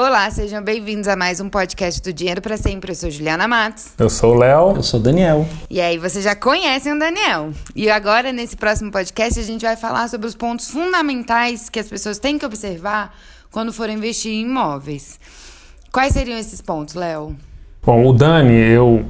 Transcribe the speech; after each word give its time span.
Olá, 0.00 0.30
sejam 0.30 0.62
bem-vindos 0.62 1.08
a 1.08 1.16
mais 1.16 1.40
um 1.40 1.48
podcast 1.48 2.00
do 2.00 2.12
Dinheiro 2.12 2.40
para 2.40 2.56
Sempre. 2.56 2.92
Eu 2.92 2.94
sou 2.94 3.10
Juliana 3.10 3.48
Matos. 3.48 3.94
Eu 3.98 4.08
sou 4.08 4.32
o 4.32 4.38
Léo. 4.38 4.76
Eu 4.76 4.82
sou 4.84 5.00
o 5.00 5.02
Daniel. 5.02 5.44
E 5.68 5.80
aí, 5.80 5.98
vocês 5.98 6.22
já 6.22 6.36
conhecem 6.36 6.92
o 6.92 6.98
Daniel. 7.00 7.50
E 7.74 7.90
agora, 7.90 8.30
nesse 8.30 8.56
próximo 8.56 8.92
podcast, 8.92 9.40
a 9.40 9.42
gente 9.42 9.62
vai 9.62 9.74
falar 9.74 10.06
sobre 10.06 10.28
os 10.28 10.36
pontos 10.36 10.70
fundamentais 10.70 11.68
que 11.68 11.80
as 11.80 11.88
pessoas 11.88 12.20
têm 12.20 12.38
que 12.38 12.46
observar 12.46 13.12
quando 13.50 13.72
forem 13.72 13.96
investir 13.96 14.30
em 14.30 14.42
imóveis. 14.42 15.18
Quais 15.90 16.12
seriam 16.12 16.38
esses 16.38 16.60
pontos, 16.60 16.94
Léo? 16.94 17.36
Bom, 17.82 18.06
o 18.06 18.12
Dani, 18.12 18.54
eu 18.54 19.04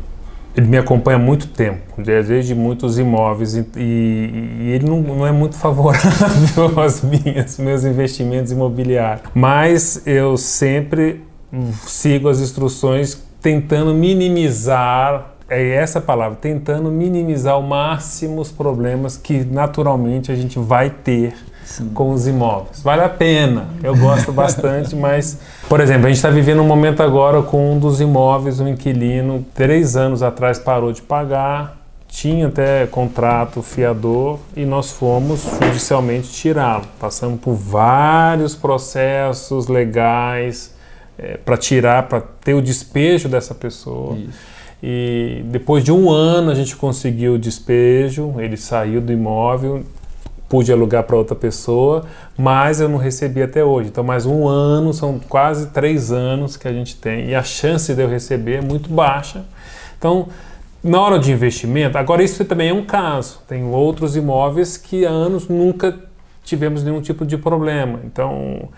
ele 0.57 0.67
me 0.67 0.79
acompanha 0.79 1.17
há 1.17 1.21
muito 1.21 1.49
tempo, 1.49 2.03
desde 2.03 2.55
muitos 2.55 2.99
imóveis, 2.99 3.55
e, 3.55 3.67
e 3.77 4.71
ele 4.75 4.89
não, 4.89 5.01
não, 5.01 5.27
é 5.27 5.33
muito 5.33 5.55
favorável 5.59 6.81
aos 6.81 7.03
minhas, 7.03 7.59
meus 7.59 7.85
investimentos 7.85 8.51
imobiliários. 8.53 9.31
Mas 9.35 10.03
eu 10.07 10.37
sempre 10.37 11.23
sigo 11.87 12.29
as 12.29 12.41
instruções 12.41 13.23
tentando 13.41 13.95
minimizar 13.95 15.39
é 15.51 15.77
essa 15.77 15.99
palavra, 15.99 16.37
tentando 16.37 16.91
minimizar 16.91 17.55
ao 17.55 17.63
máximo 17.63 18.41
os 18.41 18.53
problemas 18.53 19.17
que 19.17 19.45
naturalmente 19.45 20.31
a 20.31 20.35
gente 20.35 20.59
vai 20.59 20.91
ter 20.91 21.35
Sim. 21.69 21.91
com 21.91 22.13
os 22.13 22.27
imóveis. 22.27 22.83
Vale 22.83 23.03
a 23.03 23.09
pena, 23.11 23.69
eu 23.83 23.95
gosto 23.95 24.33
bastante, 24.33 24.97
mas, 24.97 25.39
por 25.69 25.81
exemplo, 25.81 26.07
a 26.07 26.09
gente 26.09 26.17
está 26.17 26.31
vivendo 26.31 26.63
um 26.63 26.67
momento 26.67 27.03
agora 27.03 27.43
com 27.43 27.75
um 27.75 27.79
dos 27.79 28.01
imóveis, 28.01 28.59
um 28.59 28.67
inquilino, 28.67 29.45
três 29.55 29.95
anos 29.95 30.23
atrás 30.23 30.59
parou 30.59 30.93
de 30.93 31.03
pagar, 31.03 31.77
tinha 32.09 32.49
até 32.49 32.87
contrato 32.87 33.61
fiador 33.61 34.39
e 34.57 34.65
nós 34.65 34.91
fomos 34.91 35.45
judicialmente 35.63 36.31
tirá-lo. 36.31 36.85
Passamos 36.99 37.39
por 37.39 37.53
vários 37.55 38.55
processos 38.55 39.69
legais 39.69 40.75
é, 41.19 41.37
para 41.37 41.59
tirar, 41.59 42.09
para 42.09 42.23
ter 42.23 42.55
o 42.55 42.63
despejo 42.63 43.29
dessa 43.29 43.55
pessoa. 43.55 44.17
Isso. 44.17 44.59
E 44.83 45.43
depois 45.47 45.85
de 45.85 45.93
um 45.93 46.11
ano 46.11 46.51
a 46.51 46.55
gente 46.55 46.75
conseguiu 46.77 47.35
o 47.35 47.39
despejo, 47.39 48.35
ele 48.39 48.57
saiu 48.57 49.01
do 49.01 49.13
imóvel, 49.13 49.85
pude 50.49 50.73
alugar 50.73 51.03
para 51.05 51.17
outra 51.17 51.37
pessoa, 51.37 52.05
mas 52.37 52.81
eu 52.81 52.89
não 52.89 52.97
recebi 52.97 53.43
até 53.43 53.63
hoje. 53.63 53.89
Então, 53.89 54.03
mais 54.03 54.25
um 54.25 54.49
ano, 54.49 54.95
são 54.95 55.21
quase 55.29 55.69
três 55.69 56.11
anos 56.11 56.57
que 56.57 56.67
a 56.67 56.73
gente 56.73 56.97
tem, 56.97 57.29
e 57.29 57.35
a 57.35 57.43
chance 57.43 57.95
de 57.95 58.03
eu 58.03 58.09
receber 58.09 58.55
é 58.55 58.61
muito 58.61 58.89
baixa. 58.89 59.45
Então, 59.99 60.29
na 60.83 61.01
hora 61.01 61.19
de 61.19 61.33
investimento, 61.33 61.99
agora 61.99 62.23
isso 62.23 62.45
também 62.45 62.71
é 62.71 62.73
um 62.73 62.85
caso. 62.85 63.41
Tem 63.47 63.65
outros 63.65 64.17
imóveis 64.17 64.77
que 64.77 65.05
há 65.05 65.11
anos 65.11 65.49
nunca 65.49 65.99
tivemos 66.45 66.83
nenhum 66.83 67.01
tipo 67.01 67.27
de 67.27 67.37
problema. 67.37 68.01
Então, 68.05 68.69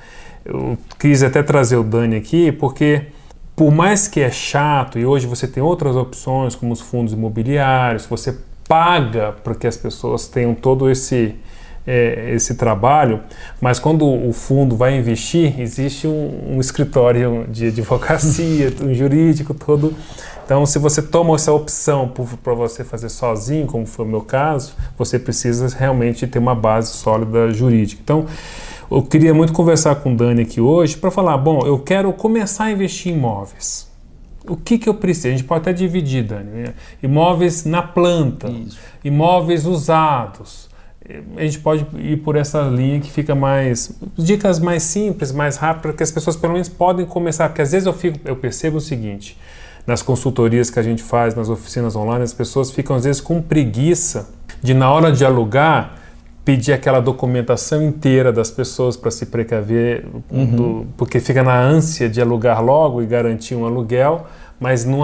eu 0.45 0.77
quis 0.99 1.23
até 1.23 1.43
trazer 1.43 1.77
o 1.77 1.85
Dani 1.85 2.17
aqui, 2.17 2.51
porque 2.51 3.07
por 3.55 3.71
mais 3.71 4.09
que 4.09 4.21
é 4.21 4.31
chato, 4.31 4.99
e 4.99 5.05
hoje 5.05 5.27
você 5.27 5.47
tem 5.47 5.63
outras 5.63 5.95
opções, 5.95 6.55
como 6.55 6.73
os 6.73 6.81
fundos 6.81 7.13
imobiliários, 7.13 8.07
você 8.07 8.37
paga 8.67 9.33
para 9.45 9.55
que 9.55 9.67
as 9.67 9.77
pessoas 9.77 10.27
tenham 10.27 10.55
todo 10.55 10.91
esse 10.91 11.35
é, 11.87 12.33
esse 12.35 12.55
trabalho, 12.55 13.21
mas 13.61 13.79
quando 13.79 14.07
o 14.07 14.33
fundo 14.33 14.77
vai 14.77 14.97
investir, 14.97 15.59
existe 15.61 16.07
um, 16.07 16.55
um 16.57 16.61
escritório 16.61 17.47
de 17.49 17.69
advocacia, 17.69 18.73
um 18.83 18.95
jurídico 18.95 19.55
todo. 19.55 19.95
Então, 20.45 20.67
se 20.67 20.79
você 20.79 21.01
toma 21.01 21.35
essa 21.37 21.53
opção 21.53 22.13
para 22.43 22.55
você 22.55 22.83
fazer 22.83 23.09
sozinho, 23.09 23.67
como 23.67 23.87
foi 23.87 24.05
o 24.05 24.09
meu 24.09 24.21
caso, 24.21 24.75
você 24.99 25.19
precisa 25.19 25.69
realmente 25.77 26.27
ter 26.27 26.39
uma 26.39 26.55
base 26.55 26.93
sólida 26.93 27.53
jurídica. 27.53 28.01
Então, 28.03 28.27
eu 28.91 29.03
queria 29.03 29.33
muito 29.33 29.53
conversar 29.53 29.95
com 29.97 30.13
o 30.13 30.17
Dani 30.17 30.43
aqui 30.43 30.61
hoje 30.61 30.97
para 30.97 31.11
falar: 31.11 31.39
bom, 31.39 31.65
eu 31.65 31.79
quero 31.79 32.13
começar 32.13 32.65
a 32.65 32.73
investir 32.73 33.13
em 33.13 33.17
imóveis. 33.17 33.89
O 34.49 34.57
que, 34.57 34.79
que 34.79 34.89
eu 34.89 34.95
preciso? 34.95 35.29
A 35.29 35.31
gente 35.31 35.45
pode 35.45 35.61
até 35.61 35.73
dividir, 35.73 36.25
Dani. 36.25 36.51
Né? 36.51 36.75
Imóveis 37.01 37.65
na 37.65 37.83
planta, 37.83 38.49
Isso. 38.49 38.79
imóveis 39.05 39.67
usados 39.67 40.70
a 41.37 41.43
gente 41.43 41.59
pode 41.61 41.87
ir 41.99 42.19
por 42.19 42.37
essa 42.37 42.63
linha 42.63 43.01
que 43.01 43.11
fica 43.11 43.35
mais 43.35 43.93
dicas 44.17 44.59
mais 44.59 44.83
simples, 44.83 45.33
mais 45.33 45.57
rápidas, 45.57 45.97
que 45.97 46.03
as 46.03 46.11
pessoas 46.11 46.37
pelo 46.37 46.53
menos 46.53 46.69
podem 46.69 47.07
começar, 47.07 47.49
porque 47.49 47.63
às 47.63 47.73
vezes 47.73 47.87
eu 47.87 47.93
fico, 47.93 48.19
eu 48.25 48.37
percebo 48.37 48.79
o 48.79 48.81
seguinte, 48.81 49.37
nas 49.87 50.03
consultorias 50.03 50.71
que 50.71 50.79
a 50.79 50.83
gente 50.83 51.03
faz, 51.03 51.35
nas 51.35 51.49
oficinas 51.49 51.97
online, 51.97 52.23
as 52.23 52.35
pessoas 52.35 52.71
ficam 52.71 52.97
às 52.97 53.05
vezes 53.05 53.21
com 53.21 53.41
preguiça 53.41 54.29
de 54.63 54.75
na 54.75 54.93
hora 54.93 55.11
de 55.11 55.25
alugar 55.25 56.01
pedir 56.45 56.73
aquela 56.73 57.01
documentação 57.01 57.83
inteira 57.83 58.33
das 58.33 58.51
pessoas 58.51 58.97
para 58.97 59.11
se 59.11 59.27
precaver, 59.27 60.07
uhum. 60.31 60.47
do, 60.47 60.87
porque 60.97 61.21
fica 61.21 61.43
na 61.43 61.57
ânsia 61.57 62.09
de 62.09 62.21
alugar 62.21 62.65
logo 62.65 63.03
e 63.03 63.07
garantir 63.07 63.55
um 63.55 63.65
aluguel, 63.65 64.27
mas 64.59 64.85
não, 64.85 65.03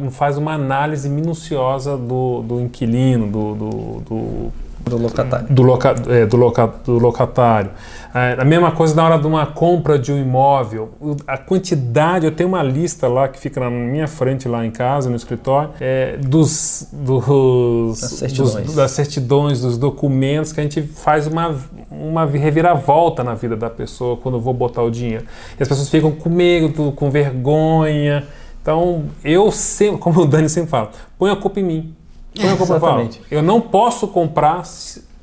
não 0.00 0.10
faz 0.10 0.36
uma 0.36 0.52
análise 0.52 1.08
minuciosa 1.08 1.96
do, 1.96 2.42
do 2.42 2.60
inquilino, 2.60 3.26
do, 3.26 3.54
do, 3.54 3.70
do 4.00 4.52
do 4.84 4.98
locatário. 4.98 5.46
Do, 5.48 5.62
loca, 5.62 5.94
é, 6.08 6.26
do, 6.26 6.36
loca, 6.36 6.66
do 6.84 6.98
locatário. 6.98 7.70
É, 8.14 8.36
a 8.38 8.44
mesma 8.44 8.70
coisa 8.70 8.94
na 8.94 9.04
hora 9.04 9.18
de 9.18 9.26
uma 9.26 9.46
compra 9.46 9.98
de 9.98 10.12
um 10.12 10.18
imóvel. 10.18 10.90
A 11.26 11.38
quantidade, 11.38 12.26
eu 12.26 12.30
tenho 12.30 12.48
uma 12.48 12.62
lista 12.62 13.08
lá 13.08 13.26
que 13.26 13.38
fica 13.38 13.58
na 13.58 13.70
minha 13.70 14.06
frente 14.06 14.46
lá 14.46 14.64
em 14.64 14.70
casa, 14.70 15.08
no 15.08 15.16
escritório, 15.16 15.70
é, 15.80 16.16
dos, 16.18 16.88
dos, 16.92 18.00
das, 18.00 18.10
certidões. 18.10 18.66
Dos, 18.66 18.74
das 18.74 18.90
certidões, 18.90 19.60
dos 19.62 19.78
documentos 19.78 20.52
que 20.52 20.60
a 20.60 20.62
gente 20.62 20.82
faz 20.82 21.26
uma, 21.26 21.56
uma 21.90 22.26
reviravolta 22.26 23.24
na 23.24 23.34
vida 23.34 23.56
da 23.56 23.70
pessoa 23.70 24.16
quando 24.16 24.36
eu 24.36 24.40
vou 24.40 24.54
botar 24.54 24.82
o 24.82 24.90
dinheiro. 24.90 25.24
E 25.58 25.62
as 25.62 25.68
pessoas 25.68 25.88
ficam 25.88 26.12
com 26.12 26.28
medo, 26.28 26.92
com 26.92 27.10
vergonha. 27.10 28.24
Então, 28.62 29.04
eu 29.24 29.50
sempre, 29.50 29.98
como 29.98 30.20
o 30.20 30.26
Dani 30.26 30.48
sempre 30.48 30.70
fala, 30.70 30.90
põe 31.18 31.30
a 31.30 31.36
culpa 31.36 31.60
em 31.60 31.64
mim. 31.64 31.94
Põe 32.34 32.50
a 32.50 32.56
culpa 32.56 32.76
Exatamente. 32.76 33.22
Eu 33.30 33.42
não 33.42 33.60
posso 33.60 34.08
comprar, 34.08 34.64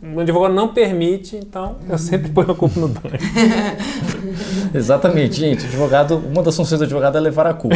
o 0.04 0.20
advogado 0.20 0.54
não 0.54 0.70
permite, 0.70 1.36
então 1.36 1.76
eu 1.88 1.96
sempre 1.96 2.30
ponho 2.32 2.50
a 2.52 2.56
culpa 2.56 2.80
no 2.80 2.88
banco. 2.88 3.10
Exatamente, 4.74 5.40
gente. 5.40 5.66
Advogado, 5.68 6.18
uma 6.18 6.42
das 6.42 6.56
funções 6.56 6.80
do 6.80 6.86
advogado 6.86 7.18
é 7.20 7.22
levar 7.22 7.46
a 7.46 7.54
culpa. 7.54 7.76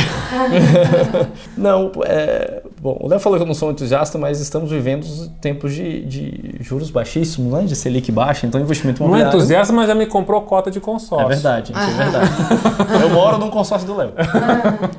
não, 1.56 1.92
é, 2.04 2.64
bom, 2.82 2.98
o 3.00 3.08
Léo 3.08 3.20
falou 3.20 3.38
que 3.38 3.44
eu 3.44 3.48
não 3.48 3.54
sou 3.54 3.70
um 3.70 3.72
entusiasta, 3.74 4.18
mas 4.18 4.42
estamos 4.42 4.72
vivendo 4.72 5.06
tempos 5.40 5.76
de, 5.76 6.04
de 6.04 6.56
juros 6.62 6.90
baixíssimos, 6.90 7.54
né? 7.54 7.64
de 7.64 7.76
Selic 7.76 8.12
baixa, 8.12 8.48
então 8.48 8.60
investimento 8.60 9.04
imobiliário... 9.04 9.32
Não 9.32 9.40
é 9.40 9.44
entusiasta, 9.44 9.72
mas 9.72 9.88
já 9.88 9.94
me 9.94 10.08
comprou 10.08 10.42
cota 10.42 10.72
de 10.72 10.80
consórcio. 10.80 11.28
É 11.28 11.30
verdade, 11.30 11.74
gente, 11.74 11.78
é 11.78 12.04
verdade. 12.04 12.32
eu 13.04 13.10
moro 13.12 13.38
num 13.38 13.52
consórcio 13.52 13.86
do 13.86 13.96
Léo. 13.96 14.14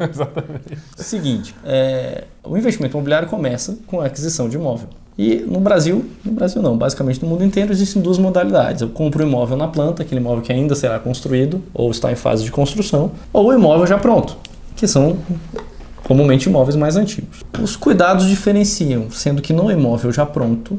Exatamente. 0.09 0.79
Seguinte, 0.97 1.57
é, 1.65 2.23
o 2.45 2.57
investimento 2.57 2.97
imobiliário 2.97 3.29
começa 3.29 3.77
com 3.89 4.01
a 4.01 4.07
aquisição 4.07 4.49
de 4.49 4.57
imóvel. 4.57 4.89
E 5.19 5.37
no 5.37 5.61
Brasil, 5.61 6.05
no 6.23 6.33
Brasil 6.33 6.61
não, 6.61 6.77
basicamente 6.77 7.23
no 7.23 7.29
mundo 7.29 7.43
inteiro 7.43 7.73
existem 7.73 8.03
duas 8.03 8.19
modalidades. 8.19 8.83
Eu 8.83 8.89
compro 8.91 9.25
um 9.25 9.29
imóvel 9.29 9.57
na 9.57 9.67
planta, 9.67 10.03
aquele 10.03 10.21
imóvel 10.21 10.43
que 10.43 10.53
ainda 10.53 10.75
será 10.75 10.99
construído 10.99 11.63
ou 11.73 11.91
está 11.91 12.13
em 12.13 12.17
fase 12.17 12.45
de 12.45 12.51
construção, 12.51 13.13
ou 13.33 13.47
o 13.47 13.53
imóvel 13.53 13.87
já 13.87 13.97
pronto, 13.97 14.37
que 14.75 14.87
são 14.87 15.17
comumente 16.05 16.49
imóveis 16.49 16.77
mais 16.77 16.97
antigos. 16.97 17.41
Os 17.61 17.77
cuidados 17.77 18.27
diferenciam, 18.27 19.11
sendo 19.11 19.41
que 19.41 19.53
no 19.53 19.71
imóvel 19.71 20.13
já 20.13 20.27
pronto, 20.27 20.79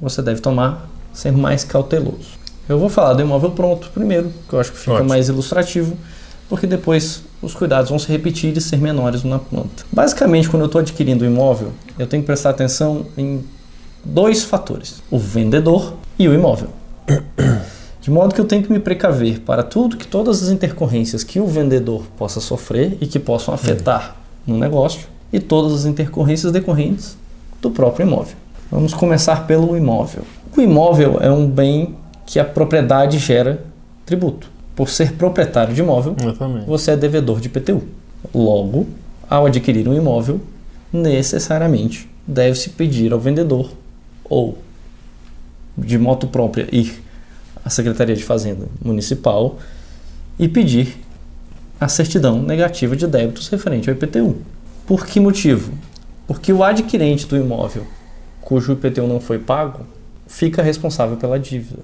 você 0.00 0.20
deve 0.20 0.40
tomar 0.40 0.88
ser 1.12 1.32
mais 1.32 1.64
cauteloso. 1.64 2.42
Eu 2.68 2.78
vou 2.78 2.88
falar 2.88 3.14
do 3.14 3.22
imóvel 3.22 3.50
pronto 3.50 3.90
primeiro, 3.92 4.30
que 4.48 4.54
eu 4.54 4.60
acho 4.60 4.70
que 4.70 4.78
fica 4.78 4.92
Ótimo. 4.92 5.08
mais 5.08 5.28
ilustrativo, 5.28 5.96
porque 6.48 6.66
depois 6.66 7.22
os 7.40 7.54
cuidados 7.54 7.90
vão 7.90 7.98
se 7.98 8.06
repetir 8.08 8.56
e 8.56 8.60
ser 8.60 8.76
menores 8.76 9.24
na 9.24 9.38
planta. 9.38 9.84
Basicamente, 9.90 10.48
quando 10.48 10.62
eu 10.62 10.66
estou 10.66 10.80
adquirindo 10.80 11.24
um 11.24 11.28
imóvel, 11.28 11.72
eu 11.98 12.06
tenho 12.06 12.22
que 12.22 12.26
prestar 12.26 12.50
atenção 12.50 13.06
em 13.16 13.42
dois 14.04 14.44
fatores: 14.44 15.02
o 15.10 15.18
vendedor 15.18 15.94
e 16.18 16.28
o 16.28 16.34
imóvel. 16.34 16.68
De 18.00 18.10
modo 18.10 18.34
que 18.34 18.40
eu 18.40 18.44
tenho 18.44 18.64
que 18.64 18.72
me 18.72 18.80
precaver 18.80 19.40
para 19.40 19.62
tudo 19.62 19.96
que 19.96 20.06
todas 20.06 20.42
as 20.42 20.48
intercorrências 20.48 21.22
que 21.22 21.38
o 21.38 21.46
vendedor 21.46 22.02
possa 22.16 22.40
sofrer 22.40 22.98
e 23.00 23.06
que 23.06 23.18
possam 23.18 23.54
afetar 23.54 24.16
no 24.44 24.58
negócio 24.58 25.06
e 25.32 25.38
todas 25.38 25.72
as 25.72 25.84
intercorrências 25.84 26.50
decorrentes 26.50 27.16
do 27.60 27.70
próprio 27.70 28.04
imóvel. 28.04 28.34
Vamos 28.70 28.92
começar 28.92 29.46
pelo 29.46 29.76
imóvel. 29.76 30.24
O 30.56 30.60
imóvel 30.60 31.18
é 31.20 31.30
um 31.30 31.46
bem 31.46 31.94
que 32.26 32.40
a 32.40 32.44
propriedade 32.44 33.18
gera 33.18 33.62
tributo. 34.04 34.50
Por 34.74 34.88
ser 34.88 35.12
proprietário 35.12 35.74
de 35.74 35.80
imóvel, 35.80 36.16
você 36.66 36.92
é 36.92 36.96
devedor 36.96 37.40
de 37.40 37.46
IPTU. 37.46 37.82
Logo, 38.34 38.86
ao 39.28 39.46
adquirir 39.46 39.86
um 39.86 39.94
imóvel, 39.94 40.40
necessariamente 40.92 42.08
deve-se 42.26 42.70
pedir 42.70 43.12
ao 43.12 43.20
vendedor 43.20 43.70
ou 44.24 44.58
de 45.76 45.98
moto 45.98 46.26
própria 46.26 46.68
ir 46.72 47.02
à 47.64 47.70
Secretaria 47.70 48.14
de 48.14 48.24
Fazenda 48.24 48.66
Municipal 48.84 49.58
e 50.38 50.48
pedir 50.48 50.98
a 51.80 51.88
certidão 51.88 52.40
negativa 52.42 52.94
de 52.96 53.06
débitos 53.06 53.48
referente 53.48 53.88
ao 53.88 53.96
IPTU. 53.96 54.36
Por 54.86 55.06
que 55.06 55.18
motivo? 55.18 55.72
Porque 56.26 56.52
o 56.52 56.62
adquirente 56.62 57.26
do 57.26 57.36
imóvel 57.36 57.86
cujo 58.40 58.72
IPTU 58.72 59.06
não 59.06 59.20
foi 59.20 59.38
pago 59.38 59.86
fica 60.26 60.62
responsável 60.62 61.16
pela 61.16 61.38
dívida. 61.38 61.80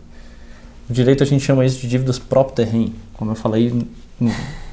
No 0.88 0.94
direito 0.94 1.22
a 1.22 1.26
gente 1.26 1.44
chama 1.44 1.64
isso 1.64 1.80
de 1.80 1.88
dívidas 1.88 2.18
próprio 2.18 2.56
terreno. 2.56 2.92
Como 3.14 3.30
eu 3.30 3.34
falei 3.34 3.70
no, 3.70 3.86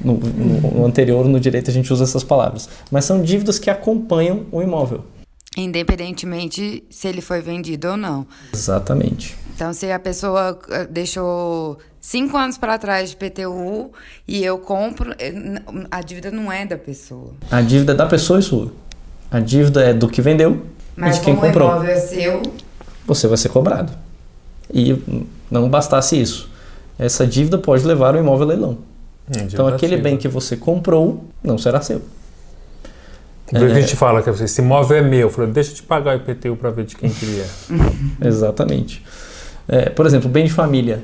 no, 0.00 0.14
no, 0.14 0.86
anterior, 0.86 1.26
no 1.26 1.38
direito 1.38 1.70
a 1.70 1.74
gente 1.74 1.92
usa 1.92 2.04
essas 2.04 2.24
palavras. 2.24 2.68
Mas 2.90 3.04
são 3.04 3.22
dívidas 3.22 3.58
que 3.58 3.70
acompanham 3.70 4.44
o 4.50 4.62
imóvel. 4.62 5.04
Independentemente 5.56 6.84
se 6.90 7.08
ele 7.08 7.20
foi 7.20 7.40
vendido 7.40 7.88
ou 7.88 7.96
não. 7.96 8.26
Exatamente. 8.52 9.36
Então, 9.54 9.72
se 9.72 9.90
a 9.90 9.98
pessoa 9.98 10.58
eh, 10.68 10.86
deixou 10.86 11.78
cinco 11.98 12.36
anos 12.36 12.58
para 12.58 12.76
trás 12.76 13.10
de 13.10 13.16
PTU 13.16 13.90
e 14.28 14.44
eu 14.44 14.58
compro, 14.58 15.14
eh, 15.18 15.32
a 15.90 16.02
dívida 16.02 16.30
não 16.30 16.52
é 16.52 16.66
da 16.66 16.76
pessoa. 16.76 17.32
A 17.50 17.62
dívida 17.62 17.92
é 17.92 17.94
da 17.94 18.04
pessoa 18.04 18.38
e 18.38 18.42
sua. 18.42 18.70
A 19.30 19.40
dívida 19.40 19.82
é 19.82 19.94
do 19.94 20.08
que 20.08 20.20
vendeu 20.20 20.62
Mas 20.94 21.16
e 21.16 21.18
de 21.20 21.24
quem 21.24 21.34
como 21.34 21.46
comprou. 21.46 21.68
o 21.70 21.72
imóvel 21.72 21.90
é 21.90 21.98
seu... 22.00 22.42
Você 23.06 23.26
vai 23.26 23.38
ser 23.38 23.48
cobrado. 23.48 23.92
E 24.72 25.02
não 25.50 25.70
bastasse 25.70 26.20
isso. 26.20 26.50
Essa 26.98 27.26
dívida 27.26 27.56
pode 27.56 27.84
levar 27.84 28.14
o 28.14 28.18
imóvel 28.18 28.44
a 28.44 28.48
leilão. 28.48 28.78
Então, 29.30 29.66
aquele 29.66 29.96
bem 29.96 30.16
que 30.16 30.28
você 30.28 30.56
comprou 30.56 31.24
não 31.42 31.58
será 31.58 31.80
seu. 31.80 32.02
Que 33.46 33.56
a 33.56 33.68
gente 33.68 33.94
fala 33.94 34.22
que 34.22 34.30
esse 34.30 34.60
imóvel 34.60 34.98
é 34.98 35.02
meu. 35.02 35.20
Eu 35.20 35.30
falei, 35.30 35.50
deixa 35.50 35.70
eu 35.70 35.76
te 35.76 35.82
pagar 35.82 36.16
o 36.16 36.20
IPTU 36.20 36.56
para 36.56 36.70
ver 36.70 36.84
de 36.84 36.96
quem 36.96 37.08
que 37.08 37.24
ele 37.24 37.40
é. 37.40 37.46
Exatamente. 38.26 39.04
É, 39.68 39.88
por 39.88 40.04
exemplo, 40.04 40.28
o 40.28 40.32
bem 40.32 40.44
de 40.44 40.52
família. 40.52 41.02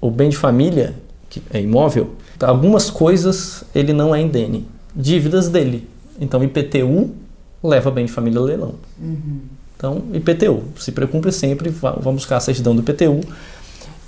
O 0.00 0.10
bem 0.10 0.28
de 0.28 0.36
família, 0.36 0.94
que 1.30 1.40
é 1.52 1.60
imóvel, 1.60 2.14
algumas 2.40 2.90
coisas 2.90 3.62
ele 3.72 3.92
não 3.92 4.12
é 4.12 4.20
indene. 4.20 4.66
Dívidas 4.94 5.48
dele. 5.48 5.88
Então, 6.20 6.42
IPTU 6.42 7.10
leva 7.62 7.90
bem 7.90 8.06
de 8.06 8.12
família 8.12 8.40
a 8.40 8.42
leilão. 8.42 8.74
Então, 9.76 10.02
IPTU. 10.12 10.64
Se 10.76 10.90
preocupe 10.90 11.30
sempre, 11.30 11.70
vão 11.70 12.14
buscar 12.14 12.38
a 12.38 12.40
certidão 12.40 12.74
do 12.74 12.82
IPTU 12.82 13.20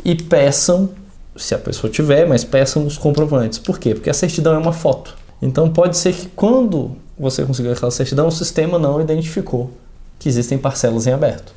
e 0.05 0.17
peçam, 0.17 0.91
se 1.37 1.55
a 1.55 1.59
pessoa 1.59 1.91
tiver, 1.91 2.27
mas 2.27 2.43
peçam 2.43 2.85
os 2.85 2.99
comprovantes. 2.99 3.61
Por 3.61 3.79
quê? 3.79 3.95
Porque 3.95 4.11
a 4.11 4.15
certidão 4.15 4.55
é 4.55 4.59
uma 4.59 4.73
foto. 4.73 5.17
Então, 5.41 5.71
pode 5.71 5.97
ser 5.97 6.13
que 6.13 6.27
quando 6.29 6.97
você 7.19 7.45
conseguir 7.45 7.69
aquela 7.71 7.91
certidão, 7.91 8.29
o 8.29 8.33
sistema 8.33 8.79
não 8.79 9.01
identificou 9.01 9.71
que 10.19 10.29
existem 10.29 10.59
parcelas 10.59 11.07
em 11.07 11.13
aberto. 11.13 11.53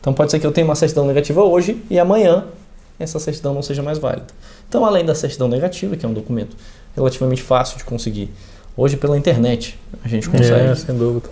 Então 0.00 0.14
pode 0.14 0.30
ser 0.30 0.38
que 0.38 0.46
eu 0.46 0.52
tenha 0.52 0.64
uma 0.66 0.76
certidão 0.76 1.06
negativa 1.06 1.42
hoje 1.42 1.82
e 1.90 1.98
amanhã 1.98 2.44
essa 2.98 3.18
certidão 3.18 3.52
não 3.52 3.62
seja 3.62 3.82
mais 3.82 3.98
válida. 3.98 4.28
Então, 4.68 4.84
além 4.84 5.04
da 5.04 5.14
certidão 5.14 5.48
negativa, 5.48 5.96
que 5.96 6.06
é 6.06 6.08
um 6.08 6.14
documento 6.14 6.56
relativamente 6.94 7.42
fácil 7.42 7.76
de 7.76 7.84
conseguir, 7.84 8.30
hoje 8.76 8.96
pela 8.96 9.18
internet 9.18 9.78
a 10.02 10.08
gente 10.08 10.28
consegue, 10.28 10.70
É, 10.70 10.74
sem 10.74 10.96
dúvida. 10.96 11.28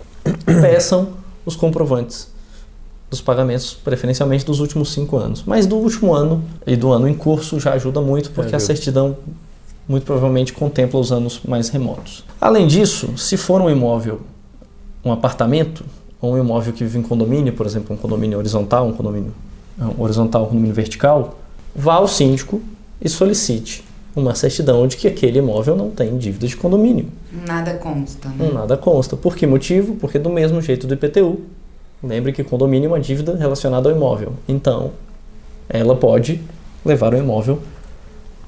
peçam 0.61 1.09
os 1.45 1.55
comprovantes 1.55 2.29
dos 3.09 3.21
pagamentos, 3.21 3.73
preferencialmente 3.73 4.45
dos 4.45 4.59
últimos 4.59 4.91
cinco 4.93 5.17
anos. 5.17 5.43
Mas 5.45 5.65
do 5.65 5.75
último 5.75 6.13
ano 6.13 6.43
e 6.67 6.75
do 6.75 6.91
ano 6.91 7.07
em 7.07 7.13
curso 7.13 7.59
já 7.59 7.73
ajuda 7.73 8.01
muito, 8.01 8.31
porque 8.31 8.53
É, 8.53 8.57
a 8.57 8.59
certidão 8.59 9.17
muito 9.87 10.05
provavelmente 10.05 10.53
contempla 10.53 10.99
os 10.99 11.11
anos 11.11 11.41
mais 11.47 11.69
remotos. 11.69 12.23
Além 12.39 12.67
disso, 12.67 13.17
se 13.17 13.37
for 13.37 13.61
um 13.61 13.69
imóvel, 13.69 14.21
um 15.03 15.11
apartamento, 15.11 15.85
ou 16.21 16.33
um 16.33 16.37
imóvel 16.37 16.73
que 16.73 16.83
vive 16.83 16.99
em 16.99 17.03
condomínio, 17.03 17.53
por 17.53 17.65
exemplo, 17.65 17.95
um 17.95 17.97
condomínio 17.97 18.37
horizontal, 18.37 18.87
um 18.87 18.93
condomínio 18.93 19.33
um 19.77 20.01
horizontal, 20.01 20.43
um 20.43 20.47
condomínio 20.47 20.73
vertical, 20.73 21.37
vá 21.75 21.95
ao 21.95 22.07
síndico 22.07 22.61
e 23.01 23.09
solicite 23.09 23.83
uma 24.15 24.33
certidão 24.33 24.87
de 24.87 24.95
que 24.95 25.07
aquele 25.07 25.39
imóvel 25.39 25.75
não 25.75 25.91
tem 25.91 26.17
dívida 26.17 26.47
de 26.47 26.55
condomínio. 26.55 27.07
Nada 27.45 27.73
consta, 27.73 28.29
né? 28.29 28.49
Nada 28.53 28.77
consta. 28.77 29.17
Por 29.17 29.35
que 29.35 29.45
motivo? 29.45 29.95
Porque 29.95 30.17
do 30.17 30.29
mesmo 30.29 30.61
jeito 30.61 30.87
do 30.87 30.93
IPTU. 30.93 31.41
Lembre 32.01 32.31
que 32.31 32.43
condomínio 32.43 32.87
é 32.87 32.89
uma 32.91 32.99
dívida 32.99 33.35
relacionada 33.35 33.89
ao 33.89 33.95
imóvel. 33.95 34.33
Então, 34.47 34.91
ela 35.67 35.95
pode 35.95 36.41
levar 36.85 37.13
o 37.13 37.17
imóvel 37.17 37.59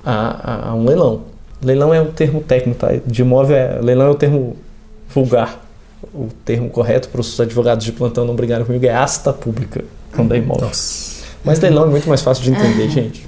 a, 0.10 0.68
a- 0.68 0.70
a 0.70 0.74
um 0.76 0.86
leilão. 0.86 1.22
Leilão 1.62 1.94
é 1.94 2.02
o 2.02 2.06
termo 2.12 2.42
técnico, 2.42 2.80
tá? 2.80 2.90
De 3.06 3.22
imóvel 3.22 3.56
é, 3.58 3.80
leilão 3.82 4.08
é 4.08 4.10
o 4.12 4.16
termo 4.16 4.56
vulgar. 5.10 5.64
O 6.14 6.30
termo 6.46 6.70
correto 6.70 7.10
para 7.10 7.20
os 7.22 7.40
advogados 7.40 7.84
de 7.84 7.92
plantão 7.92 8.26
não 8.26 8.36
brigarem 8.36 8.66
comigo 8.66 8.86
é 8.86 8.94
asta 8.94 9.34
pública, 9.34 9.84
quando 10.16 10.34
é 10.34 10.38
imóvel. 10.38 10.70
Mas 11.44 11.60
leilão 11.60 11.84
é 11.86 11.88
muito 11.88 12.08
mais 12.08 12.22
fácil 12.22 12.44
de 12.44 12.52
entender, 12.52 12.90
gente. 12.90 13.28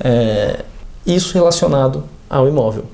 É, 0.00 0.60
isso 1.06 1.34
relacionado 1.34 2.04
ao 2.28 2.48
imóvel. 2.48 2.84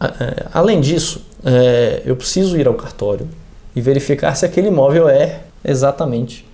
É, 0.00 0.46
Além 0.52 0.80
disso, 0.80 1.24
é, 1.44 2.02
eu 2.04 2.14
preciso 2.16 2.56
ir 2.58 2.66
ao 2.66 2.74
cartório 2.74 3.26
e 3.74 3.80
verificar 3.80 4.34
se 4.34 4.44
aquele 4.44 4.68
imóvel 4.68 5.08
é 5.08 5.40
exatamente 5.64 6.46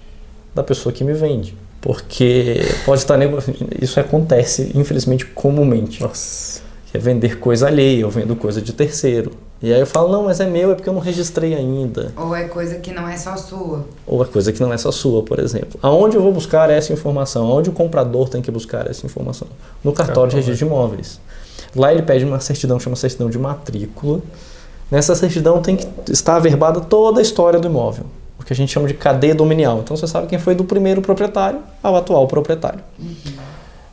da 0.54 0.62
pessoa 0.62 0.92
que 0.92 1.02
me 1.04 1.12
vende. 1.12 1.56
Porque 1.80 2.60
pode 2.84 3.00
estar 3.00 3.16
nego... 3.16 3.38
isso 3.80 3.98
acontece, 3.98 4.70
infelizmente, 4.74 5.24
comumente. 5.26 6.02
Nossa. 6.02 6.60
Que 6.90 6.96
é 6.96 7.00
vender 7.00 7.38
coisa 7.38 7.68
alheia, 7.68 8.02
eu 8.02 8.10
vendo 8.10 8.34
coisa 8.36 8.60
de 8.60 8.72
terceiro. 8.72 9.32
E 9.62 9.72
aí 9.72 9.80
eu 9.80 9.86
falo, 9.86 10.10
não, 10.10 10.24
mas 10.24 10.40
é 10.40 10.46
meu, 10.46 10.72
é 10.72 10.74
porque 10.74 10.88
eu 10.88 10.92
não 10.92 11.00
registrei 11.00 11.54
ainda. 11.54 12.12
Ou 12.16 12.34
é 12.34 12.44
coisa 12.48 12.76
que 12.76 12.92
não 12.92 13.06
é 13.06 13.16
só 13.16 13.36
sua. 13.36 13.84
Ou 14.06 14.22
a 14.22 14.26
coisa 14.26 14.52
que 14.52 14.60
não 14.60 14.72
é 14.72 14.78
só 14.78 14.90
sua, 14.90 15.22
por 15.22 15.38
exemplo. 15.38 15.78
Aonde 15.82 16.16
eu 16.16 16.22
vou 16.22 16.32
buscar 16.32 16.70
essa 16.70 16.92
informação? 16.92 17.46
Aonde 17.46 17.68
o 17.68 17.72
comprador 17.72 18.28
tem 18.28 18.40
que 18.40 18.50
buscar 18.50 18.90
essa 18.90 19.04
informação? 19.04 19.46
No 19.84 19.92
cartório 19.92 20.30
de 20.30 20.36
registro 20.36 20.66
de 20.66 20.72
imóveis. 20.72 21.20
Lá 21.76 21.92
ele 21.92 22.02
pede 22.02 22.24
uma 22.24 22.40
certidão, 22.40 22.80
chama 22.80 22.96
certidão 22.96 23.28
de 23.28 23.38
matrícula. 23.38 24.20
Nessa 24.90 25.14
certidão 25.14 25.62
tem 25.62 25.76
que 25.76 25.86
estar 26.10 26.36
averbada 26.36 26.80
toda 26.80 27.20
a 27.20 27.22
história 27.22 27.60
do 27.60 27.68
imóvel, 27.68 28.06
que 28.50 28.52
a 28.52 28.56
gente 28.56 28.72
chama 28.72 28.88
de 28.88 28.94
cadeia 28.94 29.32
dominial. 29.32 29.78
Então 29.78 29.96
você 29.96 30.08
sabe 30.08 30.26
quem 30.26 30.36
foi 30.36 30.56
do 30.56 30.64
primeiro 30.64 31.00
proprietário 31.00 31.60
ao 31.80 31.94
atual 31.94 32.26
proprietário. 32.26 32.80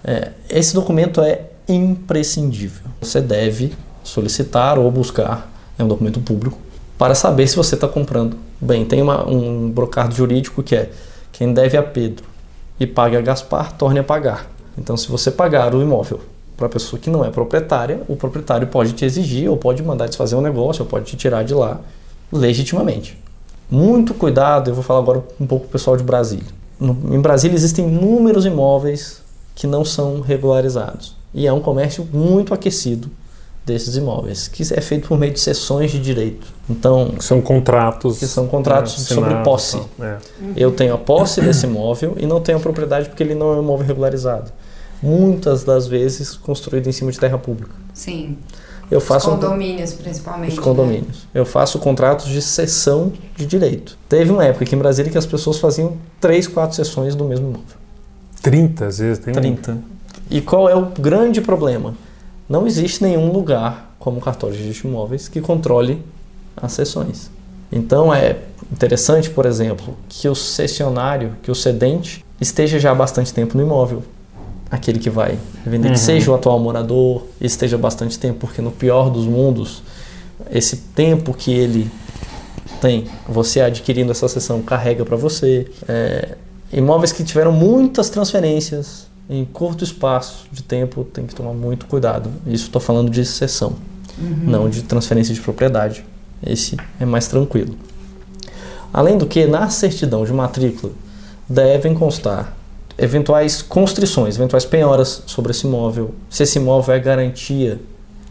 É, 0.04 0.32
esse 0.50 0.74
documento 0.74 1.22
é 1.22 1.42
imprescindível. 1.70 2.90
Você 3.00 3.22
deve 3.22 3.72
solicitar 4.04 4.80
ou 4.80 4.90
buscar, 4.90 5.48
é 5.78 5.84
um 5.84 5.88
documento 5.88 6.20
público, 6.20 6.58
para 6.98 7.14
saber 7.14 7.48
se 7.48 7.56
você 7.56 7.76
está 7.76 7.88
comprando 7.88 8.36
bem. 8.60 8.84
Tem 8.84 9.00
uma- 9.00 9.30
um 9.30 9.70
brocardo 9.70 10.16
jurídico 10.16 10.64
que 10.64 10.76
é 10.76 10.90
quem 11.32 11.54
deve 11.54 11.78
a 11.78 11.84
Pedro 11.84 12.26
e 12.80 12.88
paga 12.88 13.20
a 13.20 13.22
Gaspar, 13.22 13.74
torne 13.74 14.00
a 14.00 14.04
pagar. 14.04 14.48
Então, 14.76 14.98
se 14.98 15.08
você 15.08 15.30
pagar 15.30 15.76
o 15.76 15.84
imóvel 15.84 16.20
para 16.56 16.66
a 16.66 16.70
pessoa 16.70 17.00
que 17.00 17.12
não 17.12 17.24
é 17.24 17.30
proprietária, 17.30 18.02
o 18.08 18.16
proprietário 18.16 18.66
pode 18.66 18.94
te 18.94 19.06
exigir 19.06 19.48
ou 19.52 19.56
pode 19.56 19.84
mandar 19.84 20.08
desfazer 20.08 20.36
o 20.36 20.42
negócio 20.42 20.82
ou 20.84 20.90
pode 20.90 21.06
te 21.06 21.16
tirar 21.16 21.44
de 21.44 21.54
lá 21.54 21.80
legitimamente. 22.32 23.20
Muito 23.70 24.14
cuidado, 24.14 24.70
eu 24.70 24.76
vou 24.76 24.84
falar 24.84 25.00
agora 25.00 25.24
um 25.40 25.46
pouco 25.46 25.66
pro 25.66 25.74
pessoal 25.74 25.98
de 25.98 26.04
Brasília. 26.04 26.46
No- 26.80 26.96
em 27.16 27.20
Brasília 27.20 27.56
existem 27.56 27.88
inúmeros 27.88 28.46
imóveis 28.46 29.22
que 29.56 29.68
não 29.68 29.84
são 29.84 30.22
regularizados. 30.22 31.16
E 31.34 31.46
é 31.46 31.52
um 31.54 31.60
comércio 31.60 32.08
muito 32.14 32.54
aquecido 32.54 33.10
desses 33.66 33.98
imóveis, 33.98 34.48
que 34.48 34.64
é 34.74 34.80
feito 34.80 35.10
por 35.10 35.18
meio 35.20 35.34
de 35.34 35.42
sessões 35.42 35.92
de 35.92 36.00
direito. 36.00 36.48
Então, 36.70 37.16
São 37.20 37.42
contratos. 37.42 38.18
Que 38.20 38.26
são 38.26 38.48
contratos 38.48 38.94
sobre 38.94 39.26
assinados 39.26 39.44
posse. 39.44 39.78
e 39.78 39.80
tal. 39.98 40.08
É. 40.08 40.18
eu 40.56 40.72
tenho 40.72 40.94
a 40.94 40.98
posse 40.98 41.42
desse 41.42 41.66
imóvel 41.66 42.16
e 42.18 42.26
não 42.26 42.40
tenho 42.40 42.58
a 42.58 42.62
propriedade 42.62 43.10
porque 43.10 43.22
ele 43.22 43.36
não 43.36 43.52
é 43.52 43.58
um 43.58 43.62
imóvel 43.64 43.86
regularizado. 43.86 44.52
Muitas 45.04 45.64
das 45.66 45.86
vezes 45.86 46.38
construído 46.38 46.88
em 46.88 46.92
cima 46.94 47.12
de 47.12 47.20
terra 47.20 47.38
pública. 47.38 47.76
Sim. 47.94 48.38
Eu 48.90 49.00
Os 49.00 49.04
faço 49.04 49.30
um- 49.30 49.34
condomínios, 49.36 49.94
principalmente. 49.94 50.52
os 50.52 50.58
né? 50.58 50.64
condomínios. 50.64 51.28
Eu 51.34 51.46
faço 51.46 51.78
contratos 51.80 52.28
de 52.28 52.42
cessão 52.42 53.12
de 53.36 53.46
direito. 53.46 53.98
Teve 54.08 54.32
uma 54.32 54.46
época 54.46 54.64
aqui 54.64 54.76
em 54.76 54.78
Brasília 54.78 55.12
que 55.12 55.18
as 55.18 55.26
pessoas 55.26 55.60
faziam 55.60 55.98
três, 56.22 56.48
quatro 56.48 56.76
sessões 56.76 57.14
do 57.16 57.26
mesmo 57.26 57.48
imóvel. 57.50 57.76
30 58.42 58.86
às 58.86 59.00
vezes. 59.00 59.20
Tem 59.24 59.34
um- 59.34 59.36
30. 59.36 59.78
E 60.30 60.40
qual 60.42 60.70
é 60.70 60.76
o 60.76 60.86
grande 60.86 61.42
problema? 61.42 61.96
Não 62.48 62.66
existe 62.66 63.04
nenhum 63.04 63.32
lugar 63.32 63.94
como 64.00 64.20
o 64.20 64.22
cartório 64.22 64.56
de 64.56 64.62
registro 64.64 64.88
de 64.88 64.94
imóveis 64.96 65.28
que 65.28 65.42
controle 65.42 66.02
as 66.56 66.72
sessões. 66.72 67.30
Então 67.70 68.14
é 68.14 68.38
interessante, 68.72 69.30
por 69.30 69.46
exemplo, 69.46 69.98
que 70.08 70.30
o 70.30 70.36
cessionário, 70.36 71.34
que 71.44 71.52
o 71.52 71.56
cedente 71.56 72.24
esteja 72.40 72.80
já 72.80 72.92
há 72.92 72.96
bastante 72.96 73.34
tempo 73.34 73.58
no 73.58 73.64
imóvel. 73.64 74.02
Aquele 74.70 75.00
que 75.00 75.10
vai 75.10 75.38
vender, 75.66 75.88
Uhum. 75.88 75.94
que 75.94 76.00
seja 76.00 76.30
o 76.32 76.36
atual 76.36 76.60
morador, 76.60 77.24
esteja 77.40 77.78
bastante 77.78 78.20
tempo, 78.20 78.40
porque 78.40 78.62
no 78.62 78.72
pior 78.72 79.10
dos 79.10 79.26
mundos, 79.26 79.82
esse 80.52 80.78
tempo 80.78 81.34
que 81.34 81.52
ele 81.52 81.90
tem, 82.82 83.06
você 83.28 83.62
adquirindo 83.62 84.12
essa 84.12 84.28
sessão, 84.28 84.62
carrega 84.62 85.06
para 85.06 85.16
você. 85.16 85.68
É, 85.88 86.36
imóveis 86.72 87.12
que 87.12 87.24
tiveram 87.24 87.52
muitas 87.52 88.10
transferências 88.10 89.08
em 89.30 89.46
curto 89.46 89.84
espaço 89.84 90.46
de 90.52 90.64
tempo, 90.64 91.04
tem 91.06 91.26
que 91.26 91.34
tomar 91.36 91.54
muito 91.54 91.86
cuidado. 91.86 92.30
Isso 92.46 92.66
estou 92.66 92.82
falando 92.82 93.10
de 93.10 93.26
sessão, 93.26 93.74
não 94.44 94.70
de 94.70 94.82
transferência 94.84 95.34
de 95.34 95.40
propriedade. 95.42 96.04
Esse 96.46 96.78
é 97.00 97.06
mais 97.06 97.28
tranquilo. 97.28 97.76
Além 98.94 99.18
do 99.18 99.26
que, 99.26 99.46
na 99.46 99.70
certidão 99.70 100.26
de 100.26 100.34
matrícula 100.34 100.92
devem 101.50 101.94
constar 101.94 102.57
eventuais 102.98 103.62
constrições, 103.62 104.36
eventuais 104.38 104.66
penhoras 104.66 105.24
sobre 105.26 105.52
esse 105.52 105.66
imóvel, 105.68 106.12
se 106.30 106.44
esse 106.44 106.58
imóvel 106.58 106.96
é 106.96 107.00
garantia 107.00 107.80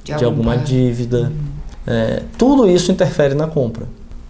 de 0.04 0.12
alguma 0.12 0.52
alguma- 0.52 0.56
dívida. 0.58 1.32
É, 1.87 2.23
tudo 2.37 2.68
isso 2.68 2.90
interfere 2.90 3.35
na 3.35 3.46
compra. 3.46 3.87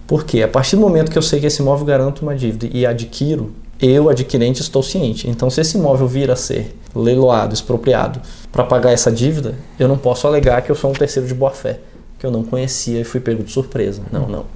Porque 0.06 0.42
a 0.42 0.48
partir 0.48 0.76
do 0.76 0.82
momento 0.82 1.10
que 1.10 1.18
eu 1.18 1.22
sei 1.22 1.40
que 1.40 1.46
esse 1.46 1.60
imóvel 1.62 1.84
garante 1.86 2.22
uma 2.22 2.34
dívida 2.34 2.68
e 2.72 2.84
adquiro, 2.86 3.52
Eu, 3.78 4.08
adquirente, 4.08 4.62
estou 4.62 4.82
ciente. 4.82 5.28
Então, 5.28 5.50
se 5.50 5.60
esse 5.60 5.76
imóvel 5.76 6.08
vir 6.08 6.30
a 6.30 6.34
ser 6.36 6.74
leiloado, 6.94 7.52
expropriado, 7.52 8.22
para 8.50 8.64
pagar 8.64 8.90
essa 8.92 9.12
dívida, 9.12 9.54
eu 9.78 9.86
não 9.86 9.98
posso 9.98 10.26
alegar 10.26 10.62
que 10.62 10.70
eu 10.70 10.74
sou 10.74 10.88
um 10.90 10.94
terceiro 10.94 11.28
de 11.28 11.34
boa-fé, 11.34 11.78
que 12.18 12.24
eu 12.24 12.30
não 12.30 12.42
conhecia 12.42 13.02
e 13.02 13.04
fui 13.04 13.20
pego 13.20 13.42
de 13.42 13.52
surpresa. 13.52 14.00
Não, 14.10 14.26
não. 14.28 14.46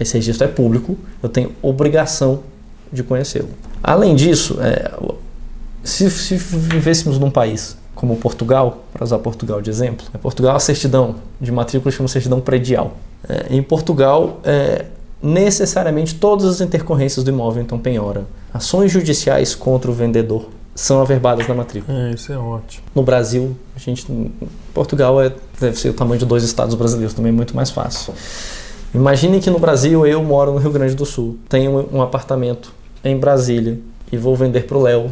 Esse 0.00 0.14
registro 0.14 0.44
é 0.46 0.50
público, 0.50 0.98
eu 1.22 1.28
tenho 1.28 1.52
obrigação 1.62 2.40
de 2.92 3.04
conhecê-lo. 3.04 3.50
Além 3.80 4.16
disso, 4.16 4.58
é, 4.60 4.90
se, 5.84 6.10
se 6.10 6.36
vivêssemos 6.36 7.18
num 7.18 7.30
país 7.30 7.76
como 7.94 8.16
Portugal, 8.16 8.84
para 8.92 9.04
usar 9.04 9.18
Portugal 9.18 9.62
de 9.62 9.70
exemplo, 9.70 10.06
é 10.12 10.18
Portugal 10.18 10.56
a 10.56 10.60
certidão 10.60 11.16
de 11.40 11.52
matrícula 11.52 11.92
chama 11.92 12.08
certidão 12.08 12.40
predial. 12.40 12.96
É, 13.28 13.54
em 13.54 13.62
Portugal, 13.62 14.40
é, 14.44 14.86
necessariamente 15.22 16.16
todas 16.16 16.44
as 16.44 16.60
intercorrências 16.60 17.24
do 17.24 17.30
imóvel 17.30 17.62
então 17.62 17.78
penhora. 17.78 18.24
Ações 18.52 18.90
judiciais 18.90 19.54
contra 19.54 19.90
o 19.90 19.94
vendedor 19.94 20.48
são 20.74 21.00
averbadas 21.00 21.46
na 21.46 21.54
matrícula. 21.54 21.96
É, 21.96 22.10
isso 22.12 22.32
é 22.32 22.36
ótimo. 22.36 22.84
No 22.94 23.02
Brasil, 23.02 23.56
a 23.76 23.78
gente, 23.78 24.06
Portugal 24.74 25.22
é, 25.22 25.32
deve 25.60 25.78
ser 25.78 25.90
o 25.90 25.94
tamanho 25.94 26.18
de 26.18 26.26
dois 26.26 26.42
estados 26.42 26.74
brasileiros, 26.74 27.14
também 27.14 27.30
é 27.30 27.34
muito 27.34 27.54
mais 27.54 27.70
fácil. 27.70 28.12
Imagine 28.94 29.40
que 29.40 29.50
no 29.50 29.58
Brasil 29.58 30.06
eu 30.06 30.22
moro 30.22 30.52
no 30.52 30.58
Rio 30.58 30.70
Grande 30.70 30.94
do 30.94 31.06
Sul, 31.06 31.36
tenho 31.48 31.88
um 31.92 32.02
apartamento 32.02 32.72
em 33.04 33.16
Brasília 33.16 33.78
e 34.12 34.16
vou 34.16 34.36
vender 34.36 34.66
para 34.66 34.76
o 34.76 34.82
Léo, 34.82 35.10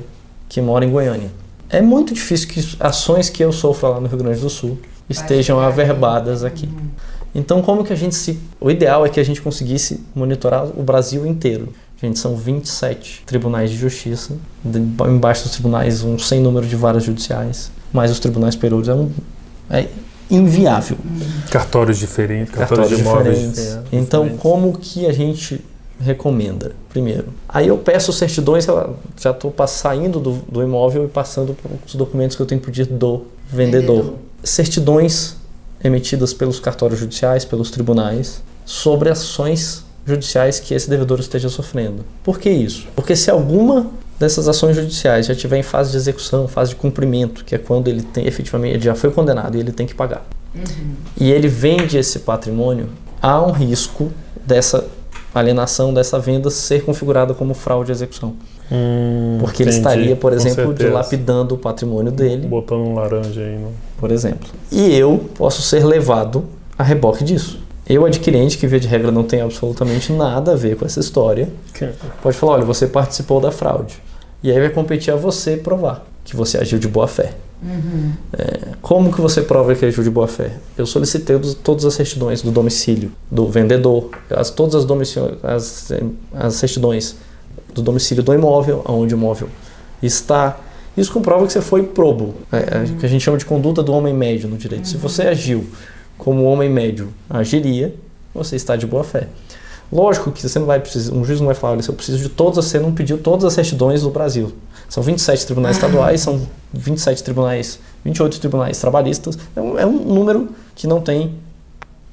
que 0.53 0.61
mora 0.61 0.85
em 0.85 0.91
Goiânia. 0.91 1.31
É 1.71 1.81
muito 1.81 2.13
difícil 2.13 2.47
que 2.47 2.77
ações 2.79 3.31
que 3.31 3.43
eu 3.43 3.51
sofro 3.51 3.89
lá 3.89 3.99
no 3.99 4.07
Rio 4.07 4.19
Grande 4.19 4.39
do 4.39 4.51
Sul 4.51 4.79
estejam 5.09 5.59
averbadas 5.59 6.45
aqui. 6.45 6.69
Então, 7.35 7.63
como 7.63 7.83
que 7.83 7.91
a 7.91 7.97
gente 7.97 8.15
se. 8.15 8.39
O 8.61 8.71
ideal 8.71 9.07
é 9.07 9.09
que 9.09 9.19
a 9.19 9.25
gente 9.25 9.41
conseguisse 9.41 10.05
monitorar 10.15 10.67
o 10.67 10.83
Brasil 10.83 11.27
inteiro. 11.27 11.71
Gente, 11.99 12.19
são 12.19 12.37
27 12.37 13.23
tribunais 13.25 13.71
de 13.71 13.79
justiça, 13.79 14.37
embaixo 15.09 15.45
dos 15.45 15.53
tribunais 15.53 16.03
um 16.03 16.19
sem 16.19 16.41
número 16.41 16.67
de 16.67 16.77
varas 16.77 17.05
judiciais, 17.05 17.71
mais 17.91 18.11
os 18.11 18.19
tribunais 18.19 18.55
perúrios. 18.55 18.89
É, 18.91 18.95
um, 18.95 19.11
é 19.71 19.87
inviável. 20.31 20.99
Cartórios 21.51 21.97
diferentes, 21.97 22.53
cartórios, 22.53 22.91
cartórios 22.91 22.97
de 22.99 23.09
imóveis. 23.09 23.39
Diferentes. 23.39 23.91
É, 23.91 23.97
então, 23.97 24.25
diferentes. 24.25 24.43
como 24.43 24.77
que 24.77 25.07
a 25.07 25.13
gente 25.13 25.65
recomenda? 26.03 26.73
Primeiro, 26.89 27.27
aí 27.49 27.69
eu 27.69 27.79
peço 27.79 28.13
certidões, 28.13 28.67
já 29.19 29.31
estou 29.31 29.55
saindo 29.67 30.21
do, 30.21 30.33
do, 30.49 30.63
imóvel 30.63 31.05
e 31.05 31.09
passando 31.09 31.57
os 31.87 31.95
documentos 31.95 32.37
que 32.37 32.43
eu 32.43 32.47
tenho 32.47 32.61
que 32.61 32.67
pedir 32.67 32.87
do 32.87 33.25
vendedor. 33.49 33.97
vendedor. 33.97 34.15
Certidões 34.43 35.37
emitidas 35.83 36.33
pelos 36.35 36.61
cartórios 36.61 37.01
judiciais, 37.01 37.45
pelos 37.45 37.71
tribunais, 37.71 38.43
sobre 38.65 39.09
ações 39.09 39.85
judiciais 40.07 40.59
que 40.59 40.75
esse 40.75 40.89
devedor 40.89 41.21
esteja 41.21 41.49
sofrendo. 41.49 42.05
Por 42.23 42.39
que 42.39 42.51
isso? 42.51 42.87
Porque 42.95 43.15
se 43.15 43.31
alguma 43.31 43.91
dessas 44.19 44.47
ações 44.49 44.77
judiciais 44.77 45.27
já 45.27 45.33
estiver 45.33 45.59
em 45.59 45.63
fase 45.63 45.91
de 45.91 45.97
execução, 45.97 46.47
fase 46.47 46.71
de 46.71 46.77
cumprimento, 46.77 47.45
que 47.45 47.55
é 47.55 47.59
quando 47.59 47.89
ele 47.89 48.03
tem 48.03 48.27
efetivamente 48.27 48.75
ele 48.75 48.85
já 48.85 48.95
foi 48.95 49.11
condenado 49.11 49.57
e 49.57 49.61
ele 49.61 49.73
tem 49.73 49.87
que 49.87 49.95
pagar, 49.95 50.25
uhum. 50.55 50.95
e 51.21 51.31
ele 51.31 51.49
vende 51.49 51.99
esse 51.99 52.21
patrimônio, 52.21 52.89
há 53.21 53.45
um 53.45 53.51
risco 53.51 54.13
dessa 54.47 54.87
alienação 55.35 55.93
dessa 55.93 56.19
venda 56.19 56.51
ser 56.51 56.85
configurada 56.85 57.35
como 57.35 57.55
fraude 57.55 57.87
de 57.87 57.93
execução. 57.93 58.35
Hum, 58.71 59.39
Porque 59.41 59.63
entendi, 59.63 59.77
ele 59.77 59.79
estaria, 59.79 60.17
por 60.17 60.33
exemplo, 60.33 60.73
dilapidando 60.73 61.55
o 61.55 61.59
patrimônio 61.59 62.11
dele. 62.11 62.47
Botando 62.47 62.81
um 62.81 62.95
laranja 62.95 63.41
aí. 63.41 63.59
No... 63.59 63.73
Por 63.99 64.11
exemplo. 64.11 64.49
E 64.71 64.95
eu 64.95 65.31
posso 65.35 65.63
ser 65.63 65.85
levado 65.85 66.45
a 66.79 66.83
reboque 66.83 67.25
disso. 67.25 67.61
Eu, 67.87 68.07
adquirente, 68.07 68.57
que 68.57 68.67
via 68.67 68.79
de 68.79 68.87
regra 68.87 69.11
não 69.11 69.25
tem 69.25 69.41
absolutamente 69.41 70.13
nada 70.13 70.53
a 70.53 70.57
ver 70.57 70.77
com 70.77 70.87
essa 70.87 71.01
história, 71.01 71.49
pode 72.23 72.37
falar: 72.37 72.53
olha, 72.55 72.65
você 72.65 72.87
participou 72.87 73.41
da 73.41 73.51
fraude. 73.51 74.01
E 74.43 74.51
aí 74.51 74.59
vai 74.59 74.71
competir 74.71 75.13
a 75.13 75.17
você 75.17 75.57
provar 75.57 76.05
que 76.25 76.37
você 76.37 76.59
agiu 76.59 76.79
de 76.79 76.89
boa 76.89 77.07
fé. 77.09 77.33
Uhum. 77.63 78.13
É, 78.33 78.72
como 78.83 79.13
que 79.13 79.21
você 79.21 79.41
prova 79.41 79.77
que 79.77 79.85
agiu 79.87 80.03
de 80.03 80.11
boa 80.11 80.27
fé? 80.27 80.57
Eu 80.77 80.85
solicitei 80.85 81.39
todas 81.63 81.85
as 81.85 81.95
certidões 81.95 82.43
do 82.43 82.51
domicílio 82.51 83.13
do 83.31 83.47
vendedor, 83.47 84.11
as, 84.29 84.51
todas 84.51 84.75
as, 84.75 85.17
as, 85.45 85.93
as 86.35 86.55
certidões 86.55 87.15
do 87.73 87.81
domicílio 87.81 88.25
do 88.25 88.35
imóvel, 88.35 88.83
onde 88.85 89.15
o 89.15 89.17
imóvel 89.17 89.49
está. 90.03 90.59
Isso 90.97 91.13
comprova 91.13 91.47
que 91.47 91.53
você 91.53 91.61
foi 91.61 91.85
probo, 91.85 92.35
é, 92.51 92.79
uhum. 92.79 92.99
que 92.99 93.07
a 93.07 93.09
gente 93.09 93.23
chama 93.23 93.39
de 93.39 93.47
conduta 93.47 93.85
do 93.85 93.93
homem 93.93 94.13
médio 94.13 94.49
no 94.49 94.57
direito. 94.57 94.85
Uhum. 94.85 94.91
Se 94.91 94.97
você 94.97 95.23
agiu 95.23 95.65
como 96.19 96.43
o 96.43 96.45
homem 96.47 96.69
médio 96.69 97.15
agiria, 97.31 97.95
você 98.35 98.57
está 98.57 98.75
de 98.75 98.87
boa 98.87 99.05
fé. 99.05 99.29
Lógico 99.93 100.33
que 100.33 100.43
você 100.43 100.59
não 100.59 100.67
vai 100.67 100.81
precisar, 100.81 101.15
um 101.15 101.25
juiz 101.25 101.39
não 101.39 101.47
vai 101.47 101.55
falar, 101.55 101.75
olha, 101.75 101.83
se 101.83 101.89
eu 101.89 101.95
preciso 101.95 102.19
de 102.19 102.31
todas, 102.31 102.65
você 102.65 102.81
não 102.81 102.93
pediu 102.93 103.19
todas 103.19 103.45
as 103.45 103.53
certidões 103.53 104.03
do 104.03 104.11
Brasil. 104.11 104.53
São 104.89 105.03
27 105.03 105.47
tribunais 105.47 105.77
estaduais, 105.77 106.21
são 106.21 106.41
27 106.73 107.23
tribunais, 107.23 107.79
28 108.05 108.41
tribunais 108.41 108.81
trabalhistas. 108.81 109.39
É 109.55 109.61
um, 109.61 109.79
é 109.79 109.87
um 109.87 109.93
número 109.93 110.49
que 110.75 110.87
não 110.87 111.01
tem. 111.01 111.35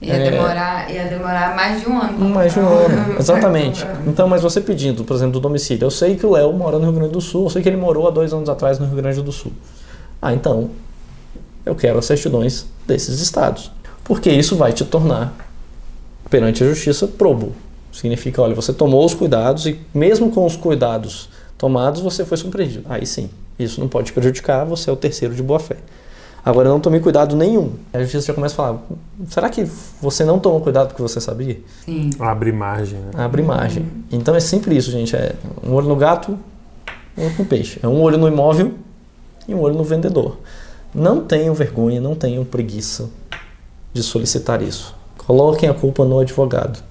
Ia, 0.01 0.13
é, 0.13 0.31
demorar, 0.31 0.91
ia 0.91 1.05
demorar 1.05 1.55
mais 1.55 1.81
de 1.81 1.89
um 1.89 1.99
ano. 1.99 2.29
Mais 2.29 2.53
de 2.53 2.59
um 2.59 2.67
ano, 2.67 3.19
exatamente. 3.19 3.85
Então, 4.07 4.27
mas 4.27 4.41
você 4.41 4.61
pedindo, 4.61 5.03
por 5.03 5.15
exemplo, 5.15 5.33
do 5.33 5.39
domicílio, 5.39 5.85
eu 5.85 5.91
sei 5.91 6.15
que 6.15 6.25
o 6.25 6.31
Léo 6.31 6.53
mora 6.53 6.77
no 6.77 6.85
Rio 6.85 6.93
Grande 6.93 7.11
do 7.11 7.21
Sul, 7.21 7.43
eu 7.45 7.49
sei 7.49 7.61
que 7.61 7.67
ele 7.67 7.77
morou 7.77 8.07
há 8.07 8.11
dois 8.11 8.31
anos 8.31 8.47
atrás 8.47 8.79
no 8.79 8.85
Rio 8.85 8.95
Grande 8.95 9.21
do 9.21 9.31
Sul. 9.31 9.51
Ah, 10.21 10.33
então, 10.33 10.69
eu 11.65 11.75
quero 11.75 11.99
as 11.99 12.05
certidões 12.05 12.65
desses 12.87 13.19
estados. 13.19 13.71
Porque 14.03 14.31
isso 14.31 14.55
vai 14.55 14.71
te 14.71 14.85
tornar, 14.85 15.33
perante 16.29 16.63
a 16.63 16.67
justiça, 16.67 17.07
probo. 17.07 17.53
Significa, 17.91 18.41
olha, 18.41 18.55
você 18.55 18.71
tomou 18.71 19.05
os 19.05 19.13
cuidados 19.13 19.65
e 19.65 19.79
mesmo 19.93 20.31
com 20.31 20.45
os 20.45 20.55
cuidados 20.55 21.29
tomados, 21.57 22.01
você 22.01 22.23
foi 22.23 22.37
surpreendido. 22.37 22.85
Aí 22.89 23.05
sim, 23.05 23.29
isso 23.59 23.79
não 23.79 23.87
pode 23.87 24.07
te 24.07 24.13
prejudicar, 24.13 24.65
você 24.65 24.89
é 24.89 24.93
o 24.93 24.95
terceiro 24.95 25.35
de 25.35 25.43
boa 25.43 25.59
fé. 25.59 25.77
Agora, 26.43 26.69
eu 26.69 26.71
não 26.71 26.79
tomei 26.79 26.99
cuidado 26.99 27.35
nenhum. 27.35 27.73
A 27.93 27.99
justiça 27.99 28.27
já 28.27 28.33
começa 28.33 28.53
a 28.53 28.57
falar: 28.57 28.81
será 29.27 29.49
que 29.49 29.69
você 30.01 30.23
não 30.23 30.39
tomou 30.39 30.61
cuidado 30.61 30.87
porque 30.87 31.01
você 31.01 31.19
sabia? 31.19 31.59
Sim. 31.85 32.09
Abre 32.19 32.51
margem. 32.51 32.99
Né? 32.99 33.11
Abre 33.15 33.41
margem. 33.41 33.83
Uhum. 33.83 34.03
Então 34.11 34.35
é 34.35 34.39
sempre 34.39 34.75
isso, 34.75 34.89
gente: 34.89 35.15
é 35.15 35.35
um 35.63 35.73
olho 35.73 35.87
no 35.87 35.95
gato, 35.95 36.37
um 37.17 37.25
olho 37.25 37.35
no 37.37 37.45
peixe. 37.45 37.79
É 37.83 37.87
um 37.87 38.01
olho 38.01 38.17
no 38.17 38.27
imóvel 38.27 38.73
e 39.47 39.53
um 39.53 39.59
olho 39.59 39.75
no 39.75 39.83
vendedor. 39.83 40.37
Não 40.95 41.23
tenham 41.23 41.53
vergonha, 41.53 41.99
não 41.99 42.15
tenham 42.15 42.43
preguiça 42.45 43.09
de 43.93 44.01
solicitar 44.01 44.61
isso. 44.61 44.95
Coloquem 45.17 45.69
a 45.69 45.73
culpa 45.73 46.05
no 46.05 46.19
advogado. 46.19 46.81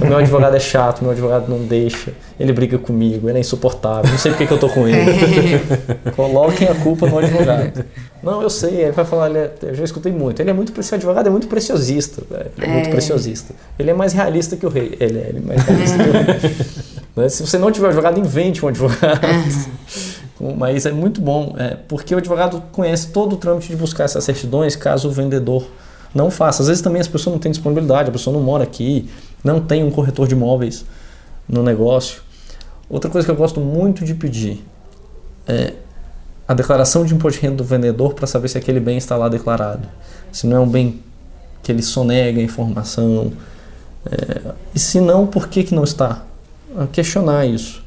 O 0.00 0.04
meu 0.06 0.18
advogado 0.18 0.54
é 0.54 0.60
chato, 0.60 1.02
meu 1.02 1.12
advogado 1.12 1.48
não 1.48 1.58
deixa, 1.64 2.12
ele 2.38 2.52
briga 2.52 2.78
comigo, 2.78 3.28
ele 3.28 3.38
é 3.38 3.40
insuportável, 3.40 4.10
não 4.10 4.18
sei 4.18 4.32
porque 4.32 4.46
que 4.46 4.52
eu 4.52 4.58
tô 4.58 4.68
com 4.68 4.86
ele. 4.86 5.60
Coloquem 6.14 6.68
a 6.68 6.74
culpa 6.74 7.06
no 7.06 7.18
advogado. 7.18 7.84
Não, 8.22 8.42
eu 8.42 8.50
sei, 8.50 8.82
ele 8.82 8.92
vai 8.92 9.04
falar, 9.04 9.34
é, 9.34 9.50
eu 9.62 9.74
já 9.74 9.84
escutei 9.84 10.12
muito, 10.12 10.40
ele 10.40 10.50
é 10.50 10.52
muito, 10.52 10.78
esse 10.78 10.94
advogado 10.94 11.26
é 11.26 11.30
muito 11.30 11.48
preciosista, 11.48 12.22
ele 12.30 12.66
é, 12.66 12.68
é 12.68 12.72
muito 12.74 12.90
preciosista. 12.90 13.54
Ele 13.78 13.90
é 13.90 13.94
mais 13.94 14.12
realista 14.12 14.56
que 14.56 14.66
o 14.66 14.68
rei, 14.68 14.96
ele 15.00 15.18
é, 15.18 15.28
ele 15.28 15.38
é 15.38 15.40
mais 15.40 15.62
realista 15.62 15.98
que 15.98 16.08
o 16.08 16.12
rei. 16.12 16.56
Né, 17.14 17.28
se 17.28 17.46
você 17.46 17.58
não 17.58 17.70
tiver 17.70 17.88
advogado, 17.88 18.18
invente 18.18 18.64
um 18.64 18.68
advogado. 18.68 19.20
Mas 20.56 20.86
é 20.86 20.92
muito 20.92 21.20
bom, 21.20 21.54
é, 21.58 21.76
porque 21.86 22.14
o 22.14 22.16
advogado 22.16 22.62
conhece 22.72 23.08
todo 23.08 23.34
o 23.34 23.36
trâmite 23.36 23.68
de 23.68 23.76
buscar 23.76 24.04
essas 24.04 24.24
certidões 24.24 24.74
caso 24.74 25.10
o 25.10 25.12
vendedor 25.12 25.68
não 26.14 26.30
faça. 26.30 26.62
Às 26.62 26.68
vezes 26.68 26.82
também 26.82 27.00
as 27.00 27.08
pessoas 27.08 27.34
não 27.34 27.40
têm 27.40 27.50
disponibilidade, 27.52 28.08
a 28.08 28.12
pessoa 28.12 28.34
não 28.34 28.42
mora 28.42 28.64
aqui, 28.64 29.08
não 29.42 29.60
tem 29.60 29.84
um 29.84 29.90
corretor 29.90 30.28
de 30.28 30.34
imóveis 30.34 30.84
no 31.48 31.62
negócio. 31.62 32.22
Outra 32.88 33.10
coisa 33.10 33.24
que 33.24 33.30
eu 33.30 33.36
gosto 33.36 33.60
muito 33.60 34.04
de 34.04 34.14
pedir 34.14 34.64
é 35.46 35.74
a 36.46 36.54
declaração 36.54 37.04
de 37.04 37.14
imposto 37.14 37.40
de 37.40 37.46
renda 37.46 37.56
do 37.56 37.64
vendedor 37.64 38.14
para 38.14 38.26
saber 38.26 38.48
se 38.48 38.58
aquele 38.58 38.80
bem 38.80 38.98
está 38.98 39.16
lá 39.16 39.28
declarado. 39.28 39.88
Se 40.30 40.46
não 40.46 40.56
é 40.56 40.60
um 40.60 40.68
bem 40.68 41.00
que 41.62 41.70
ele 41.70 41.82
sonega 41.82 42.40
a 42.40 42.42
informação. 42.42 43.32
É, 44.04 44.52
e 44.74 44.78
se 44.78 45.00
não, 45.00 45.26
por 45.26 45.48
que, 45.48 45.62
que 45.62 45.74
não 45.74 45.84
está? 45.84 46.24
questionar 46.90 47.46
isso. 47.46 47.82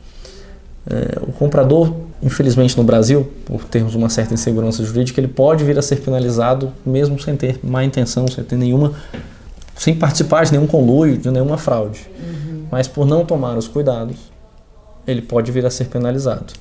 É, 0.87 1.19
o 1.21 1.31
comprador, 1.31 1.93
infelizmente 2.21 2.77
no 2.77 2.83
Brasil, 2.83 3.31
por 3.45 3.63
termos 3.63 3.95
uma 3.95 4.09
certa 4.09 4.33
insegurança 4.33 4.83
jurídica, 4.83 5.19
ele 5.19 5.27
pode 5.27 5.63
vir 5.63 5.77
a 5.79 5.81
ser 5.81 5.97
penalizado 5.97 6.71
mesmo 6.85 7.19
sem 7.19 7.35
ter 7.35 7.59
má 7.63 7.83
intenção, 7.83 8.27
sem 8.27 8.43
ter 8.43 8.55
nenhuma, 8.55 8.93
sem 9.75 9.95
participar 9.95 10.45
de 10.45 10.53
nenhum 10.53 10.67
conluio, 10.67 11.17
de 11.17 11.29
nenhuma 11.29 11.57
fraude. 11.57 12.09
Uhum. 12.19 12.65
Mas 12.71 12.87
por 12.87 13.05
não 13.05 13.25
tomar 13.25 13.57
os 13.57 13.67
cuidados, 13.67 14.31
ele 15.05 15.21
pode 15.21 15.51
vir 15.51 15.65
a 15.65 15.69
ser 15.69 15.85
penalizado. 15.85 16.53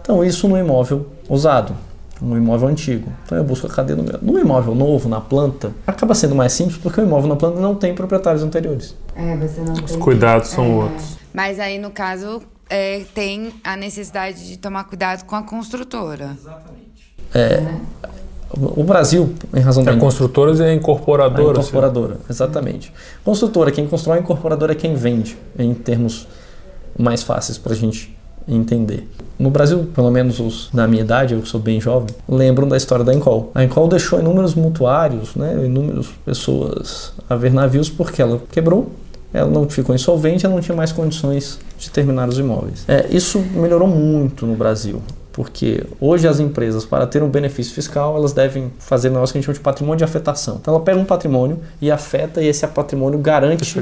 Então 0.00 0.24
isso 0.24 0.48
no 0.48 0.58
imóvel 0.58 1.06
usado, 1.28 1.76
no 2.20 2.36
imóvel 2.36 2.68
antigo. 2.68 3.12
Então 3.24 3.38
eu 3.38 3.44
busco 3.44 3.66
a 3.66 3.70
cadeia 3.70 3.96
no 3.96 4.02
meu. 4.02 4.18
No 4.20 4.38
imóvel 4.38 4.74
novo, 4.74 5.08
na 5.08 5.20
planta, 5.20 5.72
acaba 5.86 6.14
sendo 6.14 6.34
mais 6.34 6.52
simples 6.52 6.76
porque 6.78 7.00
o 7.00 7.04
imóvel 7.04 7.28
na 7.28 7.36
planta 7.36 7.60
não 7.60 7.74
tem 7.74 7.94
proprietários 7.94 8.42
anteriores. 8.42 8.96
É, 9.14 9.36
você 9.36 9.60
não 9.60 9.74
Os 9.74 9.96
cuidados 9.96 10.48
são 10.48 10.64
é. 10.64 10.84
outros. 10.84 11.18
Mas 11.32 11.60
aí 11.60 11.78
no 11.78 11.90
caso 11.90 12.42
é, 12.68 13.04
tem 13.14 13.52
a 13.62 13.76
necessidade 13.76 14.48
de 14.48 14.56
tomar 14.56 14.84
cuidado 14.84 15.24
com 15.24 15.36
a 15.36 15.42
construtora. 15.42 16.36
Exatamente. 16.38 16.82
É, 17.34 17.62
o 18.58 18.84
Brasil, 18.84 19.32
em 19.54 19.60
razão 19.60 19.82
da. 19.82 19.92
A 19.92 19.96
construtora 19.96 20.52
é 20.64 20.70
a 20.70 20.74
incorporadora. 20.74 21.58
A 21.58 21.60
incorporadora, 21.60 22.14
assim. 22.14 22.24
exatamente. 22.30 22.92
Construtora, 23.24 23.70
quem 23.70 23.86
constrói, 23.86 24.18
a 24.18 24.20
incorporadora 24.20 24.72
é 24.72 24.74
quem 24.74 24.94
vende, 24.94 25.36
em 25.58 25.72
termos 25.74 26.26
mais 26.98 27.22
fáceis 27.22 27.58
para 27.58 27.72
a 27.72 27.76
gente 27.76 28.16
entender. 28.46 29.08
No 29.38 29.50
Brasil, 29.50 29.86
pelo 29.94 30.10
menos 30.10 30.38
os 30.38 30.68
da 30.72 30.86
minha 30.86 31.02
idade, 31.02 31.34
eu 31.34 31.40
que 31.40 31.48
sou 31.48 31.60
bem 31.60 31.80
jovem, 31.80 32.14
lembram 32.28 32.68
da 32.68 32.76
história 32.76 33.04
da 33.04 33.12
Encol. 33.12 33.50
A 33.54 33.64
Encol 33.64 33.88
deixou 33.88 34.20
inúmeros 34.20 34.54
mutuários, 34.54 35.34
né, 35.34 35.64
inúmeras 35.64 36.06
pessoas 36.24 37.12
a 37.28 37.34
ver 37.34 37.52
navios 37.52 37.88
porque 37.88 38.20
ela 38.20 38.40
quebrou, 38.50 38.90
ela 39.32 39.50
não 39.50 39.68
ficou 39.68 39.94
insolvente, 39.94 40.44
ela 40.44 40.54
não 40.54 40.62
tinha 40.62 40.76
mais 40.76 40.92
condições 40.92 41.58
de 41.78 41.90
terminar 41.90 42.28
os 42.28 42.38
imóveis. 42.38 42.84
É, 42.86 43.06
isso 43.10 43.38
melhorou 43.54 43.88
muito 43.88 44.46
no 44.46 44.54
Brasil. 44.54 45.02
Porque 45.32 45.82
hoje 46.00 46.28
as 46.28 46.38
empresas, 46.38 46.84
para 46.84 47.06
ter 47.06 47.22
um 47.22 47.28
benefício 47.28 47.74
fiscal, 47.74 48.16
elas 48.16 48.32
devem 48.32 48.70
fazer 48.78 49.08
um 49.08 49.14
negócio 49.14 49.32
que 49.32 49.38
a 49.38 49.40
gente 49.40 49.46
chama 49.46 49.54
de 49.54 49.60
patrimônio 49.60 49.98
de 49.98 50.04
afetação. 50.04 50.58
Então 50.60 50.74
ela 50.74 50.82
pega 50.82 50.98
um 50.98 51.04
patrimônio 51.04 51.60
e 51.80 51.90
afeta 51.90 52.42
e 52.42 52.46
esse 52.46 52.66
patrimônio 52.66 53.18
garante 53.18 53.78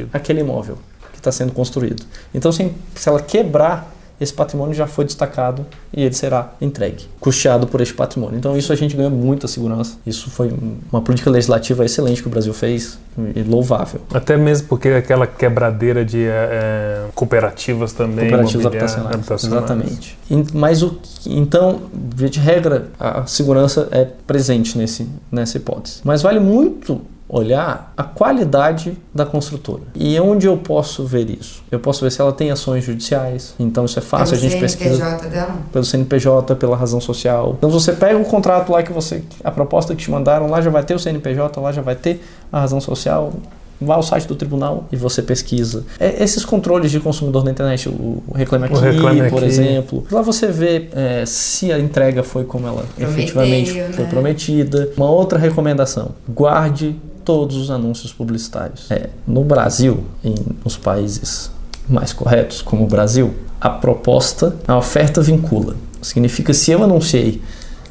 é 0.00 0.16
aquele 0.16 0.40
imóvel 0.40 0.78
que 1.12 1.18
está 1.18 1.32
sendo 1.32 1.52
construído. 1.52 2.04
Então 2.32 2.52
se, 2.52 2.72
se 2.94 3.08
ela 3.08 3.20
quebrar 3.20 3.92
esse 4.22 4.32
patrimônio 4.32 4.74
já 4.74 4.86
foi 4.86 5.04
destacado 5.04 5.66
e 5.92 6.02
ele 6.02 6.14
será 6.14 6.52
entregue, 6.60 7.04
custeado 7.18 7.66
por 7.66 7.80
este 7.80 7.94
patrimônio. 7.94 8.38
Então 8.38 8.56
isso 8.56 8.72
a 8.72 8.76
gente 8.76 8.96
ganha 8.96 9.10
muita 9.10 9.48
segurança. 9.48 9.96
Isso 10.06 10.30
foi 10.30 10.52
uma 10.90 11.02
política 11.02 11.28
legislativa 11.28 11.84
excelente 11.84 12.22
que 12.22 12.28
o 12.28 12.30
Brasil 12.30 12.54
fez 12.54 12.98
e 13.34 13.42
louvável. 13.42 14.00
Até 14.12 14.36
mesmo 14.36 14.68
porque 14.68 14.88
aquela 14.88 15.26
quebradeira 15.26 16.04
de 16.04 16.24
é, 16.24 17.04
cooperativas 17.14 17.92
também. 17.92 18.28
Cooperativas 18.28 18.66
habitacionais, 18.66 19.14
habitacionais. 19.14 19.58
Exatamente. 19.58 20.18
Mas 20.54 20.82
o, 20.82 20.98
então, 21.26 21.82
de 21.92 22.38
regra, 22.38 22.88
a 22.98 23.26
segurança 23.26 23.88
é 23.90 24.06
presente 24.26 24.78
nesse, 24.78 25.06
nessa 25.30 25.56
hipótese. 25.56 26.00
Mas 26.04 26.22
vale 26.22 26.40
muito 26.40 27.02
olhar 27.32 27.94
a 27.96 28.02
qualidade 28.02 28.96
da 29.14 29.24
construtora. 29.24 29.80
E 29.94 30.20
onde 30.20 30.46
eu 30.46 30.58
posso 30.58 31.06
ver 31.06 31.30
isso? 31.30 31.62
Eu 31.70 31.80
posso 31.80 32.04
ver 32.04 32.12
se 32.12 32.20
ela 32.20 32.30
tem 32.30 32.50
ações 32.50 32.84
judiciais. 32.84 33.54
Então 33.58 33.86
isso 33.86 33.98
é 33.98 34.02
fácil, 34.02 34.36
pelo 34.36 34.46
a 34.46 34.50
gente 34.50 34.60
pesquisa. 34.60 35.16
Dela? 35.30 35.56
Pelo 35.72 35.84
CNPJ, 35.84 36.54
pela 36.56 36.76
razão 36.76 37.00
social. 37.00 37.54
Então 37.56 37.70
você 37.70 37.94
pega 37.94 38.18
o 38.18 38.24
contrato 38.24 38.70
lá 38.70 38.82
que 38.82 38.92
você. 38.92 39.24
A 39.42 39.50
proposta 39.50 39.94
que 39.94 40.02
te 40.02 40.10
mandaram, 40.10 40.50
lá 40.50 40.60
já 40.60 40.68
vai 40.68 40.82
ter 40.84 40.94
o 40.94 40.98
CNPJ, 40.98 41.58
lá 41.58 41.72
já 41.72 41.80
vai 41.80 41.96
ter 41.96 42.22
a 42.52 42.60
razão 42.60 42.82
social 42.82 43.32
vá 43.80 43.96
ao 43.96 44.02
site 44.02 44.28
do 44.28 44.36
tribunal 44.36 44.86
e 44.92 44.96
você 44.96 45.20
pesquisa. 45.20 45.84
É, 45.98 46.22
esses 46.22 46.44
controles 46.44 46.90
de 46.92 47.00
consumidor 47.00 47.42
na 47.44 47.50
internet, 47.50 47.88
o 47.88 48.22
Reclame 48.32 48.66
Aqui, 48.66 48.74
Reclame 48.76 49.28
por 49.28 49.38
aqui. 49.38 49.46
exemplo, 49.46 50.06
lá 50.08 50.22
você 50.22 50.46
vê 50.46 50.88
é, 50.94 51.24
se 51.26 51.72
a 51.72 51.80
entrega 51.80 52.22
foi 52.22 52.44
como 52.44 52.68
ela 52.68 52.84
Prometeu, 52.94 53.08
efetivamente 53.08 53.72
né? 53.72 53.88
foi 53.92 54.04
prometida. 54.04 54.90
Uma 54.96 55.10
outra 55.10 55.36
recomendação: 55.36 56.10
guarde 56.28 56.94
todos 57.24 57.56
os 57.56 57.70
anúncios 57.70 58.12
publicitários. 58.12 58.90
É, 58.90 59.10
no 59.26 59.44
Brasil, 59.44 60.04
em, 60.24 60.34
nos 60.64 60.76
países 60.76 61.50
mais 61.88 62.12
corretos, 62.12 62.62
como 62.62 62.84
o 62.84 62.86
Brasil, 62.86 63.34
a 63.60 63.70
proposta, 63.70 64.54
a 64.66 64.76
oferta 64.76 65.20
vincula. 65.20 65.76
Significa 66.00 66.52
se 66.52 66.70
eu 66.70 66.82
anunciei 66.82 67.40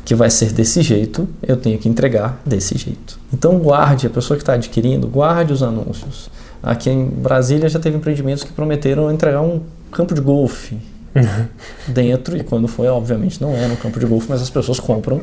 que 0.04 0.16
vai 0.16 0.30
ser 0.30 0.52
desse 0.52 0.82
jeito, 0.82 1.28
eu 1.42 1.56
tenho 1.56 1.78
que 1.78 1.88
entregar 1.88 2.42
desse 2.46 2.78
jeito. 2.78 3.20
Então 3.34 3.60
guarde, 3.60 4.08
a 4.08 4.10
pessoa 4.10 4.36
que 4.36 4.42
está 4.42 4.54
adquirindo, 4.54 5.08
guarde 5.08 5.54
os 5.54 5.62
anúncios. 5.62 6.30
Aqui 6.62 6.90
em 6.90 7.06
Brasília 7.06 7.70
já 7.70 7.80
teve 7.80 7.98
empreendimentos 7.98 8.44
que 8.44 8.52
prometeram 8.52 9.12
entregar 9.12 9.42
um 9.42 9.62
campo 9.92 10.14
de 10.14 10.22
golfe 10.22 10.78
dentro, 11.88 12.38
e 12.38 12.44
quando 12.44 12.68
foi, 12.68 12.88
obviamente, 12.88 13.42
não 13.42 13.54
era 13.54 13.72
um 13.72 13.76
campo 13.76 14.00
de 14.00 14.06
golfe, 14.06 14.28
mas 14.30 14.42
as 14.42 14.50
pessoas 14.50 14.80
compram 14.80 15.22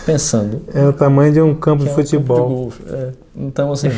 pensando. 0.00 0.62
É 0.74 0.86
o 0.86 0.92
tamanho 0.92 1.32
de 1.32 1.40
um 1.40 1.54
campo 1.54 1.84
de 1.84 1.90
futebol. 1.90 2.38
É 2.38 2.42
um 2.42 2.70
campo 2.70 2.84
de. 2.84 2.94
É. 2.94 3.12
Então, 3.36 3.72
assim. 3.72 3.90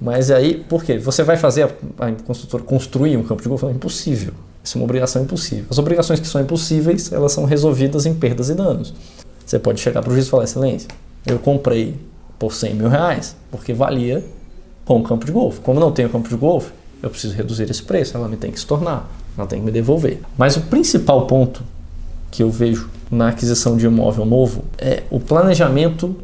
mas 0.00 0.30
aí, 0.30 0.64
por 0.68 0.84
quê? 0.84 0.98
Você 0.98 1.22
vai 1.22 1.36
fazer 1.36 1.64
a, 1.64 2.06
a 2.06 2.12
construtora 2.12 2.62
construir 2.62 3.16
um 3.16 3.22
campo 3.22 3.42
de 3.42 3.48
golfe? 3.48 3.66
É 3.66 3.70
impossível. 3.70 4.32
Isso 4.62 4.76
é 4.76 4.80
uma 4.80 4.84
obrigação 4.84 5.22
impossível. 5.22 5.66
As 5.70 5.78
obrigações 5.78 6.18
que 6.18 6.26
são 6.26 6.40
impossíveis, 6.40 7.12
elas 7.12 7.32
são 7.32 7.44
resolvidas 7.44 8.04
em 8.04 8.14
perdas 8.14 8.48
e 8.48 8.54
danos. 8.54 8.92
Você 9.44 9.58
pode 9.58 9.80
chegar 9.80 10.02
para 10.02 10.10
o 10.10 10.12
juiz 10.12 10.26
e 10.26 10.30
falar: 10.30 10.44
excelência, 10.44 10.88
eu 11.24 11.38
comprei 11.38 11.96
por 12.38 12.52
100 12.52 12.74
mil 12.74 12.88
reais, 12.88 13.36
porque 13.50 13.72
valia 13.72 14.24
com 14.84 14.98
o 14.98 15.02
campo 15.02 15.24
de 15.24 15.32
golfe. 15.32 15.60
Como 15.60 15.78
não 15.78 15.92
tenho 15.92 16.08
campo 16.08 16.28
de 16.28 16.36
golfe, 16.36 16.72
eu 17.02 17.10
preciso 17.10 17.34
reduzir 17.34 17.70
esse 17.70 17.82
preço, 17.82 18.16
ela 18.16 18.28
me 18.28 18.36
tem 18.36 18.50
que 18.50 18.58
se 18.58 18.66
tornar, 18.66 19.10
ela 19.36 19.46
tem 19.46 19.60
que 19.60 19.64
me 19.64 19.70
devolver. 19.70 20.20
Mas 20.36 20.56
o 20.56 20.62
principal 20.62 21.26
ponto 21.26 21.62
que 22.36 22.42
eu 22.42 22.50
vejo 22.50 22.90
na 23.10 23.28
aquisição 23.28 23.78
de 23.78 23.86
imóvel 23.86 24.26
novo 24.26 24.62
é 24.76 25.04
o 25.10 25.18
planejamento 25.18 26.14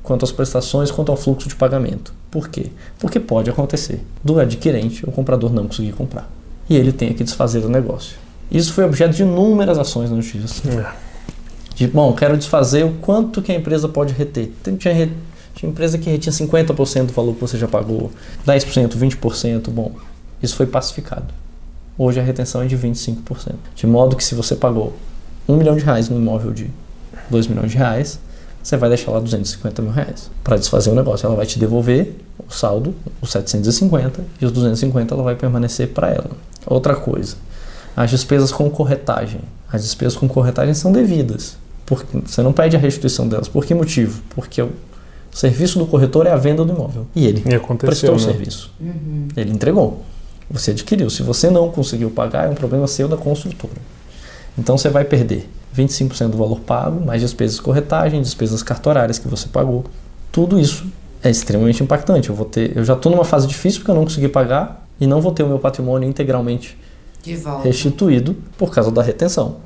quanto 0.00 0.24
às 0.24 0.30
prestações, 0.30 0.92
quanto 0.92 1.10
ao 1.10 1.16
fluxo 1.16 1.48
de 1.48 1.56
pagamento. 1.56 2.14
Por 2.30 2.48
quê? 2.48 2.66
Porque 3.00 3.18
pode 3.18 3.50
acontecer 3.50 4.00
do 4.22 4.38
adquirente 4.38 5.04
o 5.04 5.10
comprador 5.10 5.52
não 5.52 5.66
conseguir 5.66 5.90
comprar 5.90 6.30
e 6.70 6.76
ele 6.76 6.92
tem 6.92 7.12
que 7.12 7.24
desfazer 7.24 7.64
o 7.64 7.68
negócio. 7.68 8.16
Isso 8.48 8.72
foi 8.72 8.84
objeto 8.84 9.16
de 9.16 9.24
inúmeras 9.24 9.76
ações 9.76 10.08
na 10.08 10.20
justiça. 10.20 10.62
É. 10.70 10.86
De, 11.74 11.88
bom, 11.88 12.12
quero 12.12 12.36
desfazer 12.36 12.84
o 12.84 12.92
quanto 13.02 13.42
que 13.42 13.50
a 13.50 13.54
empresa 13.56 13.88
pode 13.88 14.14
reter. 14.14 14.52
Tinha, 14.78 15.10
tinha 15.52 15.68
empresa 15.68 15.98
que 15.98 16.08
retinha 16.08 16.32
50% 16.32 17.06
do 17.06 17.12
valor 17.12 17.34
que 17.34 17.40
você 17.40 17.58
já 17.58 17.66
pagou, 17.66 18.12
10%, 18.46 18.96
20%. 18.96 19.68
Bom, 19.70 19.90
isso 20.40 20.54
foi 20.54 20.66
pacificado. 20.66 21.34
Hoje 21.98 22.20
a 22.20 22.22
retenção 22.22 22.62
é 22.62 22.66
de 22.66 22.78
25%. 22.78 23.54
De 23.74 23.84
modo 23.84 24.14
que 24.14 24.22
se 24.22 24.36
você 24.36 24.54
pagou 24.54 24.94
um 25.48 25.56
milhão 25.56 25.76
de 25.76 25.84
reais 25.84 26.08
no 26.08 26.16
imóvel 26.16 26.52
de 26.52 26.70
2 27.30 27.46
milhões 27.46 27.70
de 27.70 27.76
reais, 27.76 28.18
você 28.62 28.76
vai 28.76 28.88
deixar 28.88 29.12
lá 29.12 29.20
250 29.20 29.80
mil 29.80 29.92
reais 29.92 30.30
para 30.42 30.56
desfazer 30.56 30.90
o 30.90 30.94
negócio. 30.94 31.24
Ela 31.26 31.36
vai 31.36 31.46
te 31.46 31.58
devolver 31.58 32.16
o 32.48 32.52
saldo, 32.52 32.94
os 33.20 33.30
750, 33.30 34.24
e 34.40 34.44
os 34.44 34.52
250 34.52 35.14
ela 35.14 35.22
vai 35.22 35.36
permanecer 35.36 35.88
para 35.88 36.08
ela. 36.08 36.30
Outra 36.66 36.96
coisa, 36.96 37.36
as 37.96 38.10
despesas 38.10 38.50
com 38.50 38.68
corretagem. 38.68 39.40
As 39.72 39.82
despesas 39.82 40.16
com 40.16 40.28
corretagem 40.28 40.74
são 40.74 40.90
devidas. 40.90 41.56
Porque 41.84 42.18
você 42.26 42.42
não 42.42 42.52
pede 42.52 42.74
a 42.74 42.78
restituição 42.78 43.28
delas. 43.28 43.46
Por 43.46 43.64
que 43.64 43.72
motivo? 43.72 44.20
Porque 44.30 44.60
o 44.60 44.72
serviço 45.30 45.78
do 45.78 45.86
corretor 45.86 46.26
é 46.26 46.32
a 46.32 46.36
venda 46.36 46.64
do 46.64 46.72
imóvel. 46.72 47.06
E 47.14 47.24
ele 47.26 47.44
e 47.46 47.76
prestou 47.76 48.10
o 48.10 48.12
né? 48.14 48.18
serviço. 48.18 48.72
Uhum. 48.80 49.28
Ele 49.36 49.52
entregou. 49.52 50.02
Você 50.50 50.72
adquiriu. 50.72 51.08
Se 51.08 51.22
você 51.22 51.50
não 51.50 51.70
conseguiu 51.70 52.10
pagar, 52.10 52.46
é 52.46 52.48
um 52.48 52.54
problema 52.54 52.86
seu 52.88 53.06
da 53.06 53.16
construtora. 53.16 53.80
Então 54.58 54.76
você 54.76 54.88
vai 54.88 55.04
perder 55.04 55.48
25% 55.76 56.30
do 56.30 56.38
valor 56.38 56.60
pago, 56.60 57.04
mais 57.04 57.20
despesas 57.20 57.56
de 57.56 57.62
corretagem, 57.62 58.22
despesas 58.22 58.62
cartorárias 58.62 59.18
que 59.18 59.28
você 59.28 59.48
pagou. 59.48 59.84
Tudo 60.32 60.58
isso 60.58 60.86
é 61.22 61.30
extremamente 61.30 61.82
impactante. 61.82 62.30
Eu, 62.30 62.34
vou 62.34 62.46
ter, 62.46 62.76
eu 62.76 62.84
já 62.84 62.94
estou 62.94 63.12
numa 63.12 63.24
fase 63.24 63.46
difícil 63.46 63.80
porque 63.80 63.90
eu 63.90 63.94
não 63.94 64.04
consegui 64.04 64.28
pagar 64.28 64.86
e 65.00 65.06
não 65.06 65.20
vou 65.20 65.32
ter 65.32 65.42
o 65.42 65.48
meu 65.48 65.58
patrimônio 65.58 66.08
integralmente 66.08 66.76
restituído 67.62 68.36
por 68.56 68.72
causa 68.72 68.90
da 68.90 69.02
retenção. 69.02 69.56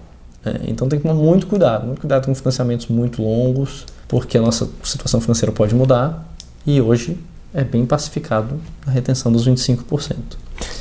É, 0.45 0.61
então 0.67 0.89
tem 0.89 0.99
que 0.99 1.07
tomar 1.07 1.21
muito 1.21 1.47
cuidado, 1.47 1.87
muito 1.87 2.01
cuidado 2.01 2.27
com 2.27 2.35
financiamentos 2.35 2.87
muito 2.87 3.23
longos, 3.23 3.85
porque 4.09 4.39
a 4.39 4.41
nossa 4.41 4.69
situação 4.83 5.21
financeira 5.21 5.53
pode 5.53 5.75
mudar 5.75 6.27
e 6.67 6.81
hoje 6.81 7.19
é 7.53 7.63
bem 7.63 7.85
pacificado 7.85 8.59
a 8.87 8.91
retenção 8.91 9.31
dos 9.31 9.47
25%. 9.47 10.17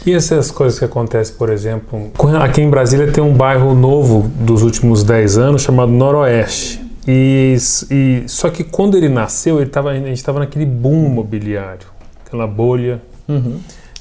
E 0.06 0.14
essas 0.14 0.52
coisas 0.52 0.80
que 0.80 0.86
acontecem, 0.86 1.36
por 1.36 1.50
exemplo, 1.50 2.12
aqui 2.42 2.62
em 2.62 2.70
Brasília 2.70 3.12
tem 3.12 3.24
um 3.24 3.34
bairro 3.34 3.74
novo 3.74 4.30
dos 4.40 4.64
últimos 4.64 5.04
10 5.04 5.38
anos 5.38 5.62
chamado 5.62 5.92
Noroeste. 5.92 6.80
E, 7.08 7.58
e 7.90 8.24
só 8.28 8.50
que 8.50 8.64
quando 8.64 8.96
ele 8.98 9.10
nasceu, 9.10 9.60
ele 9.60 9.70
tava, 9.70 9.92
a 9.92 9.96
gente 9.96 10.14
estava 10.14 10.40
naquele 10.40 10.66
boom 10.66 11.08
imobiliário, 11.08 11.88
aquela 12.26 12.46
bolha. 12.46 13.02
Uhum 13.28 13.60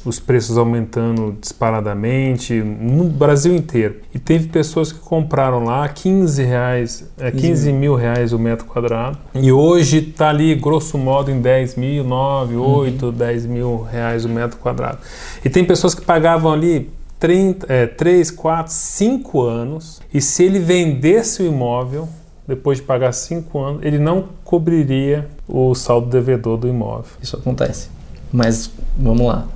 os 0.08 0.18
preços 0.18 0.56
aumentando 0.56 1.36
disparadamente 1.38 2.54
no 2.54 3.04
Brasil 3.04 3.54
inteiro. 3.54 3.96
E 4.14 4.18
teve 4.18 4.48
pessoas 4.48 4.90
que 4.90 4.98
compraram 4.98 5.64
lá 5.64 5.86
15 5.86 6.42
reais, 6.42 7.10
é, 7.18 7.30
15 7.30 7.72
mil 7.72 7.94
reais 7.94 8.32
o 8.32 8.38
metro 8.38 8.64
quadrado. 8.64 9.18
E 9.34 9.52
hoje 9.52 9.98
está 9.98 10.30
ali, 10.30 10.54
grosso 10.54 10.96
modo, 10.96 11.30
em 11.30 11.40
10 11.40 11.76
mil, 11.76 12.04
9, 12.04 12.56
8, 12.56 13.06
uhum. 13.06 13.12
10 13.12 13.46
mil 13.46 13.82
reais 13.82 14.24
o 14.24 14.28
metro 14.28 14.58
quadrado. 14.58 14.98
E 15.44 15.50
tem 15.50 15.64
pessoas 15.64 15.94
que 15.94 16.00
pagavam 16.00 16.52
ali 16.52 16.90
30, 17.18 17.66
é, 17.70 17.86
3, 17.86 18.30
4, 18.30 18.72
5 18.72 19.42
anos. 19.42 20.00
E 20.12 20.22
se 20.22 20.42
ele 20.42 20.58
vendesse 20.58 21.42
o 21.42 21.46
imóvel, 21.46 22.08
depois 22.46 22.78
de 22.78 22.84
pagar 22.84 23.12
5 23.12 23.58
anos, 23.58 23.84
ele 23.84 23.98
não 23.98 24.24
cobriria 24.42 25.28
o 25.46 25.74
saldo 25.74 26.08
devedor 26.08 26.56
do 26.56 26.66
imóvel. 26.66 27.12
Isso 27.22 27.36
acontece. 27.36 27.90
Mas 28.32 28.70
vamos 28.96 29.26
lá 29.26 29.46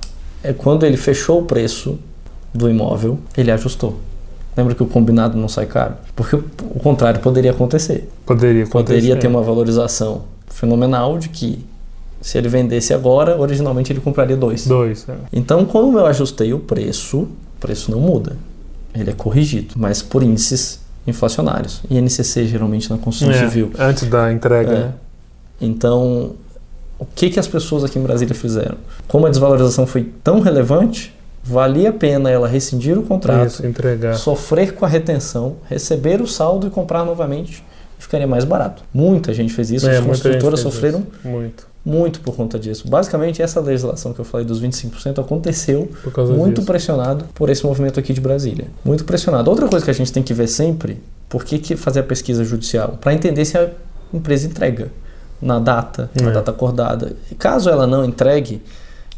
é 0.43 0.53
quando 0.53 0.85
ele 0.85 0.97
fechou 0.97 1.41
o 1.41 1.45
preço 1.45 1.97
do 2.53 2.69
imóvel, 2.69 3.17
ele 3.37 3.51
ajustou. 3.51 3.99
Lembra 4.55 4.75
que 4.75 4.83
o 4.83 4.85
combinado 4.85 5.37
não 5.37 5.47
sai 5.47 5.65
caro? 5.65 5.95
Porque 6.15 6.35
o 6.35 6.79
contrário 6.79 7.19
poderia 7.19 7.51
acontecer. 7.51 8.07
Poderia 8.25 8.65
acontecer. 8.65 8.95
Poderia 8.95 9.15
ter 9.15 9.27
uma 9.27 9.41
valorização 9.41 10.25
fenomenal 10.47 11.17
de 11.17 11.29
que 11.29 11.65
se 12.21 12.37
ele 12.37 12.47
vendesse 12.47 12.93
agora, 12.93 13.39
originalmente 13.39 13.91
ele 13.91 13.99
compraria 13.99 14.37
dois. 14.37 14.65
Dois. 14.67 15.07
É. 15.09 15.15
Então, 15.33 15.65
quando 15.65 15.97
eu 15.97 16.05
ajustei 16.05 16.53
o 16.53 16.59
preço, 16.59 17.21
o 17.21 17.29
preço 17.59 17.91
não 17.91 17.99
muda. 17.99 18.37
Ele 18.93 19.09
é 19.09 19.13
corrigido, 19.13 19.73
mas 19.75 20.01
por 20.01 20.21
índices 20.21 20.79
inflacionários. 21.05 21.81
INCC 21.89 22.45
geralmente 22.45 22.89
na 22.89 22.97
construção 22.97 23.33
é, 23.33 23.49
civil. 23.49 23.71
Antes 23.77 24.07
da 24.07 24.31
entrega. 24.31 24.71
É. 24.71 24.79
Né? 24.79 24.93
Então, 25.59 26.35
o 26.99 27.05
que, 27.05 27.29
que 27.29 27.39
as 27.39 27.47
pessoas 27.47 27.83
aqui 27.83 27.99
em 27.99 28.03
Brasília 28.03 28.33
fizeram? 28.35 28.77
Como 29.07 29.25
a 29.25 29.29
desvalorização 29.29 29.85
foi 29.85 30.11
tão 30.23 30.39
relevante, 30.39 31.13
valia 31.43 31.89
a 31.89 31.93
pena 31.93 32.29
ela 32.29 32.47
rescindir 32.47 32.97
o 32.97 33.03
contrato, 33.03 33.47
Isso, 33.47 33.65
entregar. 33.65 34.15
sofrer 34.15 34.73
com 34.73 34.85
a 34.85 34.87
retenção, 34.87 35.57
receber 35.69 36.21
o 36.21 36.27
saldo 36.27 36.67
e 36.67 36.69
comprar 36.69 37.03
novamente, 37.03 37.63
ficaria 37.99 38.27
mais 38.27 38.45
barato. 38.45 38.83
Muita 38.93 39.33
gente 39.33 39.53
fez 39.53 39.71
isso, 39.71 39.89
É, 39.89 39.97
as 39.97 40.05
construtoras 40.05 40.59
sofreram. 40.61 41.03
Muito. 41.23 41.67
muito 41.85 42.21
por 42.21 42.35
conta 42.35 42.57
disso. 42.57 42.87
Basicamente, 42.87 43.41
essa 43.41 43.59
legislação 43.59 44.13
que 44.13 44.19
eu 44.19 44.25
falei 44.25 44.45
dos 44.45 44.61
25% 44.61 45.19
aconteceu 45.19 45.89
muito 46.37 46.55
disso. 46.61 46.65
pressionado 46.65 47.25
por 47.33 47.49
esse 47.49 47.65
movimento 47.65 47.99
aqui 47.99 48.13
de 48.13 48.21
Brasília. 48.21 48.67
Muito 48.85 49.03
pressionado. 49.03 49.49
Outra 49.49 49.67
coisa 49.67 49.83
que 49.83 49.91
a 49.91 49.93
gente 49.93 50.11
tem 50.13 50.23
que 50.23 50.33
ver 50.33 50.47
sempre, 50.47 51.01
por 51.27 51.43
que, 51.43 51.59
que 51.59 51.75
fazer 51.75 52.01
a 52.01 52.03
pesquisa 52.03 52.43
judicial? 52.45 52.97
Para 53.01 53.13
entender 53.13 53.43
se 53.43 53.57
a 53.57 53.69
empresa 54.13 54.47
entrega 54.47 54.91
na 55.43 55.59
data, 55.59 56.09
na 56.21 56.29
É. 56.29 56.33
data 56.33 56.51
acordada. 56.51 57.15
Caso 57.37 57.69
ela 57.69 57.85
não 57.85 58.03
entregue, 58.05 58.61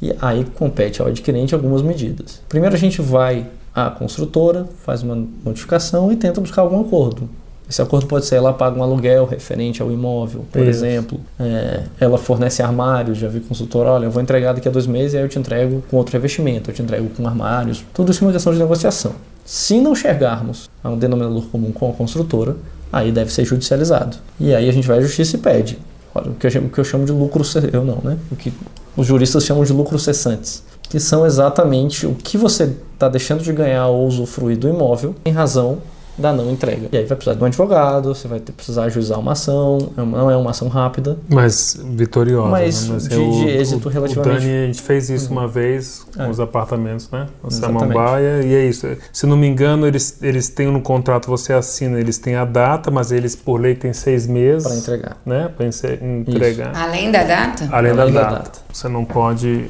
e 0.02 0.14
aí 0.22 0.46
compete 0.56 1.02
ao 1.02 1.08
adquirente 1.08 1.54
algumas 1.54 1.82
medidas. 1.82 2.42
Primeiro 2.50 2.76
a 2.76 2.80
gente 2.80 3.02
vai 3.02 3.46
à 3.74 3.90
construtora, 3.90 4.66
faz 4.86 5.04
uma 5.04 5.16
notificação 5.46 6.12
e 6.12 6.16
tenta 6.16 6.42
buscar 6.42 6.62
algum 6.64 6.82
acordo. 6.82 7.30
Esse 7.68 7.82
acordo 7.82 8.06
pode 8.06 8.26
ser 8.26 8.36
ela 8.36 8.54
paga 8.54 8.78
um 8.80 8.84
aluguel 8.84 9.26
referente 9.26 9.82
ao 9.82 9.92
imóvel, 9.92 10.46
por 10.52 10.62
Isso. 10.62 10.70
exemplo. 10.86 11.20
É, 11.40 11.84
ela 12.00 12.16
fornece 12.18 12.62
armários, 12.62 13.18
já 13.18 13.28
vi 13.28 13.40
consultor, 13.40 13.88
olha, 13.88 14.06
eu 14.06 14.12
vou 14.12 14.22
entregar 14.22 14.54
daqui 14.54 14.68
a 14.68 14.72
dois 14.72 14.86
meses 14.86 15.14
e 15.14 15.18
aí 15.18 15.24
eu 15.24 15.30
te 15.30 15.40
entrego 15.40 15.84
com 15.90 15.98
outro 15.98 16.14
revestimento, 16.14 16.70
eu 16.70 16.76
te 16.76 16.82
entrego 16.84 17.10
com 17.10 17.28
armários. 17.28 17.84
Tudo 17.92 18.12
isso 18.12 18.24
é 18.24 18.28
uma 18.28 18.34
questão 18.34 18.54
de 18.54 18.60
negociação. 18.60 19.14
Se 19.44 19.82
não 19.82 19.96
chegarmos 19.96 20.70
a 20.84 20.90
um 20.90 20.98
denominador 20.98 21.44
comum 21.48 21.72
com 21.72 21.90
a 21.90 21.94
construtora, 21.94 22.56
aí 22.94 23.12
deve 23.12 23.34
ser 23.34 23.46
judicializado. 23.46 24.18
E 24.40 24.54
aí 24.54 24.70
a 24.70 24.72
gente 24.72 24.88
vai 24.88 25.00
à 25.00 25.02
justiça 25.02 25.36
e 25.36 25.40
pede. 25.40 25.80
O 26.16 26.34
que 26.36 26.48
eu 26.48 26.52
chamo, 26.52 26.68
o 26.68 26.70
que 26.70 26.80
eu 26.80 26.84
chamo 26.84 27.06
de 27.06 27.12
lucro, 27.12 27.44
eu 27.74 27.84
não, 27.84 28.00
né? 28.04 28.18
O 28.32 28.36
que 28.36 28.54
os 28.96 29.06
juristas 29.06 29.44
chamam 29.44 29.64
de 29.64 29.74
lucros 29.74 30.04
cessantes, 30.04 30.64
que 30.84 31.00
são 31.00 31.26
exatamente 31.26 32.08
o 32.08 32.16
que 32.16 32.38
você 32.38 32.74
está 32.94 33.10
deixando 33.10 33.44
de 33.44 33.52
ganhar 33.52 33.88
ou 33.88 34.08
usufruir 34.08 34.58
do 34.58 34.70
imóvel 34.70 35.14
em 35.26 35.32
razão 35.32 35.80
da 36.18 36.32
não 36.32 36.50
entrega. 36.52 36.88
E 36.92 36.98
aí 36.98 37.06
vai 37.06 37.16
precisar 37.16 37.36
de 37.36 37.44
um 37.44 37.46
advogado, 37.46 38.14
você 38.16 38.28
vai 38.28 38.40
ter, 38.40 38.52
precisar 38.54 38.84
ajuizar 38.86 39.20
uma 39.20 39.34
ação, 39.34 39.90
é 39.98 40.02
não 40.02 40.32
é 40.32 40.38
uma 40.38 40.52
ação 40.52 40.68
rápida. 40.68 41.18
Mas 41.30 41.78
vitoriosa. 41.84 42.50
Mas 42.50 42.88
né? 42.90 42.98
de- 42.98 43.08
de 43.42 43.50
êxito 43.50 43.90
relativamente. 43.90 44.36
O 44.38 44.40
Dani, 44.40 44.64
a 44.64 44.66
gente 44.68 44.82
fez 44.82 45.10
isso 45.10 45.28
Uhum. 45.28 45.40
uma 45.40 45.48
vez 45.48 46.06
com 46.16 46.24
É. 46.24 46.30
os 46.30 46.40
apartamentos, 46.40 47.10
né? 47.12 47.28
O. 47.44 47.52
Samambaia. 47.52 48.44
E 48.44 48.54
é 48.56 48.66
isso. 48.66 48.88
Se 49.12 49.26
não 49.26 49.36
me 49.36 49.48
engano, 49.48 49.86
eles, 49.86 50.18
eles 50.22 50.48
têm 50.50 50.72
no 50.72 50.82
contrato, 50.82 51.28
você 51.28 51.52
assina, 51.54 52.00
eles 52.00 52.18
têm 52.18 52.36
a 52.36 52.46
data, 52.46 52.90
mas 52.90 53.12
eles, 53.12 53.36
por 53.36 53.60
lei, 53.60 53.76
têm 53.76 53.92
seis 53.94 54.26
meses. 54.28 54.64
Para 54.68 54.76
entregar. 54.78 55.18
Né? 55.26 55.50
Para 55.56 55.66
entregar. 55.66 56.76
Além 56.76 57.12
da 57.12 57.24
data? 57.24 57.68
Além, 57.72 57.92
Além 57.92 58.14
da, 58.14 58.22
da 58.22 58.30
data. 58.30 58.36
data. 58.44 58.60
Você 58.72 58.88
não 58.88 59.04
pode. 59.04 59.70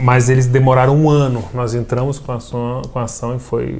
Mas 0.00 0.28
eles 0.28 0.46
demoraram 0.46 0.96
um 0.96 1.08
ano. 1.08 1.44
Nós 1.54 1.72
entramos 1.74 2.18
com 2.18 2.32
a 2.32 2.36
ação, 2.36 2.82
com 2.92 2.98
a 2.98 3.02
ação 3.04 3.36
e 3.36 3.38
foi. 3.38 3.78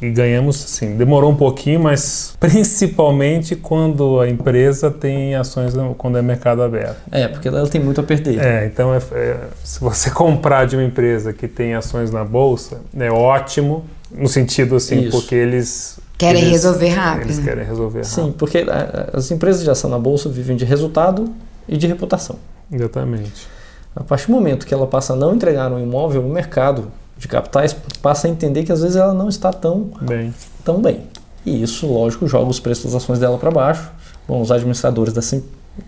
E, 0.00 0.10
ganhamos, 0.10 0.56
sim. 0.56 0.96
Demorou 0.96 1.30
um 1.30 1.36
pouquinho, 1.36 1.80
mas 1.80 2.34
principalmente 2.40 3.54
quando 3.56 4.18
a 4.20 4.28
empresa 4.28 4.90
tem 4.90 5.34
ações 5.34 5.74
quando 5.98 6.16
é 6.18 6.22
mercado 6.22 6.62
aberto. 6.62 6.96
É, 7.12 7.28
porque 7.28 7.48
ela 7.48 7.66
tem 7.68 7.80
muito 7.82 8.00
a 8.00 8.04
perder. 8.04 8.38
É, 8.40 8.66
então 8.66 8.94
é- 8.94 9.00
é, 9.12 9.36
se 9.62 9.80
você 9.80 10.10
comprar 10.12 10.66
de 10.66 10.76
uma 10.76 10.84
empresa 10.84 11.32
que 11.32 11.46
tem 11.46 11.74
ações 11.74 12.10
na 12.10 12.24
bolsa, 12.24 12.80
é 12.98 13.10
ótimo 13.10 13.84
no 14.10 14.28
sentido 14.28 14.74
assim, 14.76 15.02
Isso. 15.02 15.10
porque 15.10 15.34
eles 15.34 15.98
Querem 16.18 16.40
eles- 16.42 16.52
resolver 16.52 16.88
rápido. 16.88 17.26
Eles 17.26 17.38
querem 17.38 17.64
resolver 17.64 18.04
Sim, 18.04 18.20
rápido. 18.22 18.36
porque 18.38 18.58
a- 18.68 19.10
as 19.12 19.30
empresas 19.30 19.62
de 19.62 19.70
ação 19.70 19.88
na 19.90 19.98
bolsa 19.98 20.28
vivem 20.28 20.56
de 20.56 20.64
resultado 20.64 21.30
e 21.68 21.76
de 21.76 21.86
reputação. 21.86 22.36
Exatamente. 22.72 23.46
A 23.94 24.02
partir 24.04 24.26
do 24.28 24.32
momento 24.32 24.66
que 24.66 24.72
ela 24.72 24.86
passa 24.86 25.12
a 25.12 25.16
não 25.16 25.34
entregar 25.34 25.70
um 25.72 25.78
imóvel, 25.82 26.22
o 26.24 26.28
mercado 26.30 26.90
de 27.20 27.28
capitais 27.28 27.76
passa 28.02 28.26
a 28.26 28.30
entender 28.30 28.64
que 28.64 28.72
às 28.72 28.80
vezes 28.80 28.96
ela 28.96 29.14
não 29.14 29.28
está 29.28 29.52
tão, 29.52 29.90
Bem, 30.00 30.34
tão 30.64 30.80
bem. 30.80 31.02
E 31.44 31.62
isso, 31.62 31.86
lógico, 31.86 32.26
joga 32.26 32.50
os 32.50 32.58
preços 32.58 32.86
das 32.86 33.02
ações 33.02 33.18
dela 33.18 33.38
para 33.38 33.50
baixo. 33.50 33.90
Bom, 34.26 34.40
os 34.40 34.50
administradores 34.50 35.12
dessa, 35.12 35.40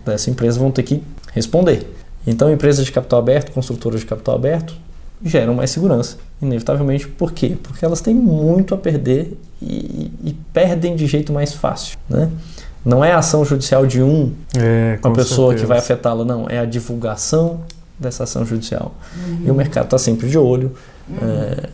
dessa 0.05 0.29
empresa 0.29 0.59
vão 0.59 0.71
ter 0.71 0.83
que 0.83 1.03
responder. 1.33 1.87
Então, 2.25 2.51
empresas 2.51 2.85
de 2.85 2.91
capital 2.91 3.19
aberto, 3.19 3.51
construtoras 3.51 4.01
de 4.01 4.05
capital 4.05 4.35
aberto, 4.35 4.75
geram 5.23 5.55
mais 5.55 5.71
segurança, 5.71 6.17
inevitavelmente. 6.41 7.07
Por 7.07 7.31
quê? 7.31 7.57
Porque 7.61 7.83
elas 7.83 7.99
têm 7.99 8.13
muito 8.13 8.75
a 8.75 8.77
perder 8.77 9.37
e, 9.61 10.11
e 10.23 10.33
perdem 10.53 10.95
de 10.95 11.07
jeito 11.07 11.33
mais 11.33 11.53
fácil. 11.53 11.97
Né? 12.07 12.29
Não 12.85 13.03
é 13.03 13.11
a 13.11 13.17
ação 13.17 13.43
judicial 13.43 13.85
de 13.87 14.01
um 14.03 14.33
é, 14.55 14.99
uma 15.03 15.13
pessoa 15.13 15.53
que 15.53 15.61
certeza. 15.61 15.67
vai 15.67 15.77
afetá-la, 15.79 16.25
não. 16.25 16.47
É 16.49 16.59
a 16.59 16.65
divulgação 16.65 17.61
dessa 17.97 18.23
ação 18.23 18.45
judicial. 18.45 18.93
E 19.45 19.49
o 19.49 19.55
mercado 19.55 19.85
está 19.85 19.97
sempre 19.97 20.29
de 20.29 20.37
olho. 20.37 20.73
É, 21.21 21.69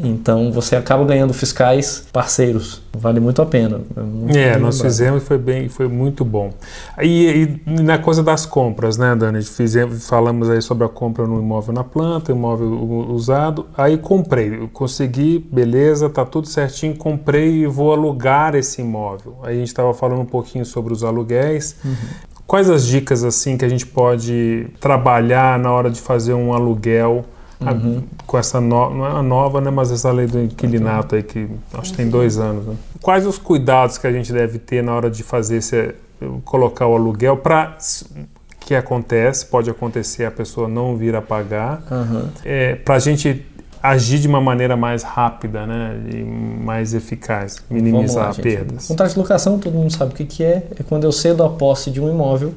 então 0.00 0.52
você 0.52 0.76
acaba 0.76 1.04
ganhando 1.04 1.32
fiscais 1.32 2.06
parceiros. 2.12 2.82
Vale 2.96 3.18
muito 3.18 3.42
a 3.42 3.46
pena. 3.46 3.80
É, 3.96 4.00
muito 4.00 4.36
É, 4.38 4.56
nós 4.56 4.80
fizemos 4.80 5.22
e 5.22 5.26
foi 5.26 5.38
bem, 5.38 5.68
foi 5.68 5.88
muito 5.88 6.24
bom. 6.24 6.52
E, 7.00 7.58
e 7.66 7.70
na 7.82 7.98
coisa 7.98 8.22
das 8.22 8.46
compras, 8.46 8.96
né, 8.96 9.14
Dani? 9.16 9.42
Fizemos, 9.42 10.08
falamos 10.08 10.48
aí 10.50 10.62
sobre 10.62 10.84
a 10.84 10.88
compra 10.88 11.26
no 11.26 11.40
imóvel 11.40 11.74
na 11.74 11.82
planta, 11.82 12.30
imóvel 12.30 12.68
usado. 13.10 13.66
Aí 13.76 13.98
comprei, 13.98 14.68
consegui, 14.72 15.44
beleza, 15.50 16.08
tá 16.08 16.24
tudo 16.24 16.46
certinho, 16.46 16.96
comprei 16.96 17.62
e 17.62 17.66
vou 17.66 17.92
alugar 17.92 18.54
esse 18.54 18.80
imóvel. 18.80 19.38
Aí 19.42 19.56
a 19.56 19.58
gente 19.58 19.68
estava 19.68 19.92
falando 19.94 20.20
um 20.20 20.26
pouquinho 20.26 20.64
sobre 20.64 20.92
os 20.92 21.02
aluguéis. 21.02 21.76
Quais 22.46 22.70
as 22.70 22.86
dicas 22.86 23.24
assim 23.24 23.56
que 23.56 23.64
a 23.64 23.68
gente 23.68 23.86
pode 23.86 24.68
trabalhar 24.80 25.58
na 25.58 25.72
hora 25.72 25.90
de 25.90 26.00
fazer 26.00 26.34
um 26.34 26.52
aluguel? 26.52 27.24
A- 27.60 27.72
Uhum. 27.72 28.02
com 28.26 28.38
essa 28.38 28.60
no, 28.60 28.94
não 28.94 29.06
é 29.06 29.10
a 29.10 29.22
nova, 29.22 29.60
né, 29.60 29.70
mas 29.70 29.90
essa 29.90 30.10
lei 30.12 30.26
do 30.26 30.40
inquilinato 30.40 31.14
aí 31.16 31.22
que 31.22 31.48
acho 31.74 31.90
que 31.90 31.96
tem 31.96 32.08
dois 32.08 32.38
anos. 32.38 32.66
Né? 32.66 32.74
Quais 33.02 33.26
os 33.26 33.38
cuidados 33.38 33.98
que 33.98 34.06
a 34.06 34.12
gente 34.12 34.32
deve 34.32 34.58
ter 34.58 34.82
na 34.82 34.94
hora 34.94 35.10
de 35.10 35.22
fazer 35.22 35.56
esse, 35.58 35.94
colocar 36.44 36.86
o 36.86 36.94
aluguel 36.94 37.36
para 37.36 37.76
que 38.60 38.74
acontece, 38.74 39.46
pode 39.46 39.70
acontecer 39.70 40.24
a 40.24 40.30
pessoa 40.30 40.68
não 40.68 40.96
vir 40.96 41.14
a 41.16 41.22
pagar, 41.22 41.82
Aham. 41.90 42.28
é, 42.44 42.74
para 42.74 42.96
a 42.96 42.98
gente 42.98 43.44
agir 43.82 44.18
de 44.18 44.26
uma 44.28 44.40
maneira 44.40 44.76
mais 44.76 45.02
rápida, 45.04 45.64
né, 45.66 45.96
e 46.12 46.22
mais 46.22 46.92
eficaz, 46.94 47.62
minimizar 47.70 48.28
lá, 48.28 48.34
perdas. 48.34 48.88
Contrato 48.88 49.12
de 49.12 49.18
locação, 49.18 49.58
todo 49.58 49.72
mundo 49.72 49.92
sabe 49.92 50.12
o 50.12 50.16
que, 50.16 50.24
que 50.24 50.42
é. 50.44 50.66
É 50.78 50.82
quando 50.82 51.04
eu 51.04 51.12
cedo 51.12 51.42
a 51.44 51.48
posse 51.48 51.90
de 51.90 52.00
um 52.00 52.10
imóvel 52.10 52.52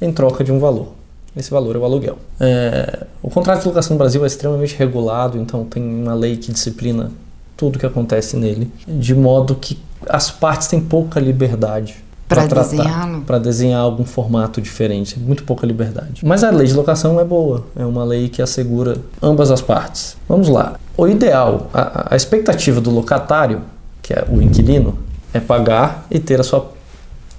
em 0.00 0.12
troca 0.12 0.42
de 0.44 0.50
um 0.52 0.58
valor. 0.60 0.92
Esse 1.36 1.50
valor 1.50 1.76
é 1.76 1.78
o 1.78 1.84
aluguel. 1.84 2.18
É, 2.38 3.06
o 3.22 3.30
contrato 3.30 3.62
de 3.62 3.68
locação 3.68 3.94
no 3.94 3.98
Brasil 3.98 4.22
é 4.24 4.26
extremamente 4.26 4.76
regulado, 4.76 5.38
então 5.38 5.64
tem 5.64 5.82
uma 5.82 6.14
lei 6.14 6.36
que 6.36 6.52
disciplina 6.52 7.10
tudo 7.56 7.78
que 7.78 7.86
acontece 7.86 8.36
nele, 8.36 8.70
de 8.86 9.14
modo 9.14 9.54
que 9.54 9.78
as 10.08 10.30
partes 10.30 10.68
têm 10.68 10.80
pouca 10.80 11.20
liberdade 11.20 12.02
Pra 12.34 12.46
tratar, 12.46 12.62
desenhá-lo? 12.62 13.20
para 13.22 13.38
desenhar 13.38 13.80
algum 13.80 14.04
formato 14.04 14.60
diferente, 14.60 15.18
muito 15.18 15.44
pouca 15.44 15.66
liberdade. 15.66 16.24
Mas 16.24 16.42
a 16.42 16.50
lei 16.50 16.66
de 16.66 16.74
locação 16.74 17.20
é 17.20 17.24
boa, 17.24 17.66
é 17.76 17.84
uma 17.84 18.04
lei 18.04 18.28
que 18.28 18.40
assegura 18.40 18.96
ambas 19.22 19.50
as 19.50 19.60
partes. 19.60 20.16
Vamos 20.28 20.48
lá. 20.48 20.78
O 20.96 21.06
ideal, 21.06 21.70
a, 21.74 22.14
a 22.14 22.16
expectativa 22.16 22.80
do 22.80 22.90
locatário, 22.90 23.62
que 24.00 24.12
é 24.12 24.24
o 24.30 24.40
inquilino, 24.40 24.98
é 25.32 25.40
pagar 25.40 26.06
e 26.10 26.18
ter 26.18 26.40
a 26.40 26.44
sua 26.44 26.70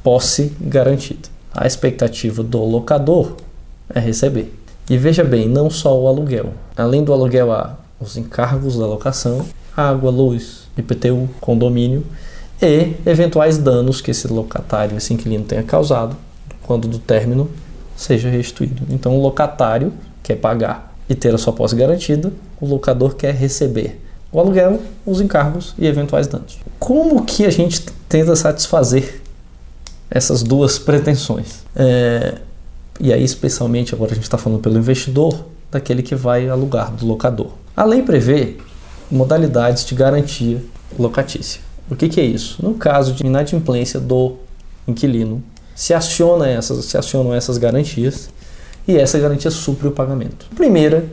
posse 0.04 0.54
garantida. 0.60 1.30
A 1.54 1.66
expectativa 1.66 2.44
do 2.44 2.64
locador 2.64 3.36
é 3.94 4.00
receber. 4.00 4.54
E 4.90 4.98
veja 4.98 5.24
bem, 5.24 5.48
não 5.48 5.70
só 5.70 5.98
o 6.00 6.08
aluguel. 6.08 6.54
Além 6.76 7.04
do 7.04 7.14
aluguel, 7.14 7.52
há 7.52 7.78
os 8.00 8.18
encargos 8.18 8.78
da 8.78 8.86
locação, 8.86 9.46
água, 9.76 10.12
luz, 10.12 10.68
IPTU, 10.78 11.30
condomínio 11.40 12.06
e 12.62 12.94
eventuais 13.06 13.58
danos 13.58 14.02
que 14.02 14.12
esse 14.12 14.28
locatário, 14.28 14.98
esse 14.98 15.14
inquilino 15.14 15.44
tenha 15.46 15.64
causado 15.64 16.16
quando 16.64 16.88
do 16.88 17.00
término 17.00 17.50
seja 17.96 18.30
restituído. 18.30 18.84
Então, 18.90 19.18
o 19.18 19.22
locatário 19.22 19.94
quer 20.22 20.36
pagar 20.36 20.94
e 21.10 21.16
ter 21.16 21.34
a 21.34 21.38
sua 21.38 21.54
posse 21.54 21.76
garantida, 21.76 22.32
o 22.60 22.66
locador 22.66 23.16
quer 23.16 23.34
receber 23.34 24.02
o 24.32 24.40
aluguel, 24.40 24.82
os 25.06 25.22
encargos 25.22 25.76
e 25.78 25.86
eventuais 25.86 26.28
danos. 26.28 26.58
Como 26.80 27.24
que 27.24 27.46
a 27.46 27.50
gente 27.50 27.86
tenta 28.10 28.36
satisfazer 28.36 29.22
essas 30.10 30.42
duas 30.42 30.80
pretensões? 30.80 31.64
É, 31.76 32.40
e 33.04 33.12
aí, 33.12 33.22
especialmente 33.22 33.94
agora 33.94 34.14
a 34.14 34.16
gente 34.16 34.24
está 34.24 34.38
falando 34.38 34.62
pelo 34.62 34.78
investidor, 34.78 35.44
daquele 35.70 36.02
que 36.02 36.16
vai 36.16 36.48
alugar, 36.48 36.90
do 36.94 37.06
locador. 37.06 37.50
A 37.76 37.84
lei 37.84 38.02
prevê 38.02 38.56
modalidades 39.12 39.84
de 39.84 39.94
garantia 39.94 40.64
locatícia. 40.98 41.60
O 41.92 41.98
que, 41.98 42.08
que 42.08 42.22
é 42.22 42.24
isso? 42.24 42.66
No 42.66 42.76
caso 42.76 43.12
de 43.12 43.26
inadimplência 43.26 44.00
do 44.00 44.38
inquilino, 44.88 45.44
se, 45.76 45.94
aciona 45.94 46.48
essas, 46.48 46.86
se 46.86 46.98
acionam 46.98 47.34
essas 47.34 47.58
garantias 47.58 48.30
e 48.88 48.96
essa 48.98 49.20
garantia 49.20 49.52
supre 49.52 49.90
o 49.90 49.92
pagamento. 49.92 50.46
A 50.54 50.56
primeira 50.56 51.06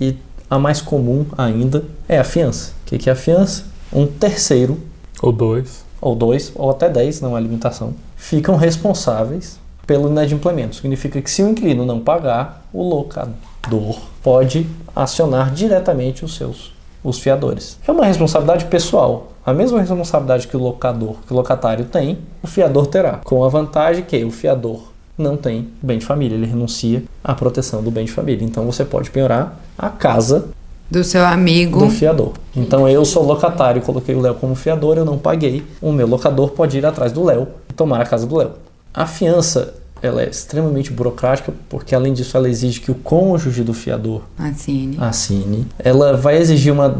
e 0.00 0.14
a 0.48 0.60
mais 0.60 0.80
comum 0.80 1.26
ainda 1.36 1.84
é 2.08 2.20
a 2.20 2.24
fiança. 2.24 2.70
O 2.84 2.88
que, 2.88 2.98
que 2.98 3.10
é 3.10 3.12
a 3.12 3.16
fiança? 3.16 3.64
Um 3.92 4.06
terceiro, 4.06 4.78
Ou 5.20 5.32
dois. 5.32 5.84
ou 6.00 6.14
dois, 6.14 6.52
ou 6.54 6.70
até 6.70 6.88
dez, 6.88 7.20
não 7.20 7.34
há 7.34 7.40
limitação, 7.40 7.94
ficam 8.16 8.54
responsáveis 8.54 9.58
pelo 9.86 10.08
inadimplemento. 10.08 10.76
Significa 10.76 11.20
que 11.22 11.30
se 11.30 11.42
o 11.42 11.48
inquilino 11.48 11.86
não 11.86 12.00
pagar, 12.00 12.66
o 12.72 12.82
locador 12.82 14.00
pode 14.22 14.66
acionar 14.94 15.52
diretamente 15.52 16.24
os 16.24 16.36
seus 16.36 16.76
os 17.06 17.20
fiadores. 17.20 17.78
É 17.86 17.92
uma 17.92 18.04
responsabilidade 18.04 18.64
pessoal. 18.64 19.28
A 19.44 19.54
mesma 19.54 19.78
responsabilidade 19.78 20.48
que 20.48 20.56
o 20.56 20.60
locador, 20.60 21.14
que 21.24 21.32
o 21.32 21.36
locatário 21.36 21.84
tem, 21.84 22.18
o 22.42 22.48
fiador 22.48 22.88
terá, 22.88 23.20
com 23.22 23.44
a 23.44 23.48
vantagem 23.48 24.02
que 24.02 24.24
o 24.24 24.30
fiador 24.30 24.82
não 25.16 25.36
tem 25.36 25.68
bem 25.80 25.98
de 25.98 26.04
família, 26.04 26.34
ele 26.34 26.46
renuncia 26.46 27.04
à 27.22 27.32
proteção 27.32 27.80
do 27.80 27.92
bem 27.92 28.06
de 28.06 28.12
família. 28.12 28.44
Então 28.44 28.66
você 28.66 28.84
pode 28.84 29.10
penhorar 29.10 29.56
a 29.78 29.88
casa 29.88 30.48
do 30.90 31.02
seu 31.04 31.24
amigo 31.24 31.78
do 31.78 31.90
fiador. 31.90 32.32
Então 32.54 32.88
eu 32.88 33.04
sou 33.04 33.24
locatário, 33.24 33.82
coloquei 33.82 34.14
o 34.14 34.20
Léo 34.20 34.34
como 34.34 34.54
fiador, 34.56 34.98
eu 34.98 35.04
não 35.04 35.16
paguei. 35.16 35.64
O 35.80 35.92
meu 35.92 36.08
locador 36.08 36.50
pode 36.50 36.76
ir 36.76 36.84
atrás 36.84 37.12
do 37.12 37.24
Léo 37.24 37.46
e 37.70 37.72
tomar 37.72 38.00
a 38.00 38.04
casa 38.04 38.26
do 38.26 38.36
Léo. 38.36 38.50
A 38.96 39.06
fiança 39.06 39.74
ela 40.02 40.22
é 40.22 40.28
extremamente 40.28 40.90
burocrática, 40.90 41.52
porque 41.68 41.94
além 41.94 42.12
disso 42.12 42.36
ela 42.36 42.48
exige 42.48 42.80
que 42.80 42.90
o 42.90 42.94
cônjuge 42.94 43.62
do 43.62 43.74
fiador 43.74 44.22
assine. 44.38 44.96
assine. 44.98 45.66
Ela 45.78 46.16
vai 46.16 46.38
exigir 46.38 46.72
uma, 46.72 46.98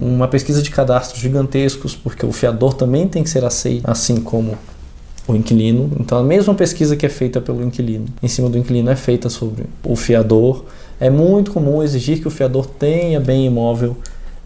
uma 0.00 0.28
pesquisa 0.28 0.62
de 0.62 0.70
cadastros 0.70 1.20
gigantescos, 1.20 1.94
porque 1.94 2.24
o 2.24 2.32
fiador 2.32 2.74
também 2.74 3.06
tem 3.06 3.22
que 3.22 3.30
ser 3.30 3.44
aceito, 3.44 3.88
assim 3.88 4.16
como 4.16 4.56
o 5.26 5.34
inquilino. 5.34 5.90
Então 5.98 6.18
a 6.18 6.22
mesma 6.22 6.54
pesquisa 6.54 6.96
que 6.96 7.04
é 7.06 7.08
feita 7.08 7.40
pelo 7.40 7.62
inquilino 7.62 8.06
em 8.22 8.28
cima 8.28 8.48
do 8.48 8.58
inquilino 8.58 8.90
é 8.90 8.96
feita 8.96 9.28
sobre 9.28 9.66
o 9.82 9.96
fiador. 9.96 10.64
É 11.00 11.10
muito 11.10 11.50
comum 11.50 11.82
exigir 11.82 12.20
que 12.20 12.28
o 12.28 12.30
fiador 12.30 12.66
tenha 12.66 13.20
bem 13.20 13.46
imóvel 13.46 13.96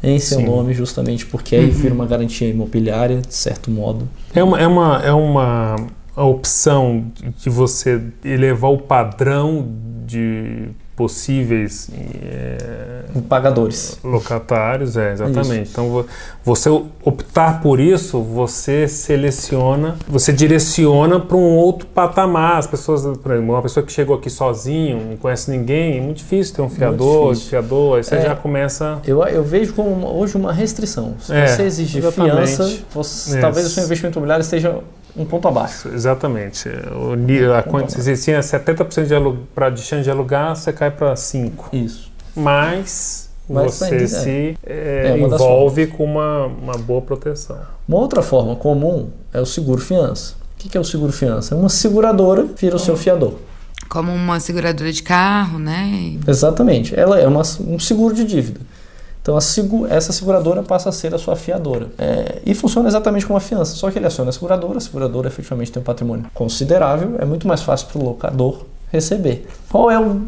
em 0.03 0.18
seu 0.21 0.38
Sim. 0.38 0.47
nome, 0.47 0.73
justamente 0.75 1.27
porque 1.27 1.57
aí 1.57 1.66
uhum. 1.66 1.71
vira 1.73 1.94
uma 1.94 2.07
garantia 2.07 2.49
imobiliária, 2.49 3.21
de 3.21 3.35
certo 3.35 3.71
modo. 3.71 4.09
É 4.33 4.42
uma, 4.42 4.61
é 4.61 4.66
uma, 4.66 5.03
é 5.05 5.12
uma 5.12 5.77
a 6.18 6.24
opção 6.24 7.12
de 7.37 7.48
você 7.48 8.02
elevar 8.24 8.72
o 8.72 8.78
padrão 8.78 9.68
de 10.04 10.70
possíveis 10.96 11.88
é, 12.24 13.04
pagadores. 13.28 14.00
locatários 14.02 14.96
é 14.96 15.12
exatamente. 15.12 15.62
Isso. 15.62 15.70
então 15.70 16.04
você 16.44 16.68
optar 17.04 17.61
por 17.62 17.78
isso 17.78 18.20
você 18.20 18.88
seleciona 18.88 19.96
você 20.09 20.33
direciona 20.33 21.20
para 21.20 21.37
um 21.37 21.54
outro 21.54 21.87
patamar. 21.87 22.59
As 22.59 22.66
pessoas 22.66 23.02
por 23.18 23.31
exemplo, 23.31 23.54
uma 23.54 23.62
pessoa 23.62 23.87
que 23.87 23.92
chegou 23.92 24.16
aqui 24.16 24.28
sozinho 24.28 25.11
não 25.11 25.16
conhece 25.16 25.52
ninguém 25.52 25.98
é 25.98 26.00
muito 26.00 26.16
difícil 26.16 26.57
ter 26.57 26.62
um 26.62 26.68
fiador 26.68 27.37
fiador 27.37 27.98
aí 27.98 28.02
você 28.02 28.16
é, 28.16 28.22
já 28.22 28.35
começa 28.35 29.00
eu, 29.07 29.22
eu 29.22 29.44
vejo 29.44 29.74
como 29.74 30.04
hoje 30.04 30.37
uma 30.37 30.52
restrição. 30.52 31.14
Se 31.20 31.33
é, 31.33 31.46
você 31.46 31.62
exigir 31.62 32.02
exatamente. 32.02 32.35
fiança 32.35 32.78
você, 32.92 33.40
talvez 33.40 33.66
o 33.66 33.70
seu 33.70 33.85
investimento 33.85 34.18
imobiliário 34.18 34.42
esteja 34.42 34.81
um 35.16 35.25
ponto 35.25 35.49
abaixo. 35.49 35.88
Exatamente. 35.88 36.68
O, 36.68 37.12
a, 37.53 37.77
um 37.77 37.88
se 37.88 38.25
tinha 38.25 38.40
70% 38.40 39.07
de, 39.07 39.14
alug, 39.14 39.38
pra, 39.55 39.71
de 39.71 39.83
chance 39.83 40.05
de 40.05 40.11
alugar, 40.11 40.55
você 40.55 40.73
cai 40.73 40.90
para 40.90 41.14
5%. 41.14 41.53
Isso. 41.73 42.11
Mas, 42.35 43.29
Mas 43.49 43.75
você 43.75 43.97
é. 43.97 44.07
se 44.07 44.59
é, 44.64 45.14
é 45.14 45.18
envolve 45.18 45.88
com 45.88 46.05
uma, 46.05 46.47
uma 46.47 46.75
boa 46.75 47.03
proteção. 47.03 47.59
Uma 47.87 47.99
outra 47.99 48.23
forma 48.23 48.55
comum 48.55 49.11
é 49.33 49.40
o 49.40 49.47
seguro-fiança. 49.47 50.35
O 50.55 50.68
que 50.68 50.77
é 50.77 50.81
o 50.81 50.85
seguro-fiança? 50.85 51.55
É 51.55 51.59
uma 51.59 51.68
seguradora 51.68 52.47
vira 52.57 52.77
o 52.77 52.79
seu 52.79 52.97
fiador. 52.97 53.35
Como 53.88 54.12
uma 54.12 54.38
seguradora 54.38 54.92
de 54.92 55.03
carro, 55.03 55.59
né? 55.59 56.18
Exatamente. 56.27 56.99
Ela 56.99 57.18
é 57.18 57.27
uma, 57.27 57.42
um 57.61 57.79
seguro 57.79 58.14
de 58.14 58.25
dívida. 58.25 58.61
Então 59.29 59.87
essa 59.91 60.11
seguradora 60.11 60.62
passa 60.62 60.88
a 60.88 60.93
ser 60.93 61.14
a 61.14 61.19
sua 61.19 61.37
fiadora. 61.37 61.88
É, 61.99 62.41
e 62.47 62.55
funciona 62.55 62.88
exatamente 62.88 63.27
como 63.27 63.37
a 63.37 63.41
fiança, 63.41 63.75
só 63.75 63.91
que 63.91 63.99
ele 63.99 64.07
aciona 64.07 64.31
a 64.31 64.33
seguradora, 64.33 64.79
a 64.79 64.81
seguradora 64.81 65.29
efetivamente 65.29 65.71
tem 65.71 65.83
um 65.83 65.85
patrimônio 65.85 66.25
considerável, 66.33 67.17
é 67.19 67.27
muito 67.27 67.47
mais 67.47 67.61
fácil 67.61 67.88
para 67.88 67.99
o 67.99 68.05
locador 68.05 68.64
receber. 68.91 69.47
Qual 69.69 69.91
é 69.91 70.01
o, 70.01 70.23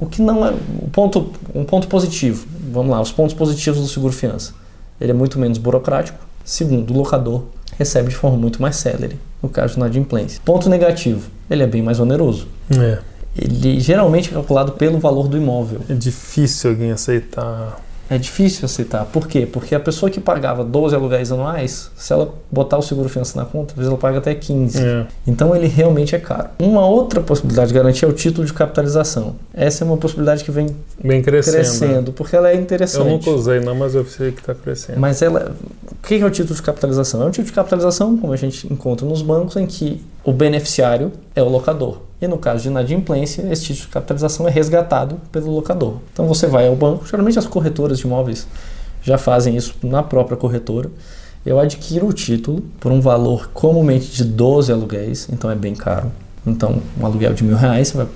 o 0.00 0.06
que 0.06 0.22
não 0.22 0.46
é 0.46 0.52
o 0.52 0.88
ponto, 0.88 1.32
um 1.54 1.64
ponto 1.64 1.86
positivo? 1.86 2.46
Vamos 2.72 2.90
lá, 2.90 2.98
os 2.98 3.12
pontos 3.12 3.34
positivos 3.34 3.78
do 3.78 3.88
seguro 3.88 4.14
fiança. 4.14 4.54
Ele 4.98 5.10
é 5.10 5.14
muito 5.14 5.38
menos 5.38 5.58
burocrático. 5.58 6.18
Segundo, 6.42 6.94
o 6.94 6.96
locador 6.96 7.42
recebe 7.76 8.08
de 8.08 8.16
forma 8.16 8.38
muito 8.38 8.62
mais 8.62 8.76
célere, 8.76 9.20
no 9.42 9.50
caso 9.50 9.74
de 9.74 9.80
inadimplência. 9.80 10.40
Ponto 10.42 10.70
negativo, 10.70 11.28
ele 11.50 11.62
é 11.62 11.66
bem 11.66 11.82
mais 11.82 12.00
oneroso. 12.00 12.48
É. 12.70 13.00
Ele 13.36 13.78
geralmente 13.80 14.30
é 14.30 14.32
calculado 14.32 14.72
pelo 14.72 14.98
valor 14.98 15.28
do 15.28 15.36
imóvel. 15.36 15.82
É 15.90 15.92
difícil 15.92 16.70
alguém 16.70 16.90
aceitar 16.90 17.84
é 18.08 18.18
difícil 18.18 18.64
aceitar. 18.64 19.04
Por 19.06 19.26
quê? 19.26 19.46
Porque 19.50 19.74
a 19.74 19.80
pessoa 19.80 20.08
que 20.10 20.20
pagava 20.20 20.64
12 20.64 20.94
aluguéis 20.94 21.32
anuais, 21.32 21.90
se 21.96 22.12
ela 22.12 22.32
botar 22.50 22.78
o 22.78 22.82
seguro 22.82 23.08
fiança 23.08 23.38
na 23.38 23.44
conta, 23.44 23.72
às 23.72 23.76
vezes 23.76 23.90
ela 23.90 23.98
paga 23.98 24.18
até 24.18 24.34
15. 24.34 24.78
É. 24.78 25.06
Então 25.26 25.54
ele 25.54 25.66
realmente 25.66 26.14
é 26.14 26.18
caro. 26.18 26.48
Uma 26.58 26.86
outra 26.86 27.20
possibilidade 27.20 27.68
de 27.68 27.74
garantia 27.74 28.08
é 28.08 28.10
o 28.10 28.14
título 28.14 28.46
de 28.46 28.52
capitalização. 28.52 29.36
Essa 29.52 29.82
é 29.82 29.86
uma 29.86 29.96
possibilidade 29.96 30.44
que 30.44 30.50
vem 30.50 30.68
Bem 31.02 31.22
crescendo, 31.22 31.54
crescendo 31.54 32.12
porque 32.12 32.36
ela 32.36 32.50
é 32.50 32.54
interessante. 32.54 33.06
Eu 33.06 33.12
nunca 33.12 33.30
usei 33.30 33.60
não, 33.60 33.74
mas 33.74 33.94
eu 33.94 34.04
sei 34.04 34.32
que 34.32 34.40
está 34.40 34.54
crescendo. 34.54 35.00
Mas 35.00 35.20
ela, 35.22 35.54
o 35.90 36.06
que 36.06 36.14
é 36.14 36.24
o 36.24 36.30
título 36.30 36.54
de 36.54 36.62
capitalização? 36.62 37.22
É 37.22 37.26
um 37.26 37.30
título 37.30 37.48
de 37.48 37.52
capitalização, 37.52 38.16
como 38.16 38.32
a 38.32 38.36
gente 38.36 38.72
encontra 38.72 39.06
nos 39.06 39.22
bancos, 39.22 39.56
em 39.56 39.66
que 39.66 40.00
o 40.26 40.32
beneficiário 40.32 41.12
é 41.36 41.42
o 41.42 41.48
locador. 41.48 41.98
E 42.20 42.26
no 42.26 42.36
caso 42.36 42.64
de 42.64 42.68
inadimplência, 42.68 43.42
esse 43.52 43.62
título 43.62 43.86
de 43.86 43.92
capitalização 43.92 44.48
é 44.48 44.50
resgatado 44.50 45.20
pelo 45.30 45.52
locador. 45.52 45.98
Então 46.12 46.26
você 46.26 46.48
vai 46.48 46.66
ao 46.66 46.74
banco, 46.74 47.06
geralmente 47.06 47.38
as 47.38 47.46
corretoras 47.46 47.98
de 47.98 48.06
imóveis 48.06 48.48
já 49.02 49.16
fazem 49.16 49.56
isso 49.56 49.74
na 49.84 50.02
própria 50.02 50.36
corretora. 50.36 50.90
Eu 51.44 51.60
adquiro 51.60 52.08
o 52.08 52.12
título 52.12 52.60
por 52.80 52.90
um 52.90 53.00
valor 53.00 53.50
comumente 53.54 54.10
de 54.10 54.24
12 54.24 54.72
aluguéis, 54.72 55.28
então 55.32 55.48
é 55.48 55.54
bem 55.54 55.76
caro. 55.76 56.10
Então, 56.44 56.82
um 57.00 57.06
aluguel 57.06 57.32
de 57.32 57.44
mil 57.44 57.56
reais, 57.56 57.88
você 57.88 57.98
vai 57.98 58.06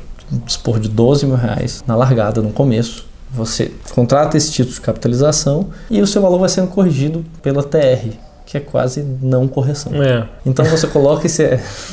dispor 0.44 0.80
de 0.80 0.88
12 0.88 1.26
mil 1.26 1.36
reais 1.36 1.84
na 1.86 1.94
largada, 1.94 2.42
no 2.42 2.50
começo. 2.50 3.06
Você 3.30 3.70
contrata 3.94 4.36
esse 4.36 4.50
título 4.50 4.74
de 4.74 4.80
capitalização 4.80 5.68
e 5.88 6.02
o 6.02 6.06
seu 6.08 6.20
valor 6.20 6.40
vai 6.40 6.48
sendo 6.48 6.66
corrigido 6.66 7.24
pela 7.40 7.62
TR, 7.62 8.16
que 8.50 8.56
é 8.56 8.60
quase 8.60 9.06
não 9.22 9.46
correção. 9.46 9.92
É. 10.02 10.26
Então 10.44 10.64
você 10.64 10.88
coloca 10.88 11.24
esse. 11.24 11.44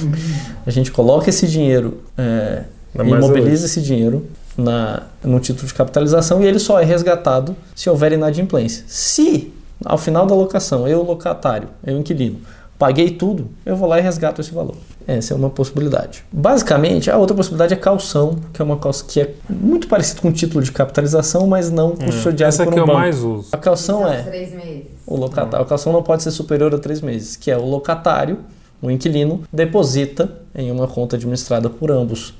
a 0.65 0.71
gente 0.71 0.91
coloca 0.91 1.29
esse 1.29 1.47
dinheiro, 1.47 2.01
é, 2.17 2.63
imobiliza 2.95 3.67
esse 3.67 3.79
dinheiro 3.79 4.25
na, 4.57 5.03
no 5.23 5.39
título 5.39 5.67
de 5.67 5.73
capitalização 5.75 6.41
e 6.41 6.47
ele 6.47 6.57
só 6.57 6.79
é 6.79 6.83
resgatado 6.83 7.55
se 7.75 7.87
houver 7.87 8.11
inadimplência. 8.11 8.83
Se 8.87 9.53
ao 9.85 9.99
final 9.99 10.25
da 10.25 10.33
locação 10.33 10.87
eu, 10.87 11.03
locatário, 11.03 11.69
eu, 11.85 11.95
inquilino, 11.95 12.39
paguei 12.79 13.11
tudo, 13.11 13.49
eu 13.63 13.75
vou 13.75 13.87
lá 13.87 13.99
e 13.99 14.01
resgato 14.01 14.41
esse 14.41 14.51
valor. 14.51 14.77
Essa 15.05 15.35
é 15.35 15.37
uma 15.37 15.51
possibilidade. 15.51 16.25
Basicamente, 16.31 17.11
a 17.11 17.17
outra 17.17 17.35
possibilidade 17.35 17.75
é 17.75 17.77
calção, 17.77 18.35
que 18.51 18.59
é 18.59 18.65
uma 18.65 18.77
calção 18.77 19.05
que 19.07 19.21
é 19.21 19.31
muito 19.47 19.87
parecido 19.87 20.21
com 20.21 20.29
o 20.29 20.33
título 20.33 20.63
de 20.63 20.71
capitalização, 20.71 21.45
mas 21.45 21.69
não 21.69 21.91
custodiado 21.95 22.45
é. 22.45 22.47
Essa 22.47 22.63
por 22.63 22.73
um 22.73 22.73
que 22.73 22.79
banco. 22.79 22.91
eu 22.93 22.97
mais 22.97 23.23
uso. 23.23 23.49
A 23.51 23.57
calção 23.57 24.11
é 24.11 24.23
três 24.23 24.51
meses. 24.55 24.96
O 25.07 25.15
locatário, 25.15 25.65
a 25.65 25.65
calção 25.65 25.93
não 25.93 26.03
pode 26.03 26.21
ser 26.21 26.31
superior 26.31 26.75
a 26.75 26.77
três 26.77 26.99
meses, 26.99 27.37
que 27.37 27.49
é 27.49 27.57
o 27.57 27.65
locatário, 27.65 28.39
o 28.81 28.91
inquilino, 28.91 29.43
deposita 29.51 30.29
em 30.53 30.69
uma 30.69 30.85
conta 30.85 31.15
administrada 31.15 31.69
por 31.69 31.89
ambos, 31.89 32.33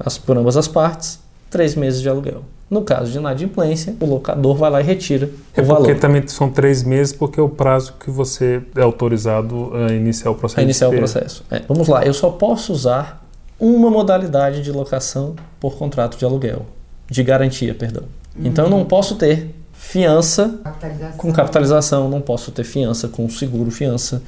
as, 0.00 0.16
por 0.16 0.36
ambas 0.38 0.56
as 0.56 0.66
partes, 0.66 1.20
três 1.50 1.74
meses 1.74 2.00
de 2.00 2.08
aluguel. 2.08 2.42
No 2.68 2.82
caso 2.82 3.12
de 3.12 3.18
inadimplência, 3.18 3.94
o 4.00 4.06
locador 4.06 4.56
vai 4.56 4.70
lá 4.70 4.80
e 4.80 4.84
retira 4.84 5.30
é 5.54 5.60
o 5.60 5.64
valor. 5.64 5.84
Porque 5.84 6.00
também 6.00 6.26
são 6.26 6.50
três 6.50 6.82
meses, 6.82 7.12
porque 7.12 7.38
é 7.38 7.42
o 7.42 7.48
prazo 7.48 7.92
que 8.00 8.10
você 8.10 8.60
é 8.74 8.82
autorizado 8.82 9.70
a 9.74 9.92
iniciar 9.92 10.30
o 10.30 10.34
processo. 10.34 10.60
A 10.60 10.62
iniciar 10.62 10.88
o 10.88 10.92
processo. 10.92 11.44
É. 11.50 11.62
Vamos 11.68 11.86
lá, 11.86 12.04
eu 12.04 12.14
só 12.14 12.30
posso 12.30 12.72
usar 12.72 13.24
uma 13.60 13.90
modalidade 13.90 14.62
de 14.62 14.72
locação 14.72 15.36
por 15.60 15.76
contrato 15.76 16.18
de 16.18 16.24
aluguel, 16.24 16.66
de 17.08 17.22
garantia, 17.22 17.74
perdão. 17.74 18.04
Então 18.38 18.64
eu 18.64 18.70
não 18.70 18.84
posso 18.84 19.16
ter 19.16 19.54
fiança 19.78 20.58
capitalização. 20.62 21.16
com 21.16 21.32
capitalização, 21.32 22.08
não 22.08 22.20
posso 22.20 22.50
ter 22.50 22.64
fiança 22.64 23.08
com 23.08 23.28
seguro 23.28 23.70
fiança, 23.70 24.22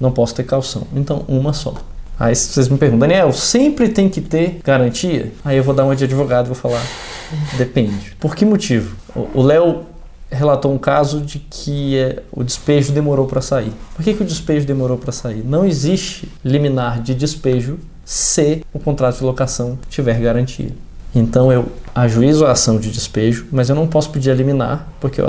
não 0.00 0.10
posso 0.10 0.34
ter 0.34 0.44
calção. 0.44 0.86
Então 0.94 1.24
uma 1.28 1.52
só. 1.52 1.74
Aí 2.18 2.34
vocês 2.34 2.68
me 2.68 2.78
perguntam, 2.78 3.08
Daniel, 3.08 3.32
sempre 3.32 3.88
tem 3.88 4.08
que 4.08 4.20
ter 4.20 4.60
garantia? 4.62 5.32
Aí 5.44 5.56
eu 5.56 5.64
vou 5.64 5.74
dar 5.74 5.84
uma 5.84 5.96
de 5.96 6.04
advogado 6.04 6.46
e 6.46 6.48
vou 6.48 6.56
falar, 6.56 6.82
depende. 7.56 8.16
Por 8.20 8.36
que 8.36 8.44
motivo? 8.44 8.96
O 9.34 9.42
Léo 9.42 9.84
relatou 10.30 10.72
um 10.72 10.78
caso 10.78 11.20
de 11.20 11.38
que 11.38 11.96
é, 11.98 12.22
o 12.32 12.44
despejo 12.44 12.92
demorou 12.92 13.26
para 13.26 13.40
sair. 13.40 13.72
Por 13.94 14.04
que, 14.04 14.14
que 14.14 14.22
o 14.22 14.26
despejo 14.26 14.66
demorou 14.66 14.98
para 14.98 15.12
sair? 15.12 15.44
Não 15.44 15.64
existe 15.64 16.28
liminar 16.44 17.00
de 17.00 17.14
despejo 17.14 17.78
se 18.04 18.62
o 18.72 18.78
contrato 18.78 19.18
de 19.18 19.24
locação 19.24 19.78
tiver 19.88 20.18
garantia. 20.20 20.70
Então 21.14 21.52
eu 21.52 21.66
ajuizo 21.94 22.44
a 22.44 22.52
ação 22.52 22.78
de 22.78 22.90
despejo, 22.90 23.46
mas 23.52 23.68
eu 23.68 23.76
não 23.76 23.86
posso 23.86 24.10
pedir 24.10 24.30
a 24.30 24.34
liminar, 24.34 24.88
porque 25.00 25.20
eu 25.20 25.26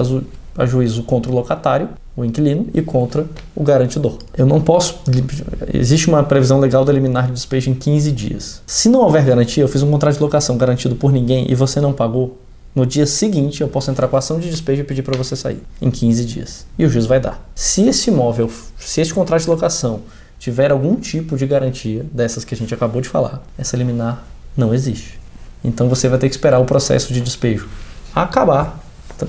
ajuizo 0.58 1.04
contra 1.04 1.32
o 1.32 1.36
locatário 1.36 1.90
o 2.16 2.24
inquilino 2.24 2.68
e 2.74 2.82
contra 2.82 3.26
o 3.56 3.64
garantidor. 3.64 4.18
Eu 4.38 4.46
não 4.46 4.62
posso. 4.62 5.00
Existe 5.74 6.08
uma 6.08 6.24
previsão 6.24 6.60
legal 6.60 6.86
de 6.86 6.92
eliminar 6.92 7.28
de 7.28 7.34
despejo 7.34 7.70
em 7.70 7.74
15 7.74 8.12
dias. 8.12 8.62
Se 8.66 8.88
não 8.88 9.02
houver 9.02 9.26
garantia, 9.26 9.64
eu 9.64 9.68
fiz 9.68 9.84
um 9.84 9.92
contrato 9.92 10.16
de 10.16 10.22
locação 10.22 10.58
garantido 10.58 10.96
por 10.96 11.12
ninguém 11.12 11.46
e 11.50 11.56
você 11.56 11.82
não 11.82 11.92
pagou, 11.92 12.38
no 12.74 12.86
dia 12.86 13.06
seguinte 13.06 13.62
eu 13.62 13.68
posso 13.68 13.92
entrar 13.92 14.08
com 14.08 14.16
a 14.16 14.20
ação 14.20 14.40
de 14.40 14.50
despejo 14.50 14.82
e 14.82 14.86
pedir 14.86 15.02
para 15.02 15.18
você 15.18 15.36
sair 15.36 15.62
em 15.82 15.92
15 15.92 16.26
dias. 16.26 16.66
E 16.78 16.86
o 16.86 16.90
juiz 16.90 17.06
vai 17.06 17.20
dar. 17.20 17.46
Se 17.54 17.86
esse 17.88 18.10
imóvel, 18.10 18.50
se 18.78 19.02
esse 19.02 19.14
contrato 19.14 19.44
de 19.44 19.50
locação 19.50 20.02
tiver 20.40 20.72
algum 20.72 20.96
tipo 20.96 21.38
de 21.38 21.46
garantia 21.46 22.06
dessas 22.12 22.46
que 22.46 22.54
a 22.54 22.58
gente 22.58 22.74
acabou 22.74 23.02
de 23.02 23.10
falar, 23.10 23.44
essa 23.58 23.76
liminar 23.76 24.26
não 24.56 24.74
existe. 24.74 25.20
Então 25.66 25.90
você 25.90 26.08
vai 26.08 26.20
ter 26.20 26.30
que 26.30 26.36
esperar 26.36 26.60
o 26.60 26.66
processo 26.66 27.14
de 27.14 27.20
despejo 27.20 27.68
acabar 28.14 28.80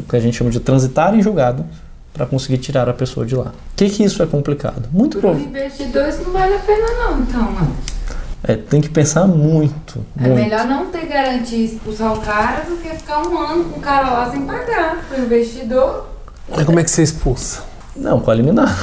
que 0.09 0.17
a 0.17 0.21
gente 0.21 0.37
chama 0.37 0.51
de 0.51 0.61
transitar 0.61 1.15
em 1.15 1.23
julgado 1.23 1.65
para 2.13 2.27
conseguir 2.27 2.59
tirar 2.59 2.89
a 2.89 2.93
pessoa 2.93 3.27
de 3.27 3.37
lá. 3.37 3.53
O 3.73 3.77
que, 3.77 3.89
que 3.91 4.05
isso 4.05 4.23
é 4.23 4.27
complicado? 4.27 4.89
Muito 4.91 5.19
Para 5.19 5.33
investidor 5.33 6.09
isso 6.09 6.23
não 6.23 6.33
vale 6.33 6.55
a 6.55 6.59
pena 6.59 6.87
não, 6.99 7.21
então, 7.21 7.43
mano. 7.43 7.77
É, 8.43 8.55
tem 8.55 8.81
que 8.81 8.89
pensar 8.89 9.27
muito. 9.27 10.05
É 10.19 10.29
muito. 10.29 10.35
melhor 10.35 10.67
não 10.67 10.87
ter 10.87 11.07
garantia 11.07 11.59
e 11.59 11.65
expulsar 11.65 12.13
o 12.15 12.21
cara 12.21 12.63
do 12.65 12.77
que 12.77 12.89
ficar 12.91 13.27
um 13.27 13.39
ano 13.39 13.65
com 13.65 13.79
o 13.79 13.83
cara 13.83 14.11
lá 14.11 14.31
sem 14.31 14.43
pagar. 14.43 15.05
Para 15.09 15.21
o 15.21 15.25
investidor. 15.25 16.07
Mas 16.49 16.65
como 16.65 16.79
é 16.79 16.85
que 16.85 16.91
você 16.91 17.03
expulsa? 17.03 17.65
Não, 17.95 18.21
com 18.21 18.31
a 18.31 18.35
liminar. 18.35 18.77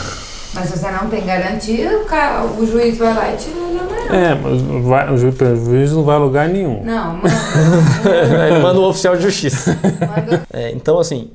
Mas 0.53 0.69
se 0.69 0.77
você 0.77 0.91
não 0.91 1.09
tem 1.09 1.25
garantia, 1.25 1.97
o, 1.97 2.05
cara, 2.05 2.43
o 2.45 2.65
juiz 2.65 2.97
vai 2.97 3.13
lá 3.13 3.33
e 3.33 3.37
tira. 3.37 3.72
É, 4.13 4.35
mas 4.35 4.61
vai, 4.83 5.13
o, 5.13 5.17
juiz, 5.17 5.91
o 5.91 5.95
não 5.95 6.03
vai 6.03 6.15
a 6.15 6.19
lugar 6.19 6.49
nenhum. 6.49 6.83
Não, 6.83 7.17
manda. 7.17 8.47
ele 8.47 8.59
manda 8.59 8.79
o 8.79 8.89
oficial 8.89 9.15
de 9.15 9.23
justiça. 9.23 9.77
É, 10.51 10.71
então, 10.71 10.99
assim, 10.99 11.31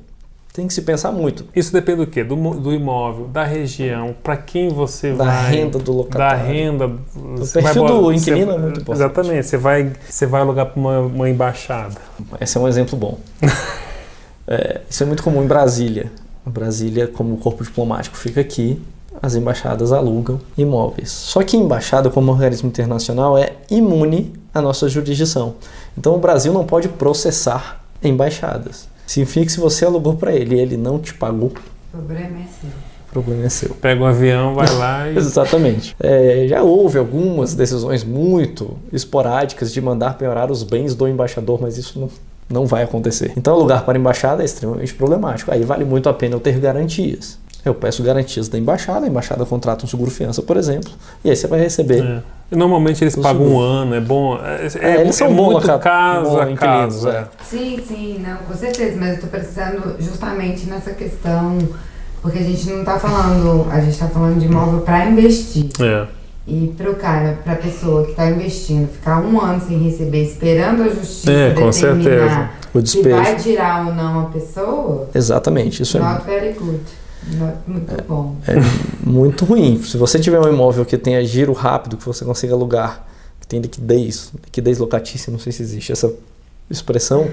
tem 0.58 0.66
que 0.66 0.74
se 0.74 0.82
pensar 0.82 1.12
muito. 1.12 1.44
Isso 1.54 1.72
depende 1.72 1.98
do 1.98 2.06
quê? 2.08 2.24
Do, 2.24 2.34
do 2.34 2.72
imóvel, 2.72 3.28
da 3.28 3.44
região, 3.44 4.12
para 4.22 4.36
quem 4.36 4.68
você 4.68 5.12
da 5.12 5.24
vai. 5.24 5.26
Da 5.26 5.40
renda 5.42 5.78
do 5.78 5.92
locatário. 5.92 6.38
Da 6.38 6.44
renda. 6.44 6.86
O 6.86 7.46
perfil 7.46 7.86
vai, 7.86 7.92
do 7.92 8.12
inquilino 8.12 8.52
é 8.52 8.58
muito 8.58 8.80
importante. 8.80 8.96
Exatamente. 8.96 9.46
Você 9.46 9.56
vai, 9.56 9.92
você 10.08 10.26
vai 10.26 10.40
alugar 10.40 10.66
para 10.66 10.80
uma, 10.80 10.98
uma, 10.98 11.30
embaixada. 11.30 11.94
Esse 12.40 12.58
é 12.58 12.60
um 12.60 12.66
exemplo 12.66 12.98
bom. 12.98 13.20
é, 14.48 14.80
isso 14.90 15.00
é 15.02 15.06
muito 15.06 15.22
comum 15.22 15.44
em 15.44 15.46
Brasília. 15.46 16.10
Brasília, 16.44 17.06
como 17.06 17.36
corpo 17.36 17.62
diplomático 17.62 18.16
fica 18.16 18.40
aqui, 18.40 18.82
as 19.20 19.34
embaixadas 19.34 19.92
alugam 19.92 20.40
imóveis. 20.56 21.10
Só 21.10 21.42
que 21.42 21.56
a 21.56 21.60
embaixada, 21.60 22.10
como 22.10 22.30
organismo 22.32 22.68
internacional, 22.68 23.36
é 23.36 23.52
imune 23.70 24.32
à 24.54 24.60
nossa 24.60 24.88
jurisdição. 24.88 25.54
Então 25.96 26.14
o 26.14 26.18
Brasil 26.18 26.52
não 26.52 26.64
pode 26.64 26.88
processar 26.88 27.84
embaixadas. 28.02 28.88
Significa 29.06 29.46
que 29.46 29.52
se 29.52 29.60
você 29.60 29.84
alugou 29.84 30.14
para 30.14 30.32
ele 30.32 30.54
e 30.54 30.60
ele 30.60 30.76
não 30.76 30.98
te 30.98 31.14
pagou, 31.14 31.52
o 31.92 31.96
problema 31.96 32.38
é 32.38 32.46
seu. 32.60 32.70
O 32.70 33.10
problema 33.10 33.44
é 33.44 33.48
seu. 33.48 33.74
Pega 33.74 34.02
o 34.02 34.04
um 34.04 34.06
avião, 34.06 34.54
vai 34.54 34.70
lá 34.74 35.08
e. 35.10 35.16
Exatamente. 35.16 35.96
É, 35.98 36.46
já 36.48 36.62
houve 36.62 36.98
algumas 36.98 37.54
decisões 37.54 38.04
muito 38.04 38.76
esporádicas 38.92 39.72
de 39.72 39.80
mandar 39.80 40.18
penhorar 40.18 40.50
os 40.50 40.62
bens 40.62 40.94
do 40.94 41.08
embaixador, 41.08 41.60
mas 41.60 41.78
isso 41.78 41.98
não, 41.98 42.10
não 42.48 42.66
vai 42.66 42.82
acontecer. 42.82 43.32
Então, 43.36 43.54
alugar 43.54 43.84
para 43.84 43.96
a 43.96 44.00
embaixada 44.00 44.42
é 44.42 44.44
extremamente 44.44 44.92
problemático. 44.94 45.50
Aí 45.50 45.64
vale 45.64 45.84
muito 45.84 46.08
a 46.08 46.12
pena 46.12 46.34
eu 46.34 46.40
ter 46.40 46.58
garantias. 46.58 47.38
Eu 47.68 47.74
peço 47.74 48.02
garantias 48.02 48.48
da 48.48 48.58
embaixada, 48.58 49.04
a 49.06 49.08
embaixada 49.08 49.44
contrata 49.44 49.84
um 49.84 49.88
seguro-fiança, 49.88 50.42
por 50.42 50.56
exemplo, 50.56 50.90
e 51.24 51.30
aí 51.30 51.36
você 51.36 51.46
vai 51.46 51.60
receber. 51.60 52.02
É. 52.02 52.22
Normalmente 52.56 53.04
eles 53.04 53.14
pagam 53.14 53.42
seguro. 53.42 53.56
um 53.56 53.60
ano, 53.60 53.94
é 53.94 54.00
bom. 54.00 54.38
É, 54.42 54.68
é, 54.80 54.90
é 54.96 55.00
eles 55.02 55.14
são 55.16 55.26
é 55.26 55.30
muito 55.30 55.70
a, 55.70 55.78
caso 55.78 56.40
a 56.40 56.56
caso. 56.56 57.08
É. 57.10 57.26
Sim, 57.44 57.78
sim, 57.86 58.24
não, 58.26 58.38
com 58.38 58.54
certeza, 58.54 58.96
mas 58.98 59.08
eu 59.08 59.14
estou 59.16 59.30
pensando 59.30 59.96
justamente 60.00 60.66
nessa 60.66 60.92
questão, 60.92 61.58
porque 62.22 62.38
a 62.38 62.42
gente 62.42 62.70
não 62.70 62.80
está 62.80 62.98
falando, 62.98 63.70
a 63.70 63.80
gente 63.80 63.92
está 63.92 64.08
falando 64.08 64.38
de 64.38 64.46
imóvel 64.46 64.80
para 64.80 65.06
investir. 65.10 65.68
É. 65.78 66.06
E 66.46 66.72
para 66.74 66.90
o 66.90 66.94
cara, 66.94 67.38
para 67.44 67.52
a 67.52 67.56
pessoa 67.56 68.04
que 68.04 68.12
está 68.12 68.30
investindo, 68.30 68.88
ficar 68.88 69.20
um 69.20 69.38
ano 69.38 69.60
sem 69.60 69.76
receber, 69.82 70.22
esperando 70.22 70.82
a 70.84 70.88
justiça 70.88 71.30
é, 71.30 71.50
com 71.52 71.70
certeza. 71.70 72.50
o 72.72 72.80
despejo. 72.80 73.16
se 73.16 73.22
vai 73.22 73.36
tirar 73.36 73.86
ou 73.86 73.94
não 73.94 74.20
a 74.20 74.24
pessoa. 74.30 75.10
Exatamente, 75.14 75.82
isso 75.82 75.98
not 75.98 76.22
é. 76.22 76.24
very 76.24 76.54
good. 76.54 76.80
Muito 77.66 77.94
é, 77.94 78.02
bom. 78.02 78.36
É 78.46 78.54
muito 79.04 79.44
ruim. 79.44 79.82
Se 79.82 79.96
você 79.96 80.18
tiver 80.18 80.38
um 80.40 80.48
imóvel 80.48 80.84
que 80.84 80.96
tenha 80.96 81.24
giro 81.24 81.52
rápido, 81.52 81.96
que 81.96 82.04
você 82.04 82.24
consiga 82.24 82.54
alugar, 82.54 83.06
que 83.40 83.46
tem 83.46 83.60
liquidez, 83.60 84.32
liquidez 84.44 84.78
locatícia, 84.78 85.30
não 85.30 85.38
sei 85.38 85.52
se 85.52 85.62
existe 85.62 85.92
essa 85.92 86.12
expressão, 86.70 87.28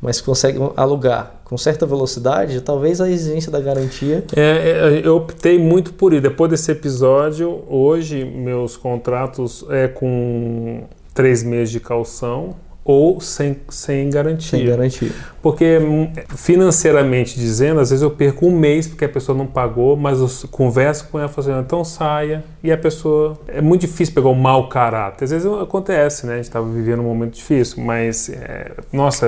mas 0.00 0.20
consegue 0.20 0.58
alugar 0.76 1.40
com 1.44 1.56
certa 1.56 1.86
velocidade, 1.86 2.60
talvez 2.60 3.00
a 3.00 3.10
exigência 3.10 3.50
da 3.50 3.60
garantia. 3.60 4.24
É, 4.34 4.40
é, 4.40 5.06
eu 5.06 5.16
optei 5.16 5.58
muito 5.58 5.92
por 5.92 6.12
ir. 6.12 6.20
Depois 6.20 6.50
desse 6.50 6.70
episódio, 6.72 7.64
hoje 7.68 8.24
meus 8.24 8.76
contratos 8.76 9.64
é 9.70 9.88
com 9.88 10.84
três 11.14 11.42
meses 11.42 11.70
de 11.70 11.80
calção 11.80 12.54
ou 12.86 13.20
sem, 13.20 13.56
sem 13.68 14.08
garantia. 14.08 14.58
Sem 14.58 14.64
garantia. 14.64 15.10
Porque 15.42 15.78
hum, 15.78 16.08
financeiramente 16.36 17.36
dizendo, 17.36 17.80
às 17.80 17.90
vezes 17.90 18.02
eu 18.02 18.12
perco 18.12 18.46
um 18.46 18.56
mês 18.56 18.86
porque 18.86 19.04
a 19.04 19.08
pessoa 19.08 19.36
não 19.36 19.46
pagou, 19.46 19.96
mas 19.96 20.20
eu 20.20 20.48
converso 20.48 21.08
com 21.08 21.18
ela 21.18 21.28
fazendo, 21.28 21.60
então 21.60 21.84
saia, 21.84 22.44
e 22.62 22.70
a 22.70 22.78
pessoa. 22.78 23.36
É 23.48 23.60
muito 23.60 23.80
difícil 23.80 24.14
pegar 24.14 24.28
o 24.28 24.32
um 24.32 24.36
mau 24.36 24.68
caráter. 24.68 25.24
Às 25.24 25.32
vezes 25.32 25.46
acontece, 25.46 26.26
né? 26.26 26.34
A 26.34 26.36
gente 26.36 26.44
estava 26.44 26.70
vivendo 26.70 27.00
um 27.00 27.04
momento 27.04 27.34
difícil, 27.34 27.82
mas 27.82 28.28
é, 28.28 28.70
nossa, 28.92 29.26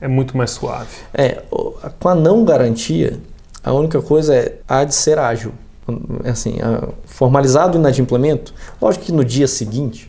é, 0.00 0.06
é 0.06 0.08
muito 0.08 0.34
mais 0.34 0.52
suave. 0.52 0.88
É, 1.12 1.42
com 2.00 2.08
a 2.08 2.14
não 2.14 2.46
garantia, 2.46 3.18
a 3.62 3.74
única 3.74 4.00
coisa 4.00 4.34
é 4.34 4.54
há 4.66 4.84
de 4.84 4.94
ser 4.94 5.18
ágil. 5.18 5.52
Assim, 6.24 6.56
formalizado 7.04 7.76
o 7.76 7.80
inadimplemento, 7.80 8.52
lógico 8.82 9.04
que 9.04 9.12
no 9.12 9.24
dia 9.24 9.46
seguinte 9.46 10.08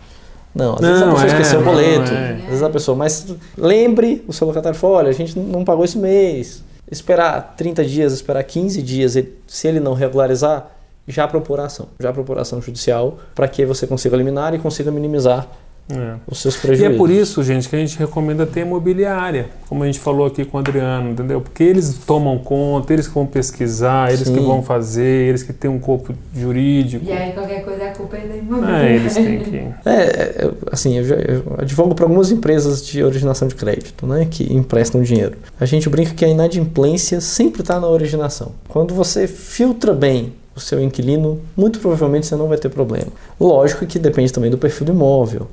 não, 0.57 0.75
às 0.75 0.81
vezes 0.81 1.01
a 1.01 1.05
pessoa 1.05 1.23
é, 1.23 1.27
esqueceu 1.27 1.59
o 1.59 1.63
boleto, 1.63 2.11
é. 2.11 2.31
às 2.33 2.45
vezes 2.45 2.63
a 2.63 2.69
pessoa, 2.69 2.97
mas 2.97 3.35
lembre 3.57 4.23
o 4.27 4.33
seu 4.33 4.47
locatário 4.47 4.77
falou, 4.77 4.97
olha, 4.97 5.09
a 5.09 5.13
gente 5.13 5.37
não 5.37 5.63
pagou 5.63 5.85
esse 5.85 5.97
mês. 5.97 6.63
Esperar 6.89 7.55
30 7.57 7.83
dias, 7.83 8.13
esperar 8.13 8.41
15 8.43 8.81
dias, 8.81 9.17
se 9.45 9.67
ele 9.67 9.79
não 9.79 9.93
regularizar, 9.93 10.71
já 11.07 11.27
propor 11.27 11.59
ação, 11.59 11.87
já 11.99 12.11
propor 12.11 12.37
ação 12.37 12.61
judicial 12.61 13.17
para 13.35 13.47
que 13.47 13.65
você 13.65 13.85
consiga 13.85 14.15
eliminar 14.15 14.53
e 14.53 14.59
consiga 14.59 14.91
minimizar 14.91 15.47
é. 15.89 16.15
os 16.27 16.41
seus 16.41 16.57
prejuízos. 16.57 16.91
E 16.91 16.93
é 16.93 16.97
por 16.97 17.09
isso, 17.09 17.43
gente, 17.43 17.69
que 17.69 17.75
a 17.75 17.79
gente 17.79 17.97
recomenda 17.97 18.45
ter 18.45 18.61
imobiliária, 18.61 19.47
como 19.69 19.83
a 19.83 19.85
gente 19.85 19.99
falou 19.99 20.27
aqui 20.27 20.43
com 20.43 20.57
o 20.57 20.59
Adriano, 20.59 21.11
entendeu? 21.11 21.39
Porque 21.39 21.63
eles 21.63 21.97
tomam 22.05 22.37
conta, 22.37 22.93
eles 22.93 23.07
que 23.07 23.13
vão 23.13 23.25
pesquisar, 23.25 24.09
eles 24.09 24.27
Sim. 24.27 24.33
que 24.33 24.39
vão 24.39 24.61
fazer, 24.61 25.29
eles 25.29 25.43
que 25.43 25.53
têm 25.53 25.69
um 25.69 25.79
corpo 25.79 26.13
jurídico. 26.35 27.05
E 27.05 27.11
aí 27.11 27.31
qualquer 27.31 27.63
coisa 27.63 27.85
a 27.85 27.91
culpa 27.91 28.17
é 28.17 28.27
da 28.27 28.35
imobiliária. 28.35 28.87
É, 28.87 28.95
eles 28.95 29.13
têm 29.13 29.39
que... 29.39 29.57
É, 29.87 29.91
é 29.91 30.51
assim, 30.71 30.97
eu, 30.97 31.03
já, 31.03 31.15
eu 31.15 31.43
advogo 31.57 31.95
para 31.95 32.05
algumas 32.05 32.31
empresas 32.31 32.85
de 32.85 33.03
originação 33.03 33.47
de 33.47 33.55
crédito, 33.55 34.05
né, 34.05 34.27
que 34.29 34.53
emprestam 34.53 35.01
dinheiro. 35.01 35.37
A 35.59 35.65
gente 35.65 35.89
brinca 35.89 36.13
que 36.13 36.25
a 36.25 36.27
inadimplência 36.27 37.21
sempre 37.21 37.61
está 37.61 37.79
na 37.79 37.87
originação. 37.87 38.51
Quando 38.67 38.93
você 38.93 39.27
filtra 39.27 39.93
bem 39.93 40.33
o 40.55 40.59
seu 40.59 40.81
inquilino, 40.81 41.39
muito 41.55 41.79
provavelmente 41.79 42.25
você 42.25 42.35
não 42.35 42.47
vai 42.47 42.57
ter 42.57 42.69
problema. 42.69 43.07
Lógico 43.39 43.85
que 43.85 43.99
depende 43.99 44.33
também 44.33 44.49
do 44.49 44.57
perfil 44.57 44.85
do 44.87 44.91
imóvel. 44.91 45.47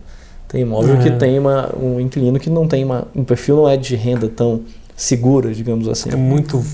Tem 0.55 0.62
imóvel 0.62 0.95
é. 0.95 0.99
que 1.03 1.11
tem 1.11 1.37
uma, 1.37 1.69
um 1.77 1.99
inquilino 1.99 2.38
que 2.38 2.49
não 2.49 2.69
tem 2.69 2.85
uma, 2.85 3.09
um 3.12 3.25
perfil 3.25 3.57
não 3.57 3.69
é 3.69 3.77
de 3.77 3.97
renda 3.97 4.29
tão 4.29 4.61
segura, 4.95 5.53
digamos 5.53 5.88
assim. 5.88 6.11
É 6.12 6.14
muito 6.14 6.64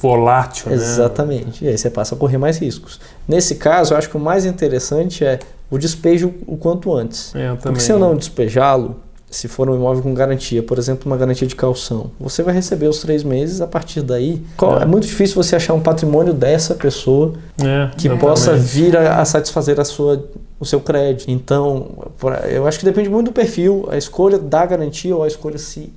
volátil, 0.00 0.68
né? 0.68 0.74
Exatamente. 0.74 1.64
E 1.64 1.68
aí 1.68 1.78
você 1.78 1.88
passa 1.88 2.16
a 2.16 2.18
correr 2.18 2.38
mais 2.38 2.58
riscos. 2.58 2.98
Nesse 3.28 3.54
caso, 3.54 3.94
eu 3.94 3.98
acho 3.98 4.10
que 4.10 4.16
o 4.16 4.20
mais 4.20 4.44
interessante 4.44 5.24
é 5.24 5.38
o 5.70 5.78
despejo 5.78 6.34
o 6.44 6.56
quanto 6.56 6.92
antes. 6.92 7.32
É, 7.36 7.54
Porque 7.54 7.78
se 7.78 7.92
eu 7.92 8.00
não 8.00 8.16
despejá-lo, 8.16 8.96
se 9.30 9.46
for 9.46 9.70
um 9.70 9.76
imóvel 9.76 10.02
com 10.02 10.12
garantia, 10.12 10.60
por 10.60 10.76
exemplo, 10.76 11.06
uma 11.06 11.16
garantia 11.16 11.46
de 11.46 11.54
calção, 11.54 12.10
você 12.18 12.42
vai 12.42 12.52
receber 12.52 12.88
os 12.88 12.98
três 12.98 13.22
meses. 13.22 13.60
A 13.60 13.66
partir 13.68 14.02
daí, 14.02 14.42
é, 14.60 14.82
é 14.82 14.84
muito 14.84 15.06
difícil 15.06 15.40
você 15.40 15.54
achar 15.54 15.72
um 15.72 15.80
patrimônio 15.80 16.34
dessa 16.34 16.74
pessoa 16.74 17.34
é, 17.62 17.90
que 17.96 18.08
possa 18.16 18.56
vir 18.56 18.96
a, 18.96 19.20
a, 19.20 19.24
satisfazer 19.24 19.78
a 19.78 19.84
sua, 19.84 20.28
o 20.60 20.64
seu 20.66 20.80
crédito. 20.80 21.30
Então, 21.30 22.12
eu 22.50 22.66
acho 22.66 22.78
que 22.78 22.84
depende 22.84 23.08
muito 23.08 23.30
do 23.30 23.32
perfil, 23.32 23.88
a 23.90 23.96
escolha 23.96 24.38
da 24.38 24.64
garantia 24.66 25.16
ou 25.16 25.24
a 25.24 25.26
escolha 25.26 25.56
se 25.58 25.92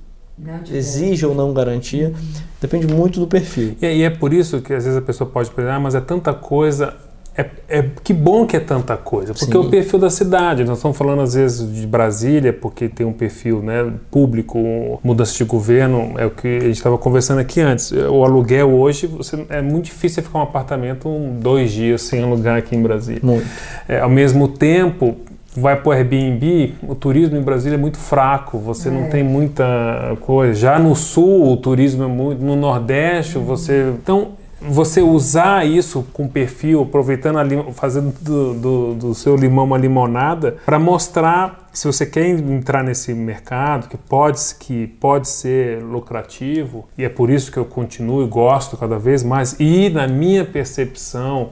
exige 0.72 1.24
ou 1.24 1.34
não 1.34 1.52
garantia, 1.52 2.12
depende 2.60 2.86
muito 2.86 3.20
do 3.20 3.26
perfil. 3.26 3.76
E, 3.80 3.86
e 3.86 4.02
é 4.02 4.10
por 4.10 4.32
isso 4.32 4.60
que 4.60 4.72
às 4.72 4.84
vezes 4.84 4.98
a 4.98 5.02
pessoa 5.02 5.28
pode 5.28 5.50
pensar, 5.50 5.76
ah, 5.76 5.80
mas 5.80 5.94
é 5.94 6.00
tanta 6.00 6.32
coisa 6.32 6.96
é, 7.36 7.46
é, 7.68 7.84
que 8.04 8.12
bom 8.12 8.46
que 8.46 8.56
é 8.56 8.60
tanta 8.60 8.96
coisa, 8.96 9.34
porque 9.34 9.52
Sim. 9.52 9.56
é 9.56 9.60
o 9.60 9.68
perfil 9.68 9.98
da 9.98 10.08
cidade. 10.08 10.64
Nós 10.64 10.78
estamos 10.78 10.96
falando 10.96 11.20
às 11.22 11.34
vezes 11.34 11.72
de 11.72 11.84
Brasília, 11.84 12.52
porque 12.52 12.88
tem 12.88 13.04
um 13.04 13.12
perfil 13.12 13.60
né, 13.60 13.92
público, 14.08 15.00
mudança 15.02 15.36
de 15.36 15.42
governo, 15.42 16.14
é 16.16 16.26
o 16.26 16.30
que 16.30 16.46
a 16.46 16.60
gente 16.60 16.76
estava 16.76 16.96
conversando 16.96 17.40
aqui 17.40 17.60
antes. 17.60 17.90
O 17.90 18.24
aluguel 18.24 18.72
hoje, 18.72 19.08
você, 19.08 19.44
é 19.48 19.60
muito 19.60 19.86
difícil 19.86 20.22
ficar 20.22 20.38
um 20.38 20.42
apartamento 20.42 21.08
um, 21.08 21.36
dois 21.40 21.72
dias 21.72 22.02
sem 22.02 22.22
alugar 22.22 22.56
aqui 22.56 22.76
em 22.76 22.82
Brasília. 22.82 23.20
Muito. 23.22 23.46
É, 23.88 23.98
ao 23.98 24.10
mesmo 24.10 24.46
tempo, 24.46 25.16
vai 25.56 25.74
para 25.74 25.88
o 25.88 25.92
Airbnb, 25.92 26.74
o 26.86 26.94
turismo 26.94 27.36
em 27.36 27.42
Brasília 27.42 27.74
é 27.74 27.78
muito 27.78 27.98
fraco, 27.98 28.58
você 28.58 28.88
é. 28.88 28.92
não 28.92 29.08
tem 29.08 29.24
muita 29.24 30.16
coisa. 30.20 30.54
Já 30.54 30.78
no 30.78 30.94
sul, 30.94 31.52
o 31.52 31.56
turismo 31.56 32.04
é 32.04 32.08
muito. 32.08 32.44
No 32.44 32.54
Nordeste, 32.54 33.38
uhum. 33.38 33.44
você. 33.44 33.92
Então, 34.00 34.43
você 34.66 35.02
usar 35.02 35.66
isso 35.66 36.04
com 36.12 36.26
perfil, 36.26 36.82
aproveitando, 36.82 37.38
a, 37.38 37.72
fazendo 37.72 38.14
do, 38.20 38.54
do, 38.54 38.94
do 38.94 39.14
seu 39.14 39.36
limão 39.36 39.64
uma 39.64 39.78
limonada, 39.78 40.56
para 40.64 40.78
mostrar 40.78 41.68
se 41.72 41.86
você 41.86 42.06
quer 42.06 42.26
entrar 42.28 42.82
nesse 42.82 43.12
mercado 43.12 43.88
que 43.88 43.96
pode, 43.96 44.40
que 44.58 44.86
pode 44.86 45.28
ser 45.28 45.82
lucrativo, 45.82 46.86
e 46.96 47.04
é 47.04 47.08
por 47.08 47.30
isso 47.30 47.50
que 47.50 47.58
eu 47.58 47.64
continuo 47.64 48.24
e 48.24 48.28
gosto 48.28 48.76
cada 48.76 48.98
vez 48.98 49.22
mais, 49.22 49.56
e 49.58 49.90
na 49.90 50.06
minha 50.06 50.44
percepção, 50.44 51.50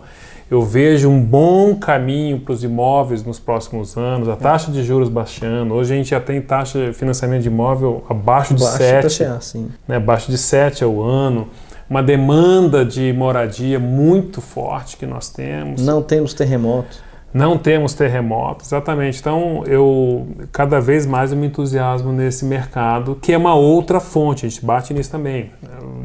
eu 0.50 0.62
vejo 0.62 1.08
um 1.08 1.18
bom 1.18 1.74
caminho 1.74 2.38
para 2.40 2.52
os 2.52 2.62
imóveis 2.62 3.24
nos 3.24 3.40
próximos 3.40 3.96
anos, 3.96 4.28
a 4.28 4.36
taxa 4.36 4.70
de 4.70 4.84
juros 4.84 5.08
baixando. 5.08 5.72
Hoje 5.72 5.94
a 5.94 5.96
gente 5.96 6.10
já 6.10 6.20
tem 6.20 6.42
taxa 6.42 6.88
de 6.88 6.92
financiamento 6.92 7.40
de 7.40 7.48
imóvel 7.48 8.04
abaixo 8.08 8.52
de 8.52 8.62
Baixo 8.62 8.76
7, 8.76 9.22
IPCA, 9.22 9.40
sim. 9.40 9.70
né, 9.88 9.96
abaixo 9.96 10.30
de 10.30 10.36
7 10.36 10.84
ao 10.84 11.00
ano. 11.00 11.48
Uma 11.92 12.02
demanda 12.02 12.86
de 12.86 13.12
moradia 13.12 13.78
muito 13.78 14.40
forte 14.40 14.96
que 14.96 15.04
nós 15.04 15.28
temos. 15.28 15.82
Não 15.82 16.02
temos 16.02 16.32
terremoto. 16.32 16.96
Não 17.34 17.58
temos 17.58 17.92
terremoto, 17.92 18.64
exatamente. 18.64 19.20
Então, 19.20 19.62
eu 19.66 20.26
cada 20.50 20.80
vez 20.80 21.04
mais 21.04 21.32
eu 21.32 21.36
me 21.36 21.48
entusiasmo 21.48 22.10
nesse 22.10 22.46
mercado, 22.46 23.18
que 23.20 23.30
é 23.30 23.36
uma 23.36 23.54
outra 23.54 24.00
fonte, 24.00 24.46
a 24.46 24.48
gente 24.48 24.64
bate 24.64 24.94
nisso 24.94 25.10
também. 25.10 25.50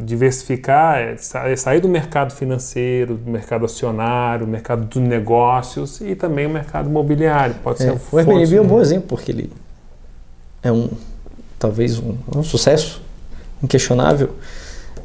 Diversificar, 0.03 0.97
é 0.97 1.15
é 1.45 1.55
sair 1.55 1.79
do 1.79 1.87
mercado 1.87 2.33
financeiro, 2.33 3.15
do 3.15 3.31
mercado 3.31 3.63
acionário, 3.63 4.45
do 4.45 4.51
mercado 4.51 4.83
dos 4.83 5.01
negócios 5.01 6.01
e 6.01 6.15
também 6.15 6.47
o 6.47 6.49
mercado 6.49 6.89
imobiliário. 6.89 7.55
Pode 7.63 7.77
ser 7.77 7.91
É, 7.91 7.97
o 8.11 8.17
Airbnb 8.17 8.55
é 8.57 8.61
um 8.61 8.67
bom 8.67 8.81
exemplo, 8.81 9.07
porque 9.07 9.31
ele 9.31 9.49
é 10.61 10.69
um, 10.69 10.89
talvez 11.57 11.97
um, 11.97 12.17
um 12.35 12.43
sucesso 12.43 13.01
inquestionável. 13.63 14.31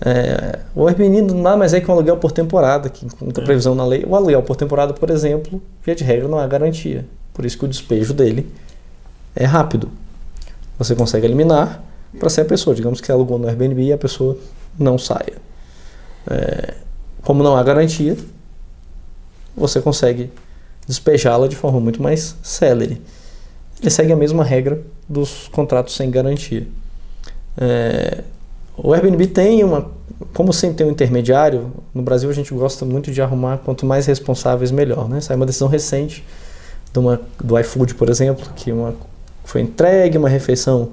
É, 0.04 0.58
o 0.74 0.88
Airbnb 0.88 1.32
nada 1.32 1.56
mais 1.56 1.72
é 1.72 1.80
que 1.80 1.88
um 1.88 1.94
aluguel 1.94 2.16
por 2.16 2.32
temporada, 2.32 2.88
que 2.88 3.06
não 3.20 3.30
tem 3.30 3.44
previsão 3.44 3.74
na 3.74 3.84
lei. 3.84 4.04
O 4.06 4.16
aluguel 4.16 4.42
por 4.42 4.56
temporada, 4.56 4.92
por 4.92 5.10
exemplo, 5.10 5.62
via 5.84 5.94
de 5.94 6.02
regra, 6.02 6.26
não 6.26 6.38
há 6.38 6.46
garantia. 6.46 7.06
Por 7.32 7.44
isso 7.44 7.56
que 7.56 7.64
o 7.64 7.68
despejo 7.68 8.12
dele 8.12 8.52
é 9.34 9.44
rápido. 9.44 9.88
Você 10.76 10.96
consegue 10.96 11.26
eliminar 11.26 11.82
para 12.18 12.28
ser 12.28 12.40
a 12.40 12.44
pessoa. 12.44 12.74
Digamos 12.74 13.00
que 13.00 13.12
alugou 13.12 13.38
no 13.38 13.46
Airbnb 13.46 13.80
e 13.80 13.92
a 13.92 13.98
pessoa 13.98 14.36
não 14.76 14.98
saia. 14.98 15.34
É, 16.28 16.74
como 17.22 17.44
não 17.44 17.56
há 17.56 17.62
garantia, 17.62 18.16
você 19.56 19.80
consegue 19.80 20.30
despejá-la 20.86 21.46
de 21.46 21.54
forma 21.54 21.78
muito 21.78 22.02
mais 22.02 22.36
célere. 22.42 23.00
Ele 23.80 23.90
segue 23.90 24.12
a 24.12 24.16
mesma 24.16 24.42
regra 24.42 24.80
dos 25.08 25.46
contratos 25.48 25.94
sem 25.94 26.10
garantia. 26.10 26.66
É, 27.56 28.24
o 28.76 28.92
Airbnb 28.92 29.26
tem 29.28 29.62
uma. 29.64 29.90
Como 30.32 30.52
sempre 30.52 30.76
tem 30.76 30.86
um 30.86 30.90
intermediário, 30.90 31.72
no 31.92 32.02
Brasil 32.02 32.30
a 32.30 32.32
gente 32.32 32.54
gosta 32.54 32.84
muito 32.84 33.10
de 33.10 33.20
arrumar 33.20 33.58
quanto 33.58 33.84
mais 33.84 34.06
responsáveis, 34.06 34.70
melhor. 34.70 35.08
Né? 35.08 35.20
Saiu 35.20 35.36
uma 35.36 35.46
decisão 35.46 35.68
recente 35.68 36.24
de 36.92 36.98
uma, 36.98 37.20
do 37.42 37.58
iFood, 37.58 37.94
por 37.96 38.08
exemplo, 38.08 38.46
que 38.54 38.70
uma, 38.70 38.94
foi 39.44 39.62
entregue 39.62 40.16
uma 40.16 40.28
refeição 40.28 40.90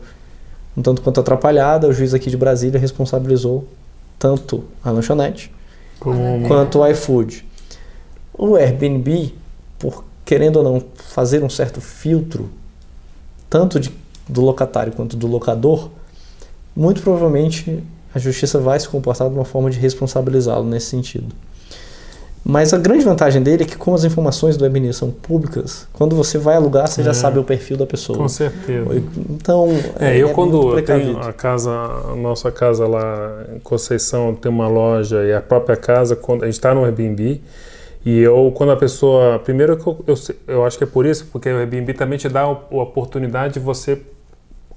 um 0.75 0.81
tanto 0.81 1.01
quanto 1.01 1.19
atrapalhada. 1.19 1.87
O 1.87 1.93
juiz 1.93 2.13
aqui 2.13 2.29
de 2.29 2.37
Brasília 2.37 2.79
responsabilizou 2.79 3.67
tanto 4.17 4.63
a 4.83 4.91
lanchonete 4.91 5.51
Como- 5.99 6.47
quanto 6.47 6.79
o 6.79 6.87
iFood. 6.87 7.45
O 8.33 8.55
Airbnb, 8.55 9.33
por 9.77 10.03
querendo 10.25 10.57
ou 10.57 10.63
não 10.63 10.83
fazer 10.95 11.43
um 11.43 11.49
certo 11.49 11.81
filtro, 11.81 12.49
tanto 13.49 13.79
de, 13.79 13.91
do 14.27 14.41
locatário 14.41 14.93
quanto 14.93 15.17
do 15.17 15.27
locador, 15.27 15.89
muito 16.79 17.01
provavelmente 17.01 17.83
a 18.15 18.17
justiça 18.19 18.57
vai 18.57 18.79
se 18.79 18.87
comportar 18.87 19.27
de 19.29 19.35
uma 19.35 19.43
forma 19.43 19.69
de 19.69 19.77
responsabilizá-lo 19.77 20.63
nesse 20.63 20.87
sentido. 20.87 21.27
Mas 22.41 22.73
a 22.73 22.77
grande 22.77 23.03
vantagem 23.03 23.43
dele 23.43 23.63
é 23.63 23.65
que, 23.65 23.75
como 23.75 23.95
as 23.97 24.05
informações 24.05 24.55
do 24.55 24.63
Airbnb 24.63 24.93
são 24.93 25.11
públicas, 25.11 25.85
quando 25.91 26.15
você 26.15 26.37
vai 26.37 26.55
alugar, 26.55 26.87
você 26.87 27.03
já 27.03 27.11
É. 27.11 27.13
sabe 27.13 27.37
o 27.37 27.43
perfil 27.43 27.75
da 27.75 27.85
pessoa. 27.85 28.17
Com 28.17 28.29
certeza. 28.29 29.03
Então, 29.29 29.67
É, 29.99 30.15
eu 30.17 30.27
muito 30.27 30.35
quando 30.35 30.77
eu 30.77 30.83
tenho 30.85 31.19
a 31.19 31.33
casa, 31.33 31.69
a 31.69 32.15
nossa 32.15 32.49
casa 32.49 32.87
lá 32.87 33.43
em 33.53 33.59
Conceição, 33.59 34.33
tem 34.33 34.49
uma 34.49 34.69
loja 34.69 35.21
e 35.25 35.33
a 35.33 35.41
própria 35.41 35.75
casa, 35.75 36.15
quando 36.15 36.43
a 36.43 36.45
gente 36.45 36.55
está 36.55 36.73
no 36.73 36.85
Airbnb, 36.85 37.41
e 38.05 38.19
eu, 38.19 38.51
quando 38.55 38.71
a 38.71 38.77
pessoa, 38.77 39.37
primeiro 39.39 39.73
eu, 39.85 39.97
eu, 40.07 40.15
eu 40.47 40.65
acho 40.65 40.77
que 40.77 40.85
é 40.85 40.87
por 40.87 41.05
isso, 41.05 41.27
porque 41.33 41.49
o 41.51 41.57
Airbnb 41.57 41.93
também 41.93 42.17
te 42.17 42.29
dá 42.29 42.43
a 42.43 42.49
oportunidade 42.49 43.55
de 43.55 43.59
você 43.59 44.01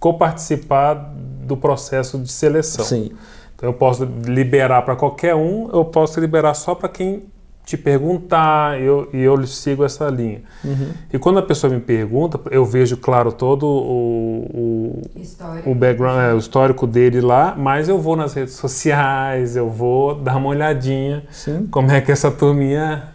coparticipar 0.01 1.15
do 1.43 1.57
processo 1.57 2.19
de 2.19 2.31
seleção. 2.31 2.85
Sim. 2.85 3.13
Então 3.55 3.69
eu 3.69 3.75
posso 3.75 4.05
liberar 4.05 4.83
para 4.83 4.97
qualquer 4.97 5.35
um, 5.35 5.69
eu 5.73 5.85
posso 5.85 6.19
liberar 6.19 6.55
só 6.55 6.75
para 6.75 6.89
quem 6.89 7.25
te 7.65 7.77
perguntar, 7.77 8.81
eu, 8.81 9.09
e 9.13 9.21
eu 9.21 9.47
sigo 9.47 9.85
essa 9.85 10.09
linha. 10.09 10.43
Uhum. 10.65 10.89
E 11.13 11.19
quando 11.19 11.39
a 11.39 11.43
pessoa 11.43 11.73
me 11.73 11.81
pergunta, 11.81 12.41
eu 12.51 12.65
vejo, 12.65 12.97
claro, 12.97 13.31
todo 13.31 13.65
o, 13.65 14.49
o, 14.53 15.03
História. 15.15 15.63
o 15.65 15.75
background, 15.75 16.19
é, 16.19 16.35
o 16.35 16.39
histórico 16.39 16.87
dele 16.89 17.21
lá, 17.21 17.55
mas 17.57 17.89
eu 17.89 18.01
vou 18.01 18.17
nas 18.17 18.35
redes 18.35 18.55
sociais, 18.55 19.55
eu 19.55 19.71
vou 19.71 20.17
dar 20.17 20.37
uma 20.37 20.49
olhadinha 20.49 21.23
Sim. 21.31 21.69
como 21.71 21.91
é 21.93 22.01
que 22.01 22.11
essa 22.11 22.31
turminha 22.33 23.11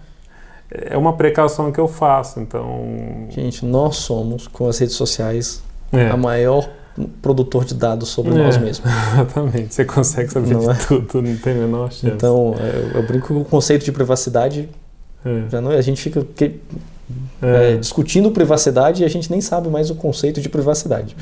é 0.72 0.98
uma 0.98 1.14
precaução 1.14 1.72
que 1.72 1.80
eu 1.80 1.88
faço, 1.88 2.40
então 2.40 3.28
Gente, 3.30 3.66
nós 3.66 3.98
somos, 3.98 4.48
com 4.48 4.68
as 4.68 4.78
redes 4.80 4.96
sociais, 4.96 5.62
é, 5.92 6.10
a 6.10 6.18
maior 6.18 6.70
produtor 7.22 7.64
de 7.66 7.74
dados 7.74 8.10
sobre 8.10 8.34
É. 8.34 8.38
nós 8.38 8.58
mesmos. 8.58 8.90
exatamente, 9.14 9.74
você 9.74 9.86
consegue 9.86 10.32
saber 10.32 10.54
Não 10.54 10.60
de 10.62 10.70
é? 10.70 10.74
tudo, 10.74 11.22
não 11.22 11.36
tem 11.38 11.54
a 11.54 11.56
menor 11.58 11.92
chance. 11.92 12.08
Então, 12.08 12.56
eu, 12.94 13.02
eu 13.02 13.08
brinco 13.08 13.28
que 13.28 13.34
o 13.34 13.44
conceito 13.46 13.86
de 13.86 13.92
privacidade 13.92 14.70
é, 15.26 15.44
já 15.50 15.62
não 15.62 15.72
é- 15.72 15.78
a 15.78 15.82
gente 15.82 16.02
fica 16.02 16.26
que- 16.36 16.56
é, 17.42 17.74
é, 17.74 17.78
discutindo 17.78 18.32
privacidade 18.32 19.02
e 19.04 19.06
a 19.06 19.10
gente 19.10 19.30
nem 19.32 19.40
sabe 19.42 19.70
mais 19.70 19.90
o 19.90 19.96
conceito 19.96 20.42
de 20.42 20.50
privacidade. 20.50 21.16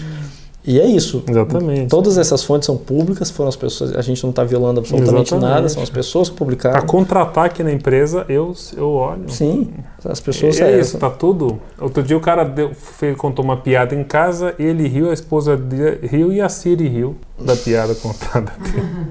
E 0.68 0.80
é 0.80 0.86
isso. 0.86 1.24
exatamente. 1.30 1.90
Todas 1.90 2.18
essas 2.18 2.44
fontes 2.44 2.66
são 2.66 2.76
públicas, 2.76 3.30
foram 3.30 3.50
as 3.50 3.56
pessoas, 3.56 3.96
a 3.96 4.02
gente 4.02 4.24
não 4.24 4.32
está 4.32 4.44
violando 4.44 4.80
absolutamente 4.80 5.32
Exatamente. 5.34 5.56
nada, 5.56 5.70
são 5.70 5.84
as 5.84 5.90
pessoas 5.92 6.28
que 6.30 6.36
Para 6.36 6.40
publicaram. 6.46 6.88
contratar 6.88 7.46
aqui 7.46 7.62
na 7.62 7.72
empresa, 7.72 8.26
eu, 8.28 8.52
eu 8.76 8.90
olho. 8.90 9.30
Sim, 9.30 9.72
as 10.04 10.20
pessoas 10.20 10.58
E 10.58 10.64
é 10.64 10.72
é, 10.72 10.80
isso, 10.80 10.98
tá 10.98 11.10
tudo. 11.10 11.62
Outro 11.80 12.02
dia 12.02 12.18
o 12.18 12.20
cara 12.20 12.44
deu, 12.44 12.74
fez- 12.74 13.16
contou 13.16 13.46
uma 13.46 13.58
piada 13.58 13.94
em 13.94 14.04
casa, 14.04 14.56
ele 14.58 14.88
riu, 14.88 15.12
a 15.12 15.14
esposa 15.14 15.56
dele 15.56 16.00
riu 16.08 16.34
e 16.34 16.42
a 16.42 16.50
Siri 16.50 16.88
riu 16.88 17.16
da 17.40 17.56
piada 17.56 17.94
contada. 17.94 18.52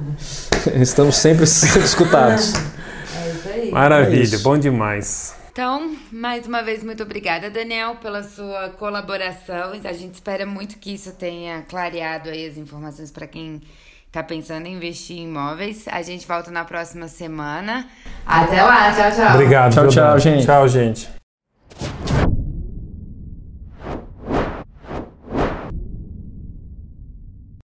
estamos 0.80 1.16
sempre 1.16 1.46
sendo 1.46 1.84
escutados. 1.84 2.52
É 2.54 3.30
isso 3.30 3.48
aí. 3.48 3.70
Maravilha, 3.70 4.22
isso. 4.22 4.42
bom 4.42 4.58
demais. 4.58 5.34
Então, 5.54 5.94
mais 6.10 6.48
uma 6.48 6.64
vez, 6.64 6.82
muito 6.82 7.04
obrigada, 7.04 7.48
Daniel, 7.48 7.94
pela 8.02 8.24
sua 8.24 8.70
colaboração. 8.70 9.70
A 9.84 9.92
gente 9.92 10.14
espera 10.14 10.44
muito 10.44 10.80
que 10.80 10.92
isso 10.92 11.12
tenha 11.12 11.62
clareado 11.62 12.28
aí 12.28 12.44
as 12.44 12.56
informações 12.56 13.12
para 13.12 13.28
quem 13.28 13.62
está 14.04 14.20
pensando 14.20 14.66
em 14.66 14.74
investir 14.74 15.16
em 15.16 15.28
imóveis. 15.28 15.86
A 15.86 16.02
gente 16.02 16.26
volta 16.26 16.50
na 16.50 16.64
próxima 16.64 17.06
semana. 17.06 17.86
Até 18.26 18.64
lá, 18.64 18.92
tchau, 18.92 19.12
tchau. 19.12 19.34
Obrigado. 19.34 19.74
Tchau, 19.74 19.86
tchau, 19.86 20.18
gente. 20.18 20.44
Tchau, 20.44 20.66
gente. 20.66 21.08